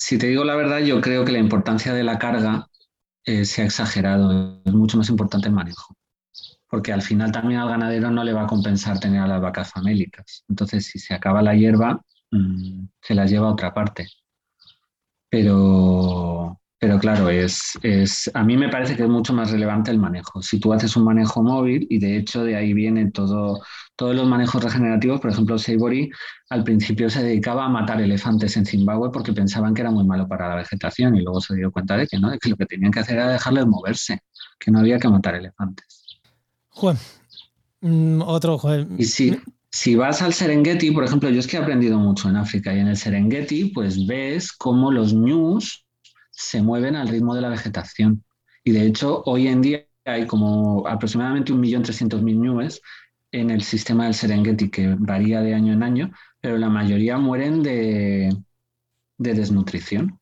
si 0.01 0.17
te 0.19 0.27
digo 0.29 0.45
la 0.45 0.57
verdad, 0.57 0.79
yo 0.79 1.01
creo 1.01 1.25
que 1.25 1.33
la 1.33 1.39
importancia 1.39 1.93
de 1.93 2.05
la 2.05 2.19
carga 2.19 2.69
eh, 3.29 3.45
se 3.45 3.61
ha 3.61 3.67
exagerado. 3.67 4.59
Es 4.65 4.73
mucho 4.73 4.97
más 4.97 5.11
importante 5.11 5.49
el 5.49 5.55
manejo. 5.55 5.95
Porque 6.67 6.93
al 6.95 7.03
final 7.03 7.31
también 7.31 7.61
al 7.61 7.69
ganadero 7.69 8.11
no 8.11 8.25
le 8.25 8.33
va 8.33 8.45
a 8.45 8.47
compensar 8.47 8.99
tener 8.99 9.21
a 9.21 9.27
las 9.27 9.41
vacas 9.43 9.71
famélicas. 9.71 10.45
Entonces, 10.49 10.87
si 10.87 10.99
se 10.99 11.15
acaba 11.15 11.43
la 11.43 11.55
hierba, 11.55 12.03
mm, 12.31 12.87
se 13.03 13.15
las 13.15 13.31
lleva 13.31 13.49
a 13.49 13.53
otra 13.53 13.75
parte. 13.75 14.09
Pero, 15.31 16.59
pero 16.81 16.99
claro, 17.01 17.29
es, 17.29 17.77
es, 17.83 18.31
a 18.35 18.45
mí 18.45 18.57
me 18.57 18.69
parece 18.69 18.97
que 18.97 19.03
es 19.03 19.09
mucho 19.09 19.33
más 19.33 19.51
relevante 19.51 19.91
el 19.91 19.99
manejo. 19.99 20.41
Si 20.43 20.61
tú 20.61 20.73
haces 20.73 20.97
un 20.97 21.05
manejo 21.05 21.43
móvil, 21.43 21.87
y 21.91 21.99
de 21.99 22.17
hecho 22.17 22.45
de 22.45 22.55
ahí 22.55 22.73
viene 22.73 23.11
todo, 23.11 23.61
todos 23.97 24.15
los 24.15 24.29
manejos 24.29 24.63
regenerativos, 24.63 25.21
por 25.21 25.33
ejemplo, 25.33 25.59
Savory 25.59 26.09
al 26.51 26.63
principio 26.63 27.11
se 27.11 27.25
dedicaba 27.25 27.65
a 27.65 27.69
matar 27.69 28.01
elefantes 28.01 28.57
en 28.57 28.65
Zimbabue 28.65 29.11
porque 29.11 29.33
pensaban 29.33 29.75
que 29.75 29.81
era 29.81 29.91
muy 29.91 30.05
malo 30.05 30.29
para 30.29 30.49
la 30.49 30.55
vegetación 30.55 31.17
y 31.17 31.23
luego 31.23 31.41
se 31.41 31.57
dio 31.57 31.73
cuenta 31.73 31.97
de 31.97 32.07
que 32.07 32.19
no, 32.21 32.31
de 32.31 32.39
que 32.39 32.49
lo 32.49 32.57
que 32.57 32.67
tenían 32.67 32.93
que 32.93 33.01
hacer 33.01 33.17
era 33.17 33.29
dejarles 33.29 33.67
moverse, 33.67 34.21
que 34.61 34.71
no 34.71 34.79
había 34.79 35.01
que 35.01 35.09
matar 35.09 35.35
elefantes. 35.35 36.21
Juan, 36.69 36.97
mm, 37.81 38.23
otro 38.23 38.57
Juan. 38.57 38.95
Y 38.97 39.05
si, 39.05 39.37
si 39.73 39.97
vas 39.97 40.23
al 40.23 40.33
Serengeti, 40.33 40.93
por 40.93 41.03
ejemplo, 41.03 41.29
yo 41.29 41.41
es 41.41 41.49
que 41.49 41.57
he 41.57 41.61
aprendido 41.61 41.99
mucho 41.99 42.29
en 42.29 42.37
África 42.37 42.73
y 42.73 42.79
en 42.79 42.87
el 42.87 42.97
Serengeti, 42.97 43.65
pues 43.71 44.07
ves 44.07 44.53
cómo 44.53 44.93
los 44.93 45.13
ñus 45.13 45.88
se 46.39 46.63
mueven 46.63 46.95
al 46.95 47.09
ritmo 47.09 47.35
de 47.35 47.41
la 47.41 47.49
vegetación. 47.49 48.25
Y 48.63 48.71
de 48.71 48.87
hecho, 48.87 49.23
hoy 49.27 49.49
en 49.49 49.61
día 49.61 49.85
hay 50.05 50.25
como 50.27 50.87
aproximadamente 50.87 51.53
1.300.000 51.53 52.37
ñus 52.37 52.81
en 53.33 53.51
el 53.51 53.63
sistema 53.63 54.05
del 54.05 54.15
Serengeti, 54.15 54.71
que 54.71 54.95
varía 54.97 55.41
de 55.43 55.55
año 55.55 55.73
en 55.73 55.83
año, 55.83 56.13
pero 56.41 56.57
la 56.57 56.69
mayoría 56.69 57.19
mueren 57.19 57.63
de, 57.65 58.37
desnutrición. 59.19 60.18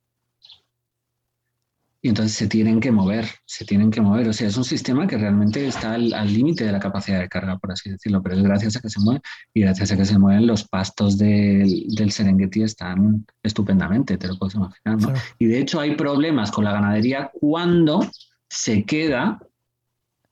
Y 2.07 2.11
entonces 2.11 2.36
se 2.36 2.46
tienen 2.46 2.78
que 2.78 2.92
mover, 2.92 3.26
se 3.46 3.64
tienen 3.64 3.90
que 3.90 4.00
mover. 4.00 4.28
O 4.28 4.32
sea, 4.32 4.46
es 4.46 4.57
un 4.57 4.62
sistema 4.62 5.09
que 5.09 5.18
realmente 5.18 5.66
está 5.66 5.94
al 5.94 6.32
límite 6.32 6.62
de 6.62 6.70
la 6.70 6.78
capacidad 6.78 7.18
de 7.18 7.28
carga, 7.28 7.59
por 7.59 7.72
así 7.72 7.90
decirlo, 7.90 8.22
pero 8.22 8.36
es 8.36 8.44
gracias 8.44 8.76
a 8.76 8.80
que 8.80 8.88
se 8.88 9.00
mueve 9.00 9.22
y 9.52 9.62
gracias 9.62 9.90
a 9.90 9.96
que 9.96 10.04
se 10.04 10.16
mueven 10.16 10.46
los 10.46 10.68
pastos 10.68 11.18
del, 11.18 12.12
Serengeti 12.12 12.62
están 12.62 13.26
estupendamente, 13.42 14.18
te 14.18 14.28
lo 14.28 14.38
puedes 14.38 14.54
imaginar. 14.54 15.20
Y 15.40 15.46
de 15.46 15.59
hecho 15.59 15.80
hay 15.80 15.96
problemas 15.96 16.52
con 16.52 16.62
la 16.62 16.70
ganadería 16.70 17.32
cuando 17.40 18.09
se 18.48 18.84
queda 18.84 19.40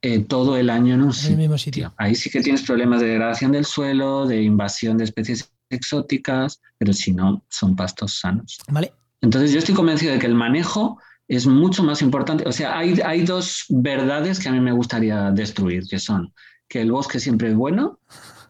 eh, 0.00 0.20
todo 0.20 0.56
el 0.56 0.70
año 0.70 0.94
en 0.94 1.02
un 1.02 1.12
sitio. 1.58 1.92
Ahí 1.96 2.14
sí 2.14 2.30
que 2.30 2.40
tienes 2.40 2.62
problemas 2.62 3.00
de 3.00 3.08
degradación 3.08 3.50
del 3.50 3.64
suelo, 3.64 4.28
de 4.28 4.40
invasión 4.40 4.96
de 4.96 5.02
especies 5.02 5.52
exóticas, 5.70 6.60
pero 6.78 6.92
si 6.92 7.12
no, 7.12 7.44
son 7.48 7.74
pastos 7.74 8.20
sanos. 8.20 8.58
Vale. 8.68 8.92
Entonces 9.20 9.50
yo 9.50 9.58
estoy 9.58 9.74
convencido 9.74 10.12
de 10.12 10.20
que 10.20 10.26
el 10.26 10.36
manejo 10.36 11.00
es 11.28 11.46
mucho 11.46 11.82
más 11.82 12.02
importante. 12.02 12.46
O 12.46 12.52
sea, 12.52 12.76
hay, 12.76 13.00
hay 13.04 13.22
dos 13.22 13.64
verdades 13.68 14.38
que 14.38 14.48
a 14.48 14.52
mí 14.52 14.60
me 14.60 14.72
gustaría 14.72 15.30
destruir, 15.30 15.84
que 15.88 15.98
son 15.98 16.32
que 16.68 16.80
el 16.80 16.92
bosque 16.92 17.20
siempre 17.20 17.50
es 17.50 17.54
bueno 17.54 18.00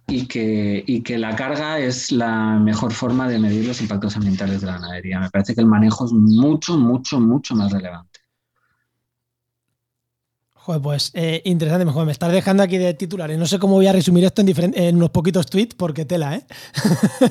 y 0.07 0.27
que, 0.27 0.83
y 0.87 1.03
que 1.03 1.19
la 1.19 1.35
carga 1.35 1.79
es 1.79 2.13
la 2.13 2.59
mejor 2.59 2.93
forma 2.93 3.29
de 3.29 3.39
medir 3.39 3.67
los 3.67 3.81
impactos 3.81 4.17
ambientales 4.17 4.61
de 4.61 4.67
la 4.67 4.75
ganadería. 4.75 5.21
Me 5.21 5.31
parece 5.31 5.55
que 5.55 5.61
el 5.61 5.67
manejo 5.67 6.05
es 6.05 6.13
mucho, 6.13 6.77
mucho, 6.77 7.21
mucho 7.21 7.55
más 7.55 7.73
relevante. 7.73 8.14
Joder, 10.65 10.81
pues 10.81 11.11
eh, 11.13 11.43
interesante, 11.45 11.85
mejor 11.85 12.07
me 12.07 12.13
estás 12.13 12.33
dejando 12.33 12.63
aquí 12.63 12.79
de 12.79 12.95
titulares. 12.95 13.37
No 13.39 13.45
sé 13.45 13.59
cómo 13.59 13.75
voy 13.75 13.87
a 13.87 13.93
resumir 13.93 14.25
esto 14.25 14.41
en, 14.41 14.73
en 14.75 14.97
unos 14.97 15.11
poquitos 15.11 15.45
tweets, 15.45 15.75
porque 15.75 16.07
tela, 16.07 16.37
¿eh? 16.37 16.45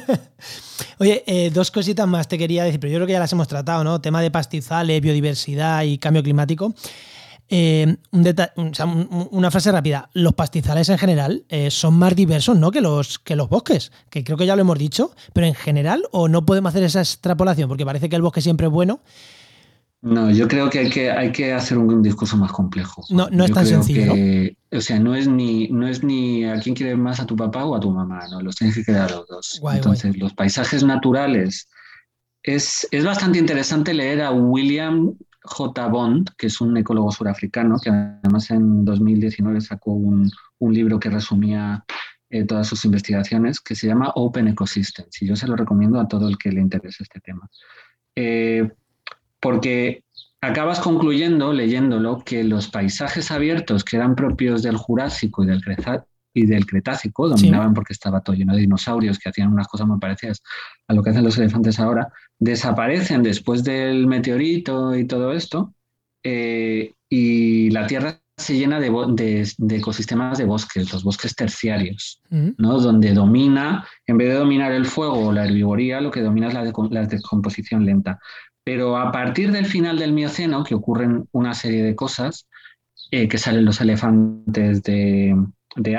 Oye, 0.99 1.23
eh, 1.25 1.49
dos 1.51 1.71
cositas 1.71 2.07
más 2.07 2.27
te 2.27 2.37
quería 2.37 2.63
decir, 2.63 2.79
pero 2.79 2.93
yo 2.93 2.97
creo 2.99 3.07
que 3.07 3.13
ya 3.13 3.19
las 3.19 3.33
hemos 3.33 3.47
tratado, 3.47 3.83
¿no? 3.83 3.99
Tema 3.99 4.21
de 4.21 4.29
pastizales, 4.29 5.01
biodiversidad 5.01 5.81
y 5.81 5.97
cambio 5.97 6.21
climático. 6.21 6.75
Eh, 7.49 7.95
una 8.11 9.49
frase 9.49 9.71
rápida. 9.71 10.11
Los 10.13 10.35
pastizales 10.35 10.89
en 10.89 10.99
general 10.99 11.43
son 11.71 11.95
más 11.95 12.15
diversos 12.15 12.55
¿no? 12.55 12.69
que, 12.69 12.81
los, 12.81 13.17
que 13.17 13.35
los 13.35 13.49
bosques, 13.49 13.91
que 14.11 14.23
creo 14.23 14.37
que 14.37 14.45
ya 14.45 14.55
lo 14.55 14.61
hemos 14.61 14.77
dicho, 14.77 15.11
pero 15.33 15.47
en 15.47 15.55
general, 15.55 16.03
o 16.11 16.27
no 16.27 16.45
podemos 16.45 16.69
hacer 16.69 16.83
esa 16.83 16.99
extrapolación, 16.99 17.67
porque 17.67 17.83
parece 17.83 18.09
que 18.09 18.15
el 18.15 18.21
bosque 18.21 18.41
siempre 18.41 18.67
es 18.67 18.73
bueno 18.73 19.01
no, 20.03 20.29
yo 20.29 20.49
creo 20.49 20.69
que 20.69 20.79
hay 20.79 20.89
que, 20.89 21.09
hay 21.09 21.31
que 21.31 21.53
hacer 21.53 21.77
un, 21.77 22.03
discurso 22.03 22.35
más 22.35 22.51
complejo. 22.51 23.05
No, 23.09 23.29
no 23.29 23.45
es 23.45 23.53
tan 23.53 23.65
sencillo. 23.65 24.13
O 24.69 24.81
sea, 24.81 24.99
no 24.99 25.15
es, 25.15 25.29
ni, 25.29 25.69
no 25.69 25.87
es 25.87 26.03
ni 26.03 26.43
a 26.43 26.59
quién 26.59 26.75
quiere 26.75 26.97
más 26.97 27.21
a 27.21 27.25
tu 27.25 27.37
papá 27.37 27.63
o 27.63 27.73
a 27.73 27.79
tu 27.79 27.89
mamá, 27.89 28.27
no, 28.29 28.41
los 28.41 28.57
tienes 28.57 28.75
que 28.75 28.83
quedar 28.83 29.11
los 29.11 29.25
dos. 29.27 29.61
Entonces, 29.73 30.17
los 30.17 30.33
paisajes 30.33 30.83
naturales. 30.83 31.69
Es, 32.41 32.85
es 32.91 33.05
bastante 33.05 33.39
interesante 33.39 33.93
leer 33.93 34.21
a 34.21 34.31
William 34.31 35.15
J. 35.43 35.87
Bond, 35.87 36.31
que 36.37 36.47
es 36.47 36.59
un 36.59 36.75
ecólogo 36.75 37.09
surafricano, 37.09 37.77
que 37.81 37.89
además 37.89 38.51
en 38.51 38.83
2019 38.83 39.61
sacó 39.61 39.93
un, 39.93 40.29
un 40.59 40.73
libro 40.73 40.99
que 40.99 41.09
resumía 41.09 41.85
eh, 42.29 42.43
todas 42.43 42.67
sus 42.67 42.83
investigaciones, 42.83 43.61
que 43.61 43.73
se 43.73 43.87
llama 43.87 44.11
Open 44.15 44.49
Ecosystems, 44.49 45.21
y 45.21 45.27
yo 45.27 45.37
se 45.37 45.47
lo 45.47 45.55
recomiendo 45.55 45.97
a 46.01 46.09
todo 46.09 46.27
el 46.27 46.37
que 46.37 46.51
le 46.51 46.59
interese 46.59 47.03
este 47.03 47.21
tema. 47.21 47.49
Eh, 48.17 48.69
porque 49.43 50.03
acabas 50.39 50.79
concluyendo, 50.79 51.51
leyéndolo, 51.51 52.23
que 52.23 52.45
los 52.45 52.69
paisajes 52.69 53.29
abiertos 53.29 53.83
que 53.83 53.97
eran 53.97 54.15
propios 54.15 54.63
del 54.63 54.77
Jurásico 54.77 55.43
y 55.43 55.47
del, 55.47 55.61
y 56.33 56.45
del 56.45 56.65
Cretácico, 56.65 57.27
dominaban 57.27 57.73
porque 57.73 57.91
estaba 57.91 58.21
todo 58.21 58.37
lleno 58.37 58.53
de 58.53 58.61
dinosaurios 58.61 59.19
que 59.19 59.29
hacían 59.29 59.51
unas 59.51 59.67
cosas 59.67 59.85
muy 59.85 59.99
parecidas 59.99 60.41
a 60.87 60.93
lo 60.93 61.03
que 61.03 61.09
hacen 61.09 61.25
los 61.25 61.37
elefantes 61.37 61.77
ahora, 61.77 62.07
desaparecen 62.39 63.21
después 63.21 63.65
del 63.65 64.07
meteorito 64.07 64.95
y 64.95 65.05
todo 65.05 65.33
esto, 65.33 65.73
eh, 66.23 66.93
y 67.09 67.69
la 67.71 67.85
Tierra 67.85 68.21
se 68.37 68.57
llena 68.57 68.79
de, 68.79 69.45
ecosistemas 69.69 70.37
de 70.37 70.45
bosques, 70.45 70.91
los 70.91 71.03
bosques 71.03 71.35
terciarios, 71.35 72.21
mm. 72.29 72.51
¿no? 72.57 72.79
donde 72.79 73.13
domina, 73.13 73.85
en 74.07 74.17
vez 74.17 74.29
de 74.29 74.35
dominar 74.35 74.71
el 74.71 74.85
fuego 74.85 75.27
o 75.27 75.33
la 75.33 75.45
herbivoría, 75.45 75.99
lo 75.99 76.11
que 76.11 76.21
domina 76.21 76.47
es 76.47 76.53
la, 76.53 76.63
la 76.89 77.05
descomposición 77.05 77.85
lenta. 77.85 78.19
Pero 78.63 78.97
a 78.97 79.11
partir 79.11 79.51
del 79.51 79.65
final 79.65 79.99
del 79.99 80.13
Mioceno, 80.13 80.63
que 80.63 80.75
ocurren 80.75 81.27
una 81.31 81.53
serie 81.53 81.83
de 81.83 81.95
cosas, 81.95 82.47
eh, 83.11 83.27
que 83.27 83.37
salen 83.37 83.65
los 83.65 83.81
elefantes 83.81 84.81
de, 84.83 85.35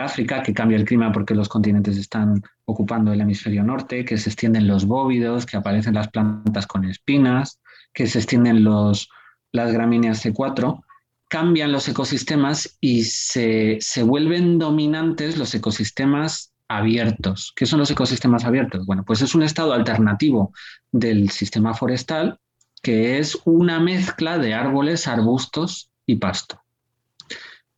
África, 0.01 0.43
que 0.43 0.55
cambia 0.55 0.79
el 0.79 0.85
clima 0.85 1.13
porque 1.13 1.35
los 1.35 1.49
continentes 1.49 1.97
están 1.97 2.43
ocupando 2.65 3.13
el 3.13 3.21
hemisferio 3.21 3.63
norte, 3.63 4.05
que 4.05 4.17
se 4.17 4.31
extienden 4.31 4.67
los 4.67 4.87
bóvidos, 4.87 5.47
que 5.47 5.57
aparecen 5.57 5.95
las 5.95 6.09
plantas 6.09 6.67
con 6.67 6.85
espinas, 6.85 7.61
que 7.93 8.07
se 8.07 8.19
extienden 8.19 8.65
los, 8.65 9.09
las 9.53 9.73
gramíneas 9.73 10.25
C4, 10.25 10.83
cambian 11.29 11.73
los 11.73 11.89
ecosistemas 11.89 12.79
y 12.81 13.05
se, 13.05 13.79
se 13.81 14.03
vuelven 14.03 14.59
dominantes 14.59 15.37
los 15.37 15.55
ecosistemas 15.55 16.53
abiertos. 16.69 17.53
¿Qué 17.55 17.67
son 17.67 17.81
los 17.81 17.91
ecosistemas 17.91 18.45
abiertos? 18.45 18.87
Bueno, 18.87 19.05
pues 19.05 19.21
es 19.23 19.35
un 19.35 19.43
estado 19.43 19.73
alternativo 19.73 20.53
del 20.93 21.31
sistema 21.31 21.75
forestal 21.75 22.39
que 22.85 23.19
es 23.19 23.39
una 23.47 23.81
mezcla 23.81 24.37
de 24.37 24.53
árboles, 24.53 25.09
arbustos 25.09 25.91
y 26.07 26.17
pasto, 26.17 26.61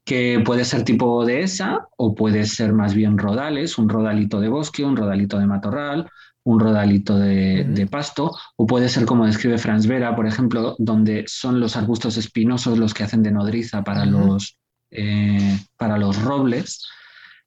que 0.04 0.42
puede 0.44 0.64
ser 0.64 0.82
tipo 0.82 1.24
dehesa 1.24 1.86
o 1.96 2.16
puede 2.16 2.44
ser 2.44 2.72
más 2.72 2.92
bien 2.92 3.16
rodales, 3.16 3.78
un 3.78 3.88
rodalito 3.88 4.40
de 4.40 4.48
bosque, 4.48 4.84
un 4.84 4.96
rodalito 4.96 5.38
de 5.38 5.46
matorral, 5.46 6.10
un 6.42 6.58
rodalito 6.58 7.16
de, 7.18 7.88
pasto, 7.88 8.36
o 8.56 8.66
puede 8.66 8.88
ser 8.88 9.06
como 9.06 9.26
describe 9.26 9.58
Franz 9.58 9.86
Vera, 9.86 10.16
por 10.16 10.26
ejemplo, 10.26 10.74
donde 10.78 11.24
son 11.28 11.60
los 11.60 11.76
arbustos 11.76 12.16
espinosos 12.16 12.76
los 12.76 12.92
que 12.92 13.04
hacen 13.04 13.22
de 13.22 13.30
nodriza 13.30 13.84
para, 13.84 14.06
los, 14.06 14.58
eh, 14.90 15.56
para 15.76 15.98
los 15.98 16.20
robles. 16.20 16.84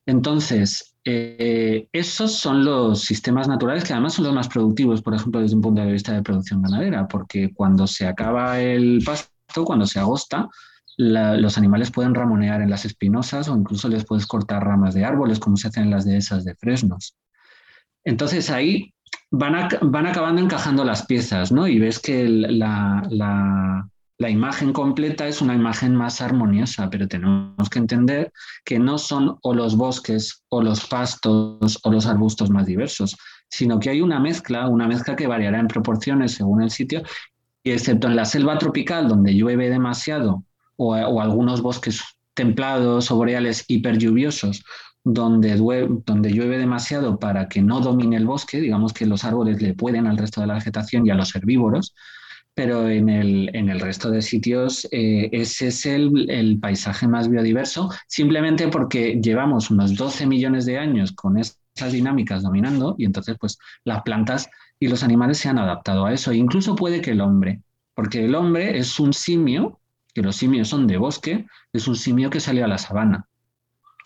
Entonces, 0.10 0.96
eh, 1.06 1.88
esos 1.94 2.34
son 2.34 2.66
los 2.66 3.02
sistemas 3.02 3.48
naturales 3.48 3.84
que 3.84 3.94
además 3.94 4.16
son 4.16 4.26
los 4.26 4.34
más 4.34 4.48
productivos, 4.48 5.04
por 5.04 5.14
ejemplo, 5.14 5.40
desde 5.40 5.56
un 5.56 5.62
punto 5.62 5.82
de 5.82 5.92
vista 5.92 6.14
de 6.14 6.24
producción 6.24 6.64
ganadera, 6.64 7.08
porque 7.08 7.54
cuando 7.54 7.86
se 7.86 8.08
acaba 8.08 8.60
el 8.60 9.04
pasto, 9.06 9.64
cuando 9.64 9.86
se 9.86 10.00
agosta, 10.00 10.50
los 10.98 11.58
animales 11.60 11.92
pueden 11.92 12.16
ramonear 12.16 12.60
en 12.62 12.72
las 12.72 12.86
espinosas 12.86 13.50
o 13.50 13.56
incluso 13.56 13.88
les 13.88 14.04
puedes 14.04 14.26
cortar 14.26 14.66
ramas 14.66 14.96
de 14.96 15.06
árboles, 15.06 15.38
como 15.40 15.58
se 15.58 15.68
hacen 15.68 15.84
en 15.84 15.92
las 15.92 16.06
dehesas 16.06 16.44
de 16.44 16.56
fresnos. 16.56 17.16
Entonces 18.04 18.50
ahí 18.50 18.92
van, 19.30 19.70
van 19.84 20.08
acabando 20.08 20.42
encajando 20.42 20.84
las 20.84 21.06
piezas, 21.06 21.52
¿no? 21.52 21.68
Y 21.68 21.78
ves 21.78 22.00
que 22.00 22.28
la, 22.28 23.04
la 23.12 23.88
imagen 24.28 24.74
completa 24.74 25.28
es 25.28 25.42
una 25.42 25.56
imagen 25.56 25.96
más 25.96 26.20
armoniosa, 26.20 26.90
pero 26.90 27.08
tenemos 27.08 27.70
que 27.70 27.80
entender 27.80 28.34
que 28.66 28.78
no 28.78 28.98
son 28.98 29.38
o 29.42 29.54
los 29.54 29.78
bosques 29.78 30.44
o 30.50 30.62
los 30.62 30.86
pastos 30.88 31.80
o 31.84 31.92
los 31.92 32.06
arbustos 32.06 32.50
más 32.50 32.66
diversos, 32.66 33.16
sino 33.50 33.80
que 33.80 33.92
hay 33.92 34.02
una 34.02 34.20
mezcla, 34.20 34.68
una 34.68 34.88
mezcla 34.88 35.16
que 35.16 35.28
variará 35.28 35.60
en 35.60 35.68
proporciones 35.68 36.34
según 36.34 36.62
el 36.62 36.70
sitio, 36.70 37.02
y 37.64 37.72
excepto 37.72 38.08
en 38.08 38.18
la 38.18 38.26
selva 38.26 38.58
tropical 38.58 39.08
donde 39.08 39.34
llueve 39.34 39.70
demasiado 39.70 40.44
o, 40.76 40.94
algunos 40.94 41.62
bosques 41.62 42.02
templados 42.34 43.12
o 43.12 43.16
boreales 43.16 43.64
hiperlluviosos 43.68 44.64
donde, 45.04 45.56
donde 46.06 46.32
llueve 46.32 46.58
demasiado 46.58 47.20
para 47.20 47.48
que 47.48 47.62
no 47.62 47.80
domine 47.80 48.18
el 48.18 48.26
bosque, 48.26 48.60
digamos 48.60 48.92
que 48.94 49.06
los 49.06 49.24
árboles 49.24 49.62
le 49.62 49.74
pueden 49.74 50.08
al 50.08 50.18
resto 50.18 50.42
de 50.42 50.48
la 50.48 50.56
vegetación 50.56 51.06
y 51.06 51.10
a 51.10 51.16
los 51.16 51.34
herbívoros, 51.36 51.96
pero 52.54 52.90
en 52.90 53.10
el, 53.10 53.50
en 53.54 53.70
el 53.70 53.80
resto 53.80 54.12
de 54.12 54.22
sitios 54.22 54.88
eh, 54.92 55.30
ese 55.32 55.68
es 55.68 55.86
el, 55.86 56.30
el, 56.30 56.60
paisaje 56.60 57.08
más 57.08 57.30
biodiverso, 57.30 57.90
simplemente 58.08 58.68
porque 58.68 59.20
llevamos 59.22 59.72
unos 59.72 59.96
12 59.96 60.26
millones 60.26 60.66
de 60.66 60.78
años 60.78 61.14
con 61.14 61.38
esas 61.38 61.92
dinámicas 61.92 62.44
dominando 62.44 62.96
y 62.98 63.06
entonces 63.06 63.38
pues 63.40 63.58
las 63.86 64.02
plantas 64.02 64.50
y 64.80 64.88
los 64.88 65.04
animales 65.04 65.38
se 65.38 65.50
han 65.50 65.58
adaptado 65.58 66.06
a 66.06 66.14
eso. 66.14 66.32
E 66.32 66.38
incluso 66.38 66.76
puede 66.76 67.02
que 67.02 67.12
el 67.12 67.22
hombre, 67.22 67.62
porque 67.94 68.26
el 68.26 68.36
hombre 68.36 68.78
es 68.78 69.00
un 69.00 69.14
simio, 69.14 69.80
que 70.14 70.22
los 70.22 70.36
simios 70.36 70.68
son 70.68 70.88
de 70.88 70.98
bosque, 70.98 71.46
es 71.72 71.88
un 71.88 71.96
simio 71.96 72.30
que 72.30 72.40
salió 72.40 72.66
a 72.66 72.68
la 72.68 72.78
sabana 72.78 73.26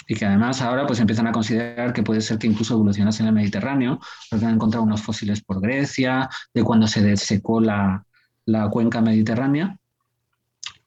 y 0.07 0.15
que 0.15 0.25
además 0.25 0.61
ahora 0.61 0.85
pues 0.85 0.99
empiezan 0.99 1.27
a 1.27 1.31
considerar 1.31 1.93
que 1.93 2.03
puede 2.03 2.21
ser 2.21 2.37
que 2.37 2.47
incluso 2.47 2.73
evolucionase 2.73 3.23
en 3.23 3.29
el 3.29 3.33
Mediterráneo, 3.33 3.99
porque 4.29 4.45
han 4.45 4.55
encontrado 4.55 4.83
unos 4.83 5.01
fósiles 5.01 5.41
por 5.41 5.61
Grecia, 5.61 6.29
de 6.53 6.63
cuando 6.63 6.87
se 6.87 7.01
desecó 7.01 7.61
la, 7.61 8.05
la 8.45 8.69
cuenca 8.69 9.01
mediterránea, 9.01 9.77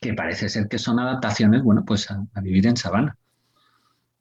que 0.01 0.15
parece 0.15 0.49
ser 0.49 0.69
que 0.69 0.79
son 0.79 0.99
adaptaciones, 0.99 1.63
bueno, 1.63 1.85
pues 1.85 2.11
a, 2.11 2.25
vivir 2.41 2.67
en 2.67 2.77
sabana. 2.77 3.17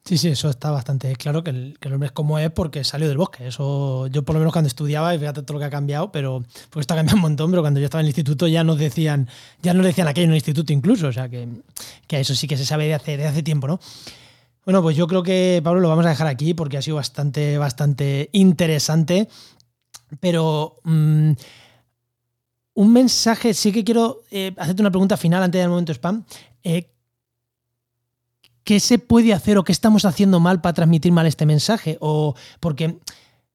Sí, 0.04 0.20
sí, 0.20 0.30
eso 0.30 0.50
está 0.52 0.70
bastante 0.70 1.16
claro 1.16 1.44
que 1.44 1.50
el, 1.50 1.78
hombre 1.92 2.08
es 2.08 2.12
como 2.12 2.38
es 2.38 2.52
porque 2.52 2.84
salió 2.84 3.08
del 3.08 3.18
bosque. 3.18 3.48
Eso 3.48 4.06
yo 4.08 4.24
por 4.24 4.36
lo 4.36 4.40
menos 4.40 4.54
cuando 4.54 4.68
estudiaba, 4.68 5.16
y 5.16 5.20
fíjate 5.20 5.42
todo 5.42 5.54
lo 5.54 5.60
que 5.60 5.66
ha 5.66 5.72
cambiado, 5.72 6.12
pero 6.12 6.44
pues 6.70 6.84
está 6.84 6.96
cambiando 6.96 7.16
un 7.16 7.22
montón, 7.24 7.50
pero 7.50 7.64
cuando 7.64 7.80
yo 7.80 7.86
estaba 7.86 8.02
en 8.02 8.06
el 8.06 8.10
instituto 8.10 8.48
ya 8.48 8.64
nos 8.64 8.78
decían, 8.78 9.28
ya 9.64 9.74
nos 9.74 9.84
decían 9.84 10.08
aquello 10.08 10.26
en 10.26 10.32
el 10.32 10.38
instituto 10.38 10.72
incluso, 10.74 11.08
o 11.08 11.12
sea 11.12 11.28
que, 11.28 11.48
que 12.08 12.20
eso 12.20 12.36
sí 12.36 12.48
que 12.48 12.56
se 12.56 12.66
sabe 12.66 12.86
de 12.86 12.94
hace, 12.94 13.18
de 13.18 13.26
hace 13.26 13.42
tiempo, 13.42 13.68
¿no? 13.68 13.80
Bueno, 14.64 14.82
pues 14.82 14.96
yo 14.96 15.08
creo 15.08 15.22
que 15.22 15.62
Pablo 15.64 15.80
lo 15.80 15.90
vamos 15.90 16.06
a 16.08 16.10
dejar 16.10 16.28
aquí 16.28 16.56
porque 16.56 16.78
ha 16.78 16.82
sido 16.82 16.98
bastante, 16.98 17.58
bastante 17.60 18.30
interesante. 18.32 19.28
Pero 20.20 20.80
mm, 20.84 21.32
un 22.76 22.92
mensaje, 22.94 23.54
sí 23.54 23.72
que 23.72 23.84
quiero 23.84 24.22
eh, 24.30 24.54
hacerte 24.58 24.82
una 24.82 24.92
pregunta 24.92 25.18
final 25.18 25.42
antes 25.42 25.60
del 25.60 25.70
momento 25.70 25.94
spam. 25.94 26.24
Eh, 26.64 26.92
¿Qué 28.64 28.80
se 28.80 29.00
puede 29.00 29.34
hacer 29.34 29.58
o 29.58 29.64
qué 29.64 29.72
estamos 29.72 30.06
haciendo 30.06 30.40
mal 30.40 30.62
para 30.62 30.74
transmitir 30.74 31.12
mal 31.12 31.26
este 31.26 31.46
mensaje? 31.46 31.98
O 32.02 32.36
porque 32.60 33.00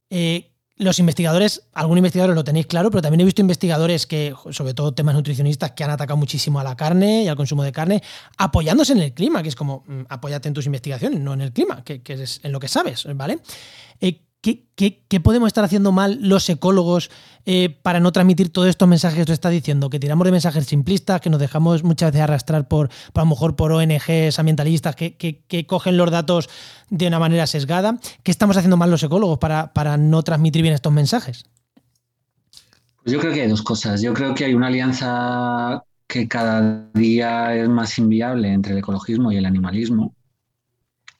eh, 0.08 0.50
los 0.76 0.98
investigadores, 0.98 1.68
algunos 1.74 1.98
investigadores 1.98 2.34
lo 2.34 2.44
tenéis 2.44 2.66
claro, 2.66 2.90
pero 2.90 3.02
también 3.02 3.20
he 3.20 3.24
visto 3.24 3.42
investigadores 3.42 4.06
que, 4.06 4.34
sobre 4.50 4.72
todo 4.72 4.94
temas 4.94 5.14
nutricionistas, 5.14 5.72
que 5.72 5.84
han 5.84 5.90
atacado 5.90 6.16
muchísimo 6.16 6.58
a 6.58 6.64
la 6.64 6.76
carne 6.76 7.24
y 7.24 7.28
al 7.28 7.36
consumo 7.36 7.62
de 7.62 7.72
carne, 7.72 8.02
apoyándose 8.38 8.92
en 8.92 9.00
el 9.00 9.12
clima, 9.12 9.42
que 9.42 9.50
es 9.50 9.56
como, 9.56 9.84
mm, 9.86 10.02
apóyate 10.08 10.48
en 10.48 10.54
tus 10.54 10.64
investigaciones, 10.64 11.20
no 11.20 11.34
en 11.34 11.42
el 11.42 11.52
clima, 11.52 11.84
que, 11.84 12.00
es 12.06 12.40
en 12.42 12.52
lo 12.52 12.60
que 12.60 12.68
sabes, 12.68 13.06
¿vale? 13.14 13.40
¿Qué, 14.42 15.20
podemos 15.22 15.48
estar 15.48 15.64
haciendo 15.64 15.92
mal 15.92 16.18
los 16.22 16.48
ecólogos 16.48 17.10
eh, 17.44 17.78
para 17.82 18.00
no 18.00 18.12
transmitir 18.12 18.50
todos 18.50 18.68
estos 18.68 18.88
mensajes 18.88 19.26
tú 19.26 19.32
estás 19.32 19.52
diciendo? 19.52 19.90
Que 19.90 19.98
tiramos 19.98 20.24
de 20.24 20.32
mensajes 20.32 20.66
simplistas, 20.66 21.20
que 21.20 21.30
nos 21.30 21.40
dejamos 21.40 21.84
muchas 21.84 22.12
veces 22.12 22.22
arrastrar 22.22 22.68
por, 22.68 22.88
a 22.88 23.20
lo 23.20 23.26
mejor 23.26 23.56
por 23.56 23.72
ONGs 23.72 24.38
ambientalistas 24.38 24.96
que, 24.96 25.66
cogen 25.66 25.96
los 25.96 26.10
datos 26.10 26.48
de 26.88 27.06
una 27.06 27.18
manera 27.18 27.46
sesgada. 27.46 27.98
¿Qué 28.22 28.30
estamos 28.30 28.56
haciendo 28.56 28.76
mal 28.76 28.90
los 28.90 29.02
ecólogos 29.02 29.38
para, 29.38 29.96
no 29.96 30.22
transmitir 30.22 30.62
bien 30.62 30.74
estos 30.74 30.92
mensajes? 30.92 31.44
Yo 33.04 33.18
creo 33.18 33.32
que 33.32 33.42
hay 33.42 33.48
dos 33.48 33.62
cosas. 33.62 34.02
Yo 34.02 34.14
creo 34.14 34.34
que 34.34 34.44
hay 34.44 34.54
una 34.54 34.68
alianza 34.68 35.82
que 36.06 36.28
cada 36.28 36.88
día 36.92 37.54
es 37.54 37.68
más 37.68 37.98
inviable 37.98 38.52
entre 38.52 38.72
el 38.72 38.78
ecologismo 38.78 39.32
y 39.32 39.36
el 39.36 39.46
animalismo. 39.46 40.14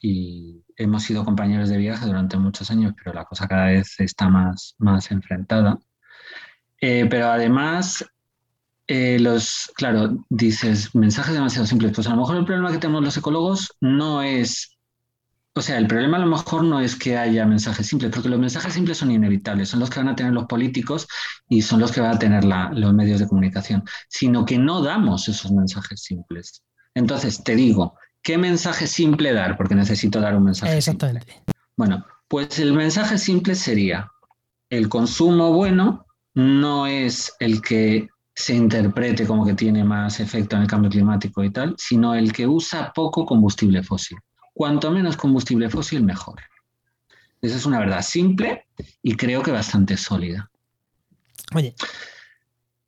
Y 0.01 0.63
hemos 0.83 1.03
sido 1.03 1.25
compañeros 1.25 1.69
de 1.69 1.77
viaje 1.77 2.07
durante 2.07 2.37
muchos 2.39 2.71
años, 2.71 2.95
pero 2.97 3.13
la 3.15 3.25
cosa 3.25 3.47
cada 3.47 3.67
vez 3.67 4.01
está 4.01 4.29
más, 4.29 4.75
más 4.79 5.11
enfrentada. 5.11 5.79
Eh, 6.81 7.07
pero 7.11 7.29
además, 7.29 8.05
eh, 8.87 9.19
los, 9.21 9.71
claro, 9.75 10.25
dices 10.31 10.95
mensajes 10.95 11.35
demasiado 11.35 11.67
simples. 11.67 11.93
Pues 11.95 12.07
a 12.07 12.11
lo 12.11 12.17
mejor 12.17 12.37
el 12.37 12.45
problema 12.47 12.73
que 12.73 12.79
tenemos 12.79 13.05
los 13.05 13.17
ecólogos 13.17 13.77
no 13.81 14.23
es, 14.23 14.79
o 15.55 15.61
sea, 15.61 15.77
el 15.77 15.87
problema 15.87 16.17
a 16.17 16.21
lo 16.21 16.27
mejor 16.27 16.65
no 16.65 16.81
es 16.81 16.97
que 16.97 17.19
haya 17.19 17.45
mensajes 17.45 17.87
simples, 17.87 18.11
porque 18.13 18.31
los 18.31 18.41
mensajes 18.41 18.73
simples 18.73 18.97
son 18.99 19.11
inevitables, 19.11 19.69
son 19.69 19.81
los 19.81 19.91
que 19.91 20.01
van 20.01 20.09
a 20.09 20.17
tener 20.17 20.33
los 20.33 20.47
políticos 20.47 21.07
y 21.49 21.61
son 21.61 21.81
los 21.81 21.93
que 21.93 22.01
van 22.01 22.17
a 22.17 22.19
tener 22.19 22.45
los 22.45 22.95
medios 22.95 23.21
de 23.21 23.29
comunicación, 23.29 23.85
sino 24.09 24.47
que 24.47 24.59
no 24.59 24.83
damos 24.83 25.29
esos 25.29 25.53
mensajes 25.53 26.03
simples. 26.03 26.63
Entonces, 26.95 27.45
te 27.45 27.55
digo, 27.55 27.97
¿Qué 28.23 28.39
mensaje 28.39 28.87
simple 28.87 29.33
dar? 29.33 29.57
Porque 29.57 29.75
necesito 29.75 30.21
dar 30.21 30.37
un 30.37 30.45
mensaje. 30.45 30.77
Exactamente. 30.77 31.43
Bueno, 31.77 32.05
pues 32.29 32.59
el 32.59 32.73
mensaje 32.73 33.19
simple 33.19 33.55
sería, 33.55 34.11
el 34.69 34.89
consumo 34.89 35.53
bueno 35.53 36.07
no 36.35 36.87
es 36.87 37.35
el 37.41 37.61
que 37.61 38.09
se 38.35 38.55
interprete 38.55 39.27
como 39.27 39.45
que 39.45 39.55
tiene 39.55 39.85
más 39.85 40.21
efecto 40.21 40.57
en 40.57 40.63
el 40.63 40.69
cambio 40.69 40.91
climático 40.91 41.43
y 41.43 41.51
tal, 41.51 41.75
sino 41.77 42.15
el 42.15 42.33
que 42.33 42.47
usa 42.47 42.93
poco 42.95 43.27
combustible 43.27 43.83
fósil. 43.83 44.19
Cuanto 44.55 44.91
menos 44.91 45.17
combustible 45.17 45.69
fósil, 45.69 46.05
mejor. 46.05 46.41
Esa 47.43 47.57
es 47.57 47.67
una 47.67 47.79
verdad 47.79 48.03
simple 48.03 48.67
y 49.03 49.17
creo 49.17 49.43
que 49.43 49.51
bastante 49.51 49.97
sólida. 49.97 50.51
Oye. 51.55 51.75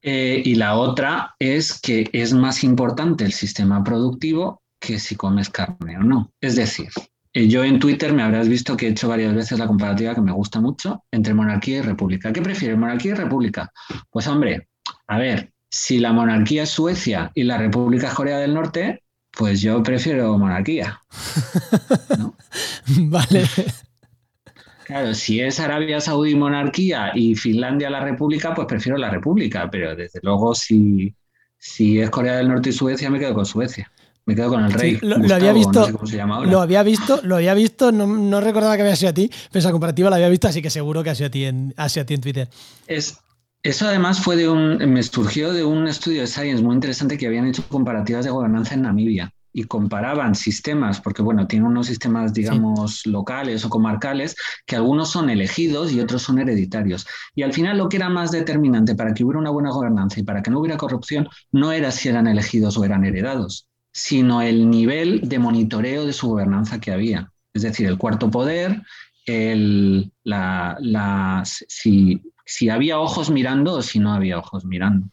Eh, 0.02 0.42
y 0.44 0.54
la 0.56 0.76
otra 0.76 1.34
es 1.38 1.80
que 1.80 2.08
es 2.12 2.32
más 2.32 2.64
importante 2.64 3.24
el 3.24 3.32
sistema 3.32 3.84
productivo 3.84 4.61
que 4.82 4.98
si 4.98 5.14
comes 5.14 5.48
carne 5.48 5.96
o 5.96 6.02
no. 6.02 6.32
Es 6.40 6.56
decir, 6.56 6.90
eh, 7.32 7.46
yo 7.46 7.64
en 7.64 7.78
Twitter 7.78 8.12
me 8.12 8.22
habrás 8.22 8.48
visto 8.48 8.76
que 8.76 8.88
he 8.88 8.90
hecho 8.90 9.08
varias 9.08 9.32
veces 9.32 9.58
la 9.58 9.68
comparativa 9.68 10.14
que 10.14 10.20
me 10.20 10.32
gusta 10.32 10.60
mucho 10.60 11.04
entre 11.12 11.32
monarquía 11.32 11.78
y 11.78 11.82
república. 11.82 12.32
¿Qué 12.32 12.42
prefieres, 12.42 12.76
monarquía 12.76 13.12
y 13.12 13.14
república? 13.14 13.72
Pues 14.10 14.26
hombre, 14.26 14.68
a 15.06 15.18
ver, 15.18 15.52
si 15.70 15.98
la 16.00 16.12
monarquía 16.12 16.64
es 16.64 16.70
Suecia 16.70 17.30
y 17.34 17.44
la 17.44 17.58
república 17.58 18.08
es 18.08 18.14
Corea 18.14 18.38
del 18.38 18.54
Norte, 18.54 19.04
pues 19.30 19.60
yo 19.60 19.82
prefiero 19.84 20.36
monarquía. 20.36 21.00
vale. 22.86 23.44
Claro, 24.84 25.14
si 25.14 25.40
es 25.40 25.60
Arabia 25.60 26.00
Saudí 26.00 26.34
monarquía 26.34 27.12
y 27.14 27.36
Finlandia 27.36 27.88
la 27.88 28.00
república, 28.00 28.52
pues 28.52 28.66
prefiero 28.66 28.98
la 28.98 29.10
república, 29.10 29.70
pero 29.70 29.94
desde 29.94 30.18
luego 30.22 30.56
si, 30.56 31.14
si 31.56 32.00
es 32.00 32.10
Corea 32.10 32.36
del 32.36 32.48
Norte 32.48 32.70
y 32.70 32.72
Suecia, 32.72 33.08
me 33.08 33.20
quedo 33.20 33.32
con 33.32 33.46
Suecia. 33.46 33.90
Me 34.24 34.36
quedo 34.36 34.50
con 34.50 34.64
el 34.64 34.72
rey. 34.72 34.98
lo, 35.02 35.16
había 35.34 35.52
visto, 35.52 35.88
Lo 36.44 36.60
había 36.60 36.82
visto, 36.82 37.20
lo 37.24 37.36
había 37.36 37.54
visto, 37.54 37.90
no, 37.90 38.40
recordaba 38.40 38.76
que 38.76 38.82
había 38.82 38.96
sido 38.96 39.10
a 39.10 39.14
ti, 39.14 39.30
pero 39.50 39.60
esa 39.60 39.72
comparativa 39.72 40.10
la 40.10 40.16
había 40.16 40.28
visto, 40.28 40.48
así 40.48 40.62
que 40.62 40.70
seguro 40.70 41.02
que 41.02 41.10
ha 41.10 41.14
sido 41.14 41.26
a 41.26 41.30
ti 41.30 41.44
en, 41.44 41.74
a 41.76 41.88
ti 41.88 42.14
en 42.14 42.20
Twitter. 42.20 42.48
Es, 42.86 43.18
eso 43.62 43.86
además 43.86 44.20
fue 44.20 44.36
de 44.36 44.48
un, 44.48 44.76
me 44.92 45.02
surgió 45.02 45.52
de 45.52 45.64
un 45.64 45.86
estudio 45.88 46.22
de 46.22 46.26
Science 46.26 46.62
muy 46.62 46.74
interesante 46.74 47.18
que 47.18 47.26
habían 47.26 47.46
hecho 47.46 47.64
comparativas 47.68 48.24
de 48.24 48.30
gobernanza 48.30 48.74
en 48.74 48.82
Namibia 48.82 49.32
y 49.52 49.64
comparaban 49.64 50.34
sistemas, 50.34 51.00
porque 51.00 51.22
bueno, 51.22 51.46
tienen 51.46 51.68
unos 51.68 51.86
sistemas, 51.86 52.32
digamos, 52.32 53.06
locales 53.06 53.64
o 53.64 53.70
comarcales, 53.70 54.34
que 54.66 54.76
algunos 54.76 55.10
son 55.10 55.30
elegidos 55.30 55.92
y 55.92 56.00
otros 56.00 56.22
son 56.22 56.38
hereditarios. 56.38 57.06
Y 57.34 57.42
al 57.42 57.52
final 57.52 57.78
lo 57.78 57.88
que 57.88 57.98
era 57.98 58.08
más 58.08 58.30
determinante 58.30 58.94
para 58.94 59.12
que 59.12 59.24
hubiera 59.24 59.40
una 59.40 59.50
buena 59.50 59.70
gobernanza 59.70 60.20
y 60.20 60.22
para 60.22 60.42
que 60.42 60.50
no 60.50 60.60
hubiera 60.60 60.78
corrupción, 60.78 61.28
no 61.50 61.70
era 61.72 61.90
si 61.90 62.08
eran 62.08 62.26
elegidos 62.26 62.78
o 62.78 62.84
eran 62.84 63.04
heredados, 63.04 63.68
sino 63.92 64.40
el 64.42 64.70
nivel 64.70 65.20
de 65.28 65.38
monitoreo 65.38 66.06
de 66.06 66.12
su 66.12 66.28
gobernanza 66.28 66.80
que 66.80 66.90
había. 66.90 67.30
Es 67.52 67.62
decir, 67.62 67.86
el 67.86 67.98
cuarto 67.98 68.30
poder, 68.30 68.82
la, 70.24 71.42
si, 71.44 72.20
había 72.70 72.98
ojos 72.98 73.30
mirando 73.30 73.74
o 73.74 73.82
si 73.82 73.98
no 73.98 74.12
había 74.12 74.38
ojos 74.38 74.64
mirando. 74.64 75.08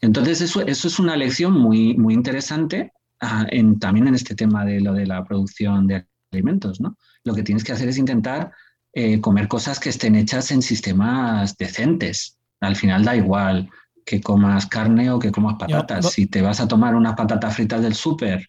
Entonces, 0.00 0.40
eso, 0.40 0.60
es 0.64 0.98
una 0.98 1.16
lección 1.16 1.52
muy, 1.52 1.94
muy 1.96 2.14
interesante 2.14 2.92
ah, 3.20 3.46
en, 3.50 3.80
también 3.80 4.06
en 4.06 4.14
este 4.14 4.36
tema 4.36 4.64
de 4.64 4.80
lo 4.80 4.94
de 4.94 5.06
la 5.06 5.24
producción 5.24 5.88
de 5.88 6.06
alimentos. 6.30 6.80
¿no? 6.80 6.96
Lo 7.24 7.34
que 7.34 7.42
tienes 7.42 7.64
que 7.64 7.72
hacer 7.72 7.88
es 7.88 7.98
intentar 7.98 8.52
eh, 8.92 9.20
comer 9.20 9.48
cosas 9.48 9.80
que 9.80 9.90
estén 9.90 10.14
hechas 10.14 10.52
en 10.52 10.62
sistemas 10.62 11.56
decentes. 11.56 12.38
Al 12.60 12.76
final 12.76 13.04
da 13.04 13.16
igual 13.16 13.68
que 14.08 14.22
comas 14.22 14.64
carne 14.66 15.10
o 15.10 15.18
que 15.18 15.30
comas 15.30 15.56
patatas. 15.58 16.12
Si 16.12 16.26
te 16.26 16.40
vas 16.40 16.60
a 16.60 16.66
tomar 16.66 16.94
unas 16.94 17.14
patatas 17.14 17.54
fritas 17.54 17.82
del 17.82 17.94
súper 17.94 18.48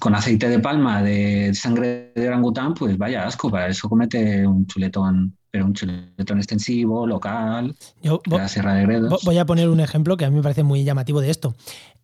con 0.00 0.14
aceite 0.14 0.48
de 0.48 0.58
palma 0.58 1.02
de 1.02 1.52
sangre 1.52 2.12
de 2.14 2.28
orangután, 2.28 2.72
pues 2.72 2.96
vaya 2.96 3.26
asco, 3.26 3.50
para 3.50 3.68
eso 3.68 3.88
comete 3.88 4.46
un 4.46 4.66
chuletón, 4.66 5.36
pero 5.50 5.66
un 5.66 5.74
chuletón 5.74 6.38
extensivo, 6.38 7.06
local, 7.06 7.74
Yo, 8.00 8.22
de 8.24 8.38
la 8.38 8.48
Sierra 8.48 8.74
de 8.74 8.86
Gredos. 8.86 9.22
Voy 9.24 9.36
a 9.36 9.44
poner 9.44 9.68
un 9.68 9.80
ejemplo 9.80 10.16
que 10.16 10.24
a 10.24 10.30
mí 10.30 10.36
me 10.36 10.42
parece 10.42 10.62
muy 10.62 10.84
llamativo 10.84 11.20
de 11.20 11.30
esto. 11.30 11.54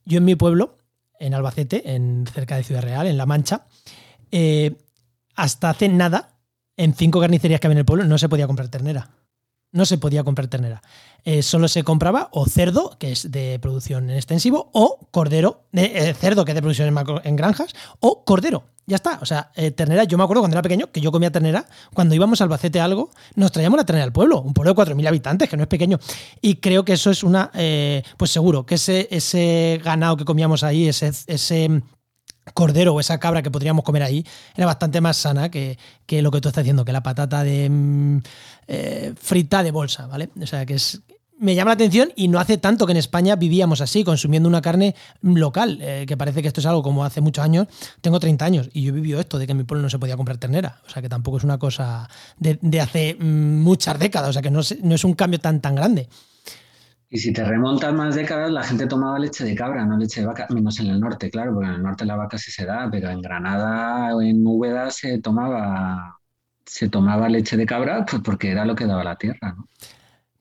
Yo 0.05 0.19
en 0.19 0.25
mi 0.25 0.35
pueblo, 0.35 0.77
en 1.19 1.33
Albacete, 1.33 1.95
en, 1.95 2.27
cerca 2.27 2.57
de 2.57 2.65
Ciudad 2.65 2.83
Real, 2.83 3.07
en 3.07 3.17
La 3.17 3.25
Mancha, 3.25 3.67
eh, 4.33 4.77
hasta 5.35 5.71
hace 5.71 5.89
nada, 5.89 6.41
en 6.77 6.93
cinco 6.93 7.21
carnicerías 7.21 7.61
que 7.61 7.69
había 7.69 7.77
en 7.77 7.79
el 7.79 7.87
pueblo, 7.87 8.05
no 8.05 8.19
se 8.19 8.29
podía 8.29 8.47
comprar 8.47 8.69
ternera 8.69 9.18
no 9.73 9.85
se 9.85 9.99
podía 9.99 10.25
comprar 10.25 10.49
ternera. 10.49 10.83
Eh, 11.25 11.43
solo 11.43 11.69
se 11.69 11.85
compraba 11.85 12.29
o 12.33 12.47
cerdo, 12.47 12.97
que 12.99 13.13
es 13.13 13.31
de 13.31 13.59
producción 13.61 14.09
en 14.11 14.17
extensivo, 14.17 14.71
o 14.73 15.09
cordero, 15.11 15.65
eh, 15.73 16.15
cerdo, 16.19 16.45
que 16.45 16.53
es 16.53 16.55
de 16.55 16.63
producción 16.63 16.97
en, 17.25 17.37
granjas, 17.37 17.75
o 18.01 18.25
cordero. 18.25 18.65
Ya 18.87 18.97
está. 18.97 19.19
O 19.21 19.27
sea, 19.27 19.51
eh, 19.55 19.71
ternera, 19.71 20.05
yo 20.05 20.17
me 20.17 20.25
acuerdo 20.25 20.41
cuando 20.41 20.55
era 20.55 20.63
pequeño 20.63 20.91
que 20.91 21.03
yo 21.03 21.13
comía 21.13 21.31
ternera, 21.31 21.67
cuando 21.93 22.15
íbamos 22.15 22.41
al 22.41 22.47
Albacete 22.47 22.81
algo, 22.81 23.11
nos 23.35 23.53
traíamos 23.53 23.77
la 23.77 23.85
ternera 23.85 24.05
al 24.05 24.13
pueblo, 24.13 24.41
un 24.41 24.55
pueblo 24.55 24.73
de 24.73 24.81
4.000 24.81 25.07
habitantes, 25.07 25.49
que 25.51 25.57
no 25.59 25.65
es 25.65 25.69
pequeño. 25.69 25.99
Y 26.41 26.57
creo 26.57 26.85
que 26.87 26.95
eso 26.95 27.11
es 27.11 27.23
una, 27.23 27.51
pues 28.17 28.31
seguro, 28.31 28.65
que 28.65 28.77
ese, 28.77 29.81
ganado 29.85 30.17
que 30.17 30.25
comíamos 30.25 30.63
ahí, 30.63 30.89
ese 30.89 31.83
cordero 32.55 32.95
o 32.95 33.01
esa 33.01 33.19
cabra 33.19 33.43
que 33.43 33.51
podríamos 33.51 33.85
comer 33.85 34.03
ahí 34.03 34.25
era 34.55 34.67
bastante 34.67 35.01
más 35.01 35.17
sana 35.17 35.51
que, 35.51 35.79
lo 36.09 36.31
que 36.31 36.41
tú 36.41 36.49
estás 36.49 36.65
diciendo, 36.65 36.85
que 36.85 36.93
la 36.93 37.03
patata 37.03 37.45
de 37.45 37.69
mm, 37.69 38.19
eh, 38.67 39.15
frita 39.21 39.63
de 39.63 39.71
bolsa, 39.71 40.07
¿vale? 40.07 40.31
O 40.41 40.47
sea, 40.47 40.67
que 40.67 40.75
es... 40.75 41.01
Me 41.41 41.55
llama 41.55 41.71
la 41.71 41.75
atención 41.75 42.11
y 42.17 42.27
no 42.27 42.41
hace 42.41 42.59
tanto 42.59 42.85
que 42.85 42.91
en 42.91 42.97
España 42.97 43.37
vivíamos 43.37 43.81
así, 43.81 44.03
consumiendo 44.03 44.49
una 44.49 44.61
carne 44.61 44.97
local, 45.23 45.79
eh, 45.81 46.05
que 46.09 46.17
parece 46.17 46.43
que 46.43 46.49
esto 46.49 46.61
es 46.61 46.67
algo 46.67 46.83
como 46.83 47.05
hace 47.05 47.21
muchos 47.21 47.45
años. 47.45 47.69
Tengo 48.01 48.19
30 48.19 48.45
años 48.45 48.71
y 48.73 48.83
yo 48.83 48.97
he 48.97 49.21
esto 49.21 49.39
de 49.39 49.47
que 49.47 49.53
en 49.53 49.59
mi 49.59 49.63
pueblo 49.63 49.83
no 49.83 49.91
se 49.91 50.01
podía 50.01 50.17
comprar 50.17 50.39
ternera. 50.39 50.81
O 50.89 50.91
sea, 50.91 51.01
que 51.01 51.09
tampoco 51.09 51.37
es 51.37 51.45
una 51.45 51.57
cosa 51.57 52.11
de, 52.39 52.81
hace 52.81 53.15
mm, 53.15 53.61
muchas 53.63 54.01
décadas, 54.01 54.31
o 54.31 54.33
sea, 54.33 54.43
que 54.43 54.51
no, 54.51 54.63
no 54.83 54.95
es 54.97 55.05
un 55.05 55.15
cambio 55.15 55.39
tan, 55.39 55.61
tan 55.61 55.77
grande. 55.77 56.09
Y 57.11 57.19
si 57.19 57.33
te 57.33 57.43
remontas 57.43 57.95
más 57.95 58.15
décadas, 58.15 58.51
la 58.51 58.63
gente 58.63 58.87
tomaba 58.87 59.19
leche 59.19 59.43
de 59.45 59.55
cabra, 59.55 59.87
no 59.87 59.97
leche 59.97 60.21
de 60.21 60.27
vaca, 60.27 60.47
menos 60.51 60.79
en 60.79 60.89
el 60.89 61.01
norte, 61.01 61.31
claro, 61.31 61.55
porque 61.55 61.69
en 61.69 61.77
el 61.77 61.83
norte 61.83 62.05
la 62.05 62.17
vaca 62.17 62.37
sí 62.37 62.51
se 62.51 62.67
da, 62.67 62.89
pero 62.91 63.09
en 63.09 63.23
Granada 63.23 64.15
o 64.15 64.21
en 64.21 64.47
Úbeda 64.47 64.91
se 64.91 65.19
tomaba, 65.19 66.19
se 66.67 66.91
tomaba 66.91 67.31
leche 67.31 67.57
de 67.57 67.65
cabra 67.65 68.05
pues 68.05 68.23
porque 68.23 68.51
era 68.51 68.67
lo 68.67 68.75
que 68.75 68.85
daba 68.85 69.05
la 69.05 69.17
tierra. 69.17 69.55
¿no? 69.57 69.69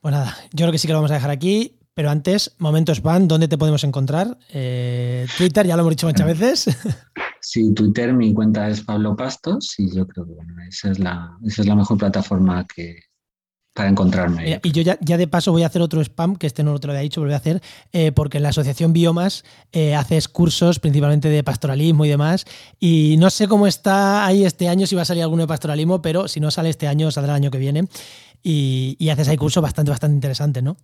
Pues 0.01 0.13
nada, 0.13 0.35
yo 0.51 0.65
creo 0.65 0.71
que 0.73 0.77
sí 0.77 0.87
que 0.87 0.93
lo 0.93 0.99
vamos 0.99 1.11
a 1.11 1.15
dejar 1.15 1.31
aquí, 1.31 1.79
pero 1.93 2.09
antes, 2.09 2.55
momentos 2.59 3.01
van, 3.01 3.29
¿dónde 3.29 3.47
te 3.47 3.57
podemos 3.57 3.85
encontrar? 3.85 4.37
Eh, 4.49 5.25
Twitter, 5.37 5.65
ya 5.65 5.77
lo 5.77 5.81
hemos 5.81 5.91
dicho 5.91 6.07
muchas 6.07 6.27
veces. 6.27 6.77
Sí, 7.39 7.73
Twitter, 7.73 8.11
mi 8.11 8.33
cuenta 8.33 8.67
es 8.67 8.81
Pablo 8.81 9.15
Pastos 9.15 9.75
y 9.77 9.95
yo 9.95 10.05
creo 10.05 10.25
que 10.25 10.33
bueno, 10.33 10.53
esa, 10.67 10.91
es 10.91 10.99
la, 10.99 11.37
esa 11.45 11.61
es 11.61 11.67
la 11.67 11.75
mejor 11.75 11.97
plataforma 11.97 12.65
que, 12.65 12.99
para 13.77 13.89
encontrarme. 13.89 14.59
y 14.63 14.71
yo 14.71 14.81
ya, 14.81 14.97
de 15.17 15.27
paso 15.27 15.51
voy 15.51 15.61
a 15.61 15.67
hacer 15.67 15.83
otro 15.83 16.01
spam, 16.01 16.35
que 16.35 16.47
este 16.47 16.63
no 16.63 16.79
te 16.79 16.87
lo 16.87 16.93
había 16.93 17.03
dicho, 17.03 17.21
pero 17.21 17.27
voy 17.27 17.35
a 17.35 17.37
hacer, 17.37 17.61
eh, 17.93 18.11
porque 18.11 18.39
la 18.39 18.49
asociación 18.49 18.91
Biomas 18.91 19.45
eh, 19.71 19.93
haces 19.93 20.27
cursos 20.27 20.79
principalmente 20.79 21.29
de 21.29 21.43
pastoralismo 21.43 22.03
y 22.03 22.09
demás, 22.09 22.45
y 22.79 23.17
no 23.19 23.29
sé 23.29 23.47
cómo 23.47 23.67
está 23.67 24.25
ahí 24.25 24.45
este 24.45 24.67
año, 24.67 24.87
si 24.87 24.95
va 24.95 25.03
a 25.03 25.05
salir 25.05 25.21
alguno 25.21 25.43
de 25.43 25.47
pastoralismo, 25.47 26.01
pero 26.01 26.27
si 26.27 26.39
no 26.39 26.49
sale 26.49 26.69
este 26.69 26.87
año, 26.87 27.11
saldrá 27.11 27.33
el 27.33 27.43
año 27.43 27.51
que 27.51 27.59
viene, 27.59 27.87
y, 28.41 29.09
haces 29.09 29.27
ahí 29.27 29.37
cursos 29.37 29.61
bastante, 29.61 29.91
bastante 29.91 30.15
interesantes, 30.15 30.63
¿no? 30.63 30.75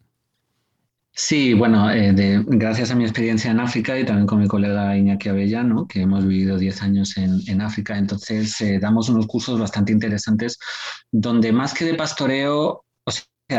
Sí, 1.15 1.53
bueno, 1.53 1.91
eh, 1.91 2.43
gracias 2.47 2.89
a 2.89 2.95
mi 2.95 3.03
experiencia 3.03 3.51
en 3.51 3.59
África 3.59 3.99
y 3.99 4.03
también 4.03 4.25
con 4.25 4.39
mi 4.39 4.47
colega 4.47 4.97
Iñaki 4.97 5.29
Avellano, 5.29 5.87
que 5.87 6.01
hemos 6.01 6.25
vivido 6.25 6.57
10 6.57 6.81
años 6.81 7.17
en, 7.17 7.61
África, 7.61 7.97
entonces 7.99 8.59
eh, 8.61 8.79
damos 8.79 9.09
unos 9.09 9.27
cursos 9.27 9.59
bastante 9.59 9.91
interesantes 9.91 10.57
donde 11.13 11.51
más 11.51 11.75
que 11.75 11.85
de 11.85 11.93
pastoreo, 11.93 12.82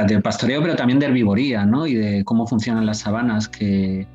de 0.03 0.20
pastoreo, 0.20 0.61
pero 0.61 0.74
también 0.74 0.99
de 0.99 1.07
herbivoría, 1.07 1.64
¿no? 1.64 1.86
Y 1.86 1.95
de 1.95 2.24
cómo 2.24 2.47
funcionan 2.47 2.86
las 2.86 2.99
sabanas, 2.99 3.49
que, 3.49 4.07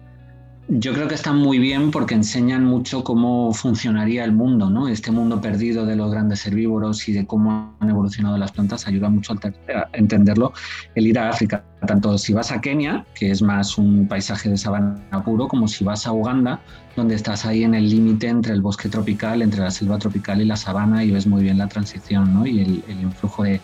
yo 0.71 0.93
creo 0.93 1.07
que 1.07 1.15
están 1.15 1.38
muy 1.38 1.57
bien 1.57 1.89
porque 1.89 2.13
enseñan 2.13 2.63
mucho 2.63 3.03
cómo 3.03 3.51
funcionaría 3.53 4.23
el 4.23 4.34
mundo, 4.34 4.69
¿no? 4.69 4.88
Este 4.88 5.09
mundo 5.09 5.41
perdido 5.41 5.84
de 5.86 5.95
los 5.95 6.11
grandes 6.11 6.45
herbívoros 6.45 7.09
y 7.09 7.13
de 7.13 7.25
cómo 7.25 7.73
han 7.80 7.89
evolucionado 7.89 8.38
las 8.38 8.51
plantas 8.51 8.86
ayuda 8.86 9.09
mucho 9.09 9.34
a 9.34 9.88
entenderlo 9.93 10.53
el 10.93 11.07
ir 11.07 11.17
a 11.17 11.30
África. 11.30 11.63
Tanto 11.88 12.19
si 12.19 12.34
vas 12.34 12.51
a 12.51 12.61
Kenia, 12.61 13.03
que 13.15 13.32
es 13.32 13.41
más 13.41 13.80
un 13.80 14.07
paisaje 14.07 14.49
de 14.49 14.57
sabana 14.57 15.23
puro, 15.25 15.47
como 15.47 15.67
si 15.67 15.84
vas 15.84 16.05
a 16.05 16.11
Uganda, 16.11 16.59
donde 16.95 17.15
estás 17.15 17.45
ahí 17.45 17.63
en 17.63 17.73
el 17.73 17.89
límite 17.89 18.27
entre 18.27 18.53
el 18.53 18.61
bosque 18.61 18.89
tropical, 18.89 19.41
entre 19.41 19.61
la 19.61 19.71
selva 19.71 19.97
tropical 19.97 20.39
y 20.39 20.45
la 20.45 20.55
sabana 20.55 21.03
y 21.03 21.09
ves 21.09 21.25
muy 21.25 21.41
bien 21.41 21.57
la 21.57 21.67
transición, 21.67 22.32
¿no? 22.32 22.45
Y 22.45 22.59
el, 22.59 22.84
el 22.88 23.01
influjo 23.01 23.41
de, 23.43 23.59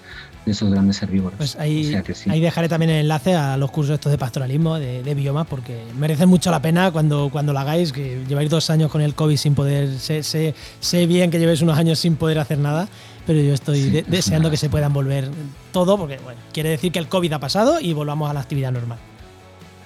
de 0.46 0.52
esos 0.52 0.70
grandes 0.70 1.02
herbívoros. 1.02 1.38
Pues 1.38 1.56
ahí, 1.56 1.96
ahí, 2.30 2.39
dejaré 2.39 2.70
también 2.70 2.91
el 2.91 3.02
enlace 3.02 3.34
a 3.34 3.58
los 3.58 3.72
cursos 3.72 3.96
estos 3.96 4.12
de 4.12 4.18
pastoralismo, 4.18 4.78
de, 4.78 5.16
biomas, 5.16 5.48
porque 5.48 5.84
merece 5.98 6.26
mucho 6.26 6.52
la 6.52 6.62
pena 6.62 6.91
cuando, 6.91 7.30
cuando 7.32 7.52
lo 7.54 7.60
hagáis, 7.60 7.91
que 7.91 8.24
lleváis 8.28 8.50
dos 8.50 8.70
años 8.70 8.91
con 8.91 9.02
el 9.02 9.16
COVID 9.16 9.38
sin 9.38 9.56
poder, 9.56 9.98
sé, 10.00 10.24
sé, 10.24 11.08
bien 11.08 11.32
que 11.32 11.39
llevéis 11.39 11.62
unos 11.62 11.78
años 11.78 12.00
sin 12.00 12.16
poder 12.16 12.39
hacer 12.39 12.60
nada, 12.60 12.88
pero 13.26 13.39
yo 13.41 13.54
estoy 13.54 14.04
deseando 14.08 14.52
que 14.52 14.58
se 14.58 14.70
puedan 14.70 14.93
volver 14.93 15.30
todo, 15.72 15.98
porque 15.98 16.20
bueno, 16.20 16.39
quiere 16.54 16.70
decir 16.70 16.91
que 16.91 17.00
el 17.00 17.08
COVID 17.08 17.34
ha 17.34 17.39
pasado 17.39 17.80
y 17.80 17.93
volvamos 17.93 18.30
a 18.30 18.34
la 18.34 18.41
actividad 18.41 18.72
normal. 18.72 19.00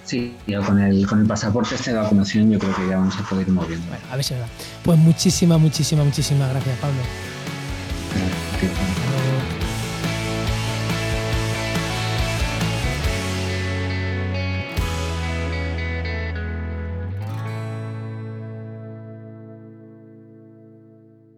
Sí, 0.03 0.36
con 0.66 0.80
el, 0.80 1.05
con 1.05 1.22
el 1.22 1.28
pasaporte 1.28 1.76
este 1.76 1.91
de 1.91 1.97
vacunación 1.97 2.49
yo 2.51 2.57
creo 2.57 2.76
que 2.76 2.88
ya 2.88 2.97
vamos 2.97 3.16
a 3.16 3.30
poder 3.30 3.47
ir 3.47 3.53
moviendo. 3.53 3.86
Bueno, 3.88 4.03
a 4.12 4.16
ver 4.16 4.26
si 4.26 4.34
es 4.34 4.39
verdad. 4.39 4.53
Pues 4.84 4.97
muchísimas, 4.97 5.60
muchísimas, 5.60 6.05
muchísimas 6.05 6.49
gracias, 6.49 6.78
Pablo. 6.80 6.97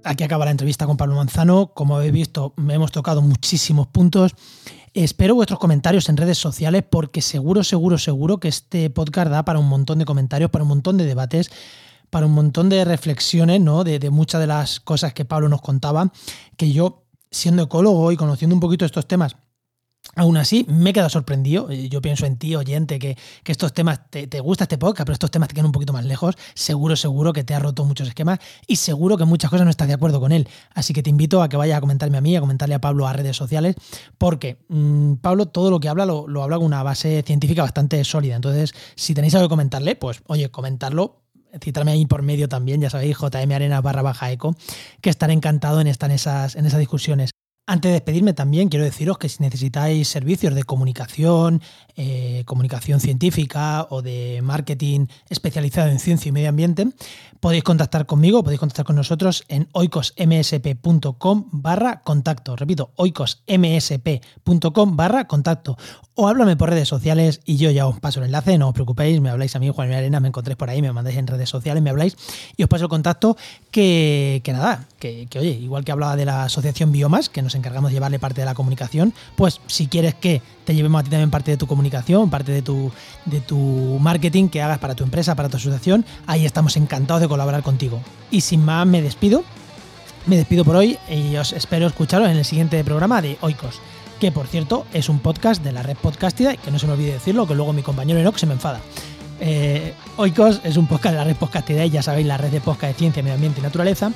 Aquí 0.03 0.23
acaba 0.23 0.45
la 0.45 0.51
entrevista 0.51 0.87
con 0.87 0.97
Pablo 0.97 1.15
Manzano. 1.15 1.73
Como 1.73 1.95
habéis 1.95 2.11
visto, 2.11 2.53
me 2.57 2.73
hemos 2.73 2.91
tocado 2.91 3.21
muchísimos 3.21 3.87
puntos. 3.87 4.33
Espero 4.93 5.35
vuestros 5.35 5.59
comentarios 5.59 6.09
en 6.09 6.17
redes 6.17 6.37
sociales 6.37 6.83
porque 6.89 7.21
seguro, 7.21 7.63
seguro, 7.63 7.97
seguro 7.97 8.39
que 8.39 8.47
este 8.47 8.89
podcast 8.89 9.29
da 9.29 9.45
para 9.45 9.59
un 9.59 9.67
montón 9.67 9.99
de 9.99 10.05
comentarios, 10.05 10.49
para 10.49 10.63
un 10.63 10.69
montón 10.69 10.97
de 10.97 11.05
debates, 11.05 11.51
para 12.09 12.25
un 12.25 12.33
montón 12.33 12.67
de 12.69 12.83
reflexiones, 12.83 13.61
¿no? 13.61 13.83
De, 13.83 13.99
de 13.99 14.09
muchas 14.09 14.41
de 14.41 14.47
las 14.47 14.79
cosas 14.79 15.13
que 15.13 15.23
Pablo 15.23 15.49
nos 15.49 15.61
contaba, 15.61 16.11
que 16.57 16.71
yo, 16.71 17.03
siendo 17.29 17.63
ecólogo 17.63 18.11
y 18.11 18.17
conociendo 18.17 18.55
un 18.55 18.59
poquito 18.59 18.85
estos 18.85 19.07
temas, 19.07 19.37
Aún 20.15 20.35
así, 20.35 20.65
me 20.67 20.89
he 20.89 20.93
quedado 20.93 21.09
sorprendido. 21.09 21.69
Eh, 21.71 21.87
yo 21.87 22.01
pienso 22.01 22.25
en 22.25 22.37
ti, 22.37 22.55
oyente, 22.55 22.99
que, 22.99 23.17
estos 23.45 23.73
temas, 23.73 24.01
te, 24.09 24.39
gusta 24.41 24.65
este 24.65 24.77
podcast, 24.77 25.05
pero 25.05 25.13
estos 25.13 25.31
temas 25.31 25.47
te 25.47 25.55
quedan 25.55 25.67
un 25.67 25.71
poquito 25.71 25.93
más 25.93 26.03
lejos. 26.05 26.35
Seguro, 26.53 26.95
seguro 26.95 27.31
que 27.31 27.43
te 27.43 27.53
ha 27.53 27.59
roto 27.59 27.85
muchos 27.85 28.09
esquemas 28.09 28.39
y 28.67 28.75
seguro 28.75 29.15
que 29.17 29.25
muchas 29.25 29.49
cosas 29.49 29.63
no 29.65 29.71
estás 29.71 29.87
de 29.87 29.93
acuerdo 29.93 30.19
con 30.19 30.31
él. 30.33 30.49
Así 30.73 30.93
que 30.93 31.01
te 31.01 31.09
invito 31.09 31.41
a 31.41 31.47
que 31.47 31.55
vayas 31.55 31.77
a 31.77 31.81
comentarme 31.81 32.17
a 32.17 32.21
mí, 32.21 32.35
a 32.35 32.41
comentarle 32.41 32.75
a 32.75 32.81
Pablo 32.81 33.07
a 33.07 33.13
redes 33.13 33.37
sociales, 33.37 33.75
porque 34.17 34.57
mm, 34.67 35.15
Pablo 35.15 35.47
todo 35.47 35.69
lo 35.69 35.79
que 35.79 35.87
habla 35.87 36.05
lo, 36.05 36.27
lo 36.27 36.43
habla 36.43 36.57
con 36.57 36.65
una 36.65 36.83
base 36.83 37.23
científica 37.25 37.61
bastante 37.61 38.03
sólida. 38.03 38.35
Entonces, 38.35 38.73
si 38.95 39.13
tenéis 39.13 39.33
algo 39.35 39.47
que 39.47 39.51
comentarle, 39.51 39.95
pues 39.95 40.21
oye, 40.27 40.49
comentarlo 40.49 41.21
citarme 41.61 41.91
ahí 41.91 42.05
por 42.05 42.21
medio 42.21 42.47
también, 42.47 42.79
ya 42.79 42.89
sabéis, 42.89 43.17
JM 43.17 43.51
Arena 43.51 43.81
barra 43.81 44.01
baja 44.01 44.31
eco, 44.31 44.55
que 45.01 45.09
estaré 45.09 45.33
encantado 45.33 45.81
en 45.81 45.87
estar 45.87 46.09
en 46.09 46.15
esas, 46.15 46.55
en 46.55 46.65
esas 46.65 46.79
discusiones. 46.79 47.31
Antes 47.71 47.87
de 47.87 47.93
despedirme 47.93 48.33
también 48.33 48.67
quiero 48.67 48.83
deciros 48.83 49.17
que 49.17 49.29
si 49.29 49.41
necesitáis 49.41 50.09
servicios 50.09 50.53
de 50.53 50.65
comunicación, 50.65 51.61
eh, 51.95 52.43
comunicación 52.45 52.99
científica 52.99 53.87
o 53.89 54.01
de 54.01 54.41
marketing 54.43 55.07
especializado 55.29 55.87
en 55.87 55.99
ciencia 55.99 56.27
y 56.27 56.33
medio 56.33 56.49
ambiente, 56.49 56.87
podéis 57.39 57.63
contactar 57.63 58.05
conmigo, 58.05 58.43
podéis 58.43 58.59
contactar 58.59 58.83
con 58.83 58.97
nosotros 58.97 59.45
en 59.47 59.69
oicosmsp.com 59.71 61.45
barra 61.51 62.01
contacto. 62.01 62.57
Repito, 62.57 62.91
oicosmsp.com 62.97 64.97
barra 64.97 65.27
contacto. 65.27 65.77
O 66.15 66.27
háblame 66.27 66.57
por 66.57 66.69
redes 66.69 66.89
sociales 66.89 67.39
y 67.45 67.55
yo 67.55 67.71
ya 67.71 67.87
os 67.87 68.01
paso 68.01 68.19
el 68.19 68.25
enlace, 68.25 68.57
no 68.57 68.67
os 68.67 68.73
preocupéis, 68.73 69.21
me 69.21 69.29
habláis 69.29 69.55
a 69.55 69.59
mí, 69.59 69.69
Juan 69.69 69.93
Arena, 69.93 70.19
me 70.19 70.27
encontréis 70.27 70.57
por 70.57 70.69
ahí, 70.69 70.81
me 70.81 70.91
mandáis 70.91 71.17
en 71.17 71.25
redes 71.25 71.49
sociales, 71.49 71.81
me 71.81 71.89
habláis 71.89 72.17
y 72.57 72.63
os 72.63 72.69
paso 72.69 72.83
el 72.83 72.89
contacto 72.89 73.37
que, 73.71 74.41
que 74.43 74.51
nada, 74.51 74.87
que, 74.99 75.27
que 75.29 75.39
oye, 75.39 75.51
igual 75.51 75.85
que 75.85 75.93
hablaba 75.93 76.17
de 76.17 76.25
la 76.25 76.43
asociación 76.43 76.91
Biomas, 76.91 77.29
que 77.29 77.41
nos 77.41 77.55
encargamos 77.61 77.91
de 77.91 77.95
llevarle 77.95 78.19
parte 78.19 78.41
de 78.41 78.45
la 78.45 78.53
comunicación, 78.53 79.13
pues 79.35 79.61
si 79.67 79.87
quieres 79.87 80.15
que 80.15 80.41
te 80.65 80.75
llevemos 80.75 80.99
a 80.99 81.03
ti 81.03 81.09
también 81.09 81.31
parte 81.31 81.51
de 81.51 81.57
tu 81.57 81.67
comunicación, 81.67 82.29
parte 82.29 82.51
de 82.51 82.61
tu, 82.61 82.91
de 83.25 83.39
tu 83.39 83.97
marketing 84.01 84.49
que 84.49 84.61
hagas 84.61 84.79
para 84.79 84.95
tu 84.95 85.03
empresa, 85.03 85.35
para 85.35 85.49
tu 85.49 85.57
asociación, 85.57 86.05
ahí 86.27 86.45
estamos 86.45 86.75
encantados 86.77 87.21
de 87.21 87.27
colaborar 87.27 87.63
contigo. 87.63 88.01
Y 88.29 88.41
sin 88.41 88.65
más, 88.65 88.85
me 88.85 89.01
despido. 89.01 89.43
Me 90.27 90.37
despido 90.37 90.63
por 90.63 90.75
hoy 90.75 90.99
y 91.09 91.35
os 91.37 91.51
espero 91.51 91.87
escucharos 91.87 92.29
en 92.29 92.37
el 92.37 92.45
siguiente 92.45 92.83
programa 92.83 93.23
de 93.23 93.37
Oikos, 93.41 93.79
que 94.19 94.31
por 94.31 94.45
cierto 94.45 94.85
es 94.93 95.09
un 95.09 95.17
podcast 95.17 95.63
de 95.63 95.71
la 95.71 95.81
red 95.81 95.97
Podcastida, 95.97 96.55
que 96.55 96.69
no 96.69 96.77
se 96.77 96.85
me 96.85 96.93
olvide 96.93 97.13
decirlo, 97.13 97.47
que 97.47 97.55
luego 97.55 97.73
mi 97.73 97.81
compañero 97.81 98.19
Enoch 98.19 98.37
se 98.37 98.45
me 98.45 98.53
enfada. 98.53 98.81
Eh, 99.39 99.95
Oikos 100.17 100.61
es 100.63 100.77
un 100.77 100.85
podcast 100.85 101.13
de 101.13 101.17
la 101.17 101.23
red 101.23 101.35
Podcastida, 101.35 101.83
y 101.85 101.89
ya 101.89 102.03
sabéis, 102.03 102.27
la 102.27 102.37
red 102.37 102.51
de 102.51 102.61
podcast 102.61 102.93
de 102.93 102.99
ciencia, 102.99 103.23
medio 103.23 103.33
ambiente 103.33 103.61
y 103.61 103.63
naturaleza 103.63 104.11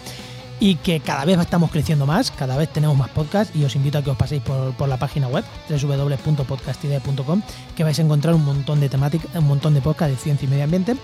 y 0.59 0.75
que 0.75 0.99
cada 0.99 1.25
vez 1.25 1.39
estamos 1.39 1.71
creciendo 1.71 2.05
más, 2.05 2.31
cada 2.31 2.57
vez 2.57 2.69
tenemos 2.69 2.97
más 2.97 3.09
podcasts 3.09 3.55
y 3.55 3.63
os 3.63 3.75
invito 3.75 3.97
a 3.97 4.03
que 4.03 4.09
os 4.09 4.17
paséis 4.17 4.41
por, 4.41 4.87
la 4.87 4.97
página 4.97 5.27
web 5.27 5.43
www.podcastidea.com 5.69 7.41
que 7.75 7.83
vais 7.83 7.97
a 7.99 8.01
encontrar 8.01 8.35
un 8.35 8.45
montón 8.45 8.79
de 8.79 8.89
temáticas, 8.89 9.29
un 9.35 9.47
montón 9.47 9.73
de 9.73 9.81
podcasts 9.81 10.15
de 10.15 10.21
ciencia 10.21 10.45
y 10.45 10.49
medio 10.49 10.63
ambiente 10.63 10.95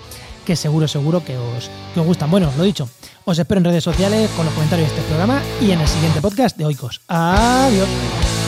que 0.45 0.55
seguro, 0.55 0.87
seguro 0.87 1.23
que 1.23 1.37
os, 1.37 1.69
que 1.93 1.99
os 1.99 2.05
gustan. 2.05 2.31
Bueno, 2.31 2.51
lo 2.57 2.63
dicho, 2.63 2.89
os 3.25 3.37
espero 3.37 3.59
en 3.59 3.65
redes 3.65 3.83
sociales 3.83 4.29
con 4.31 4.45
los 4.45 4.53
comentarios 4.53 4.89
de 4.89 4.95
este 4.95 5.07
programa 5.07 5.41
y 5.61 5.71
en 5.71 5.81
el 5.81 5.87
siguiente 5.87 6.21
podcast 6.21 6.57
de 6.57 6.65
Oikos. 6.65 7.01
Adiós. 7.07 8.40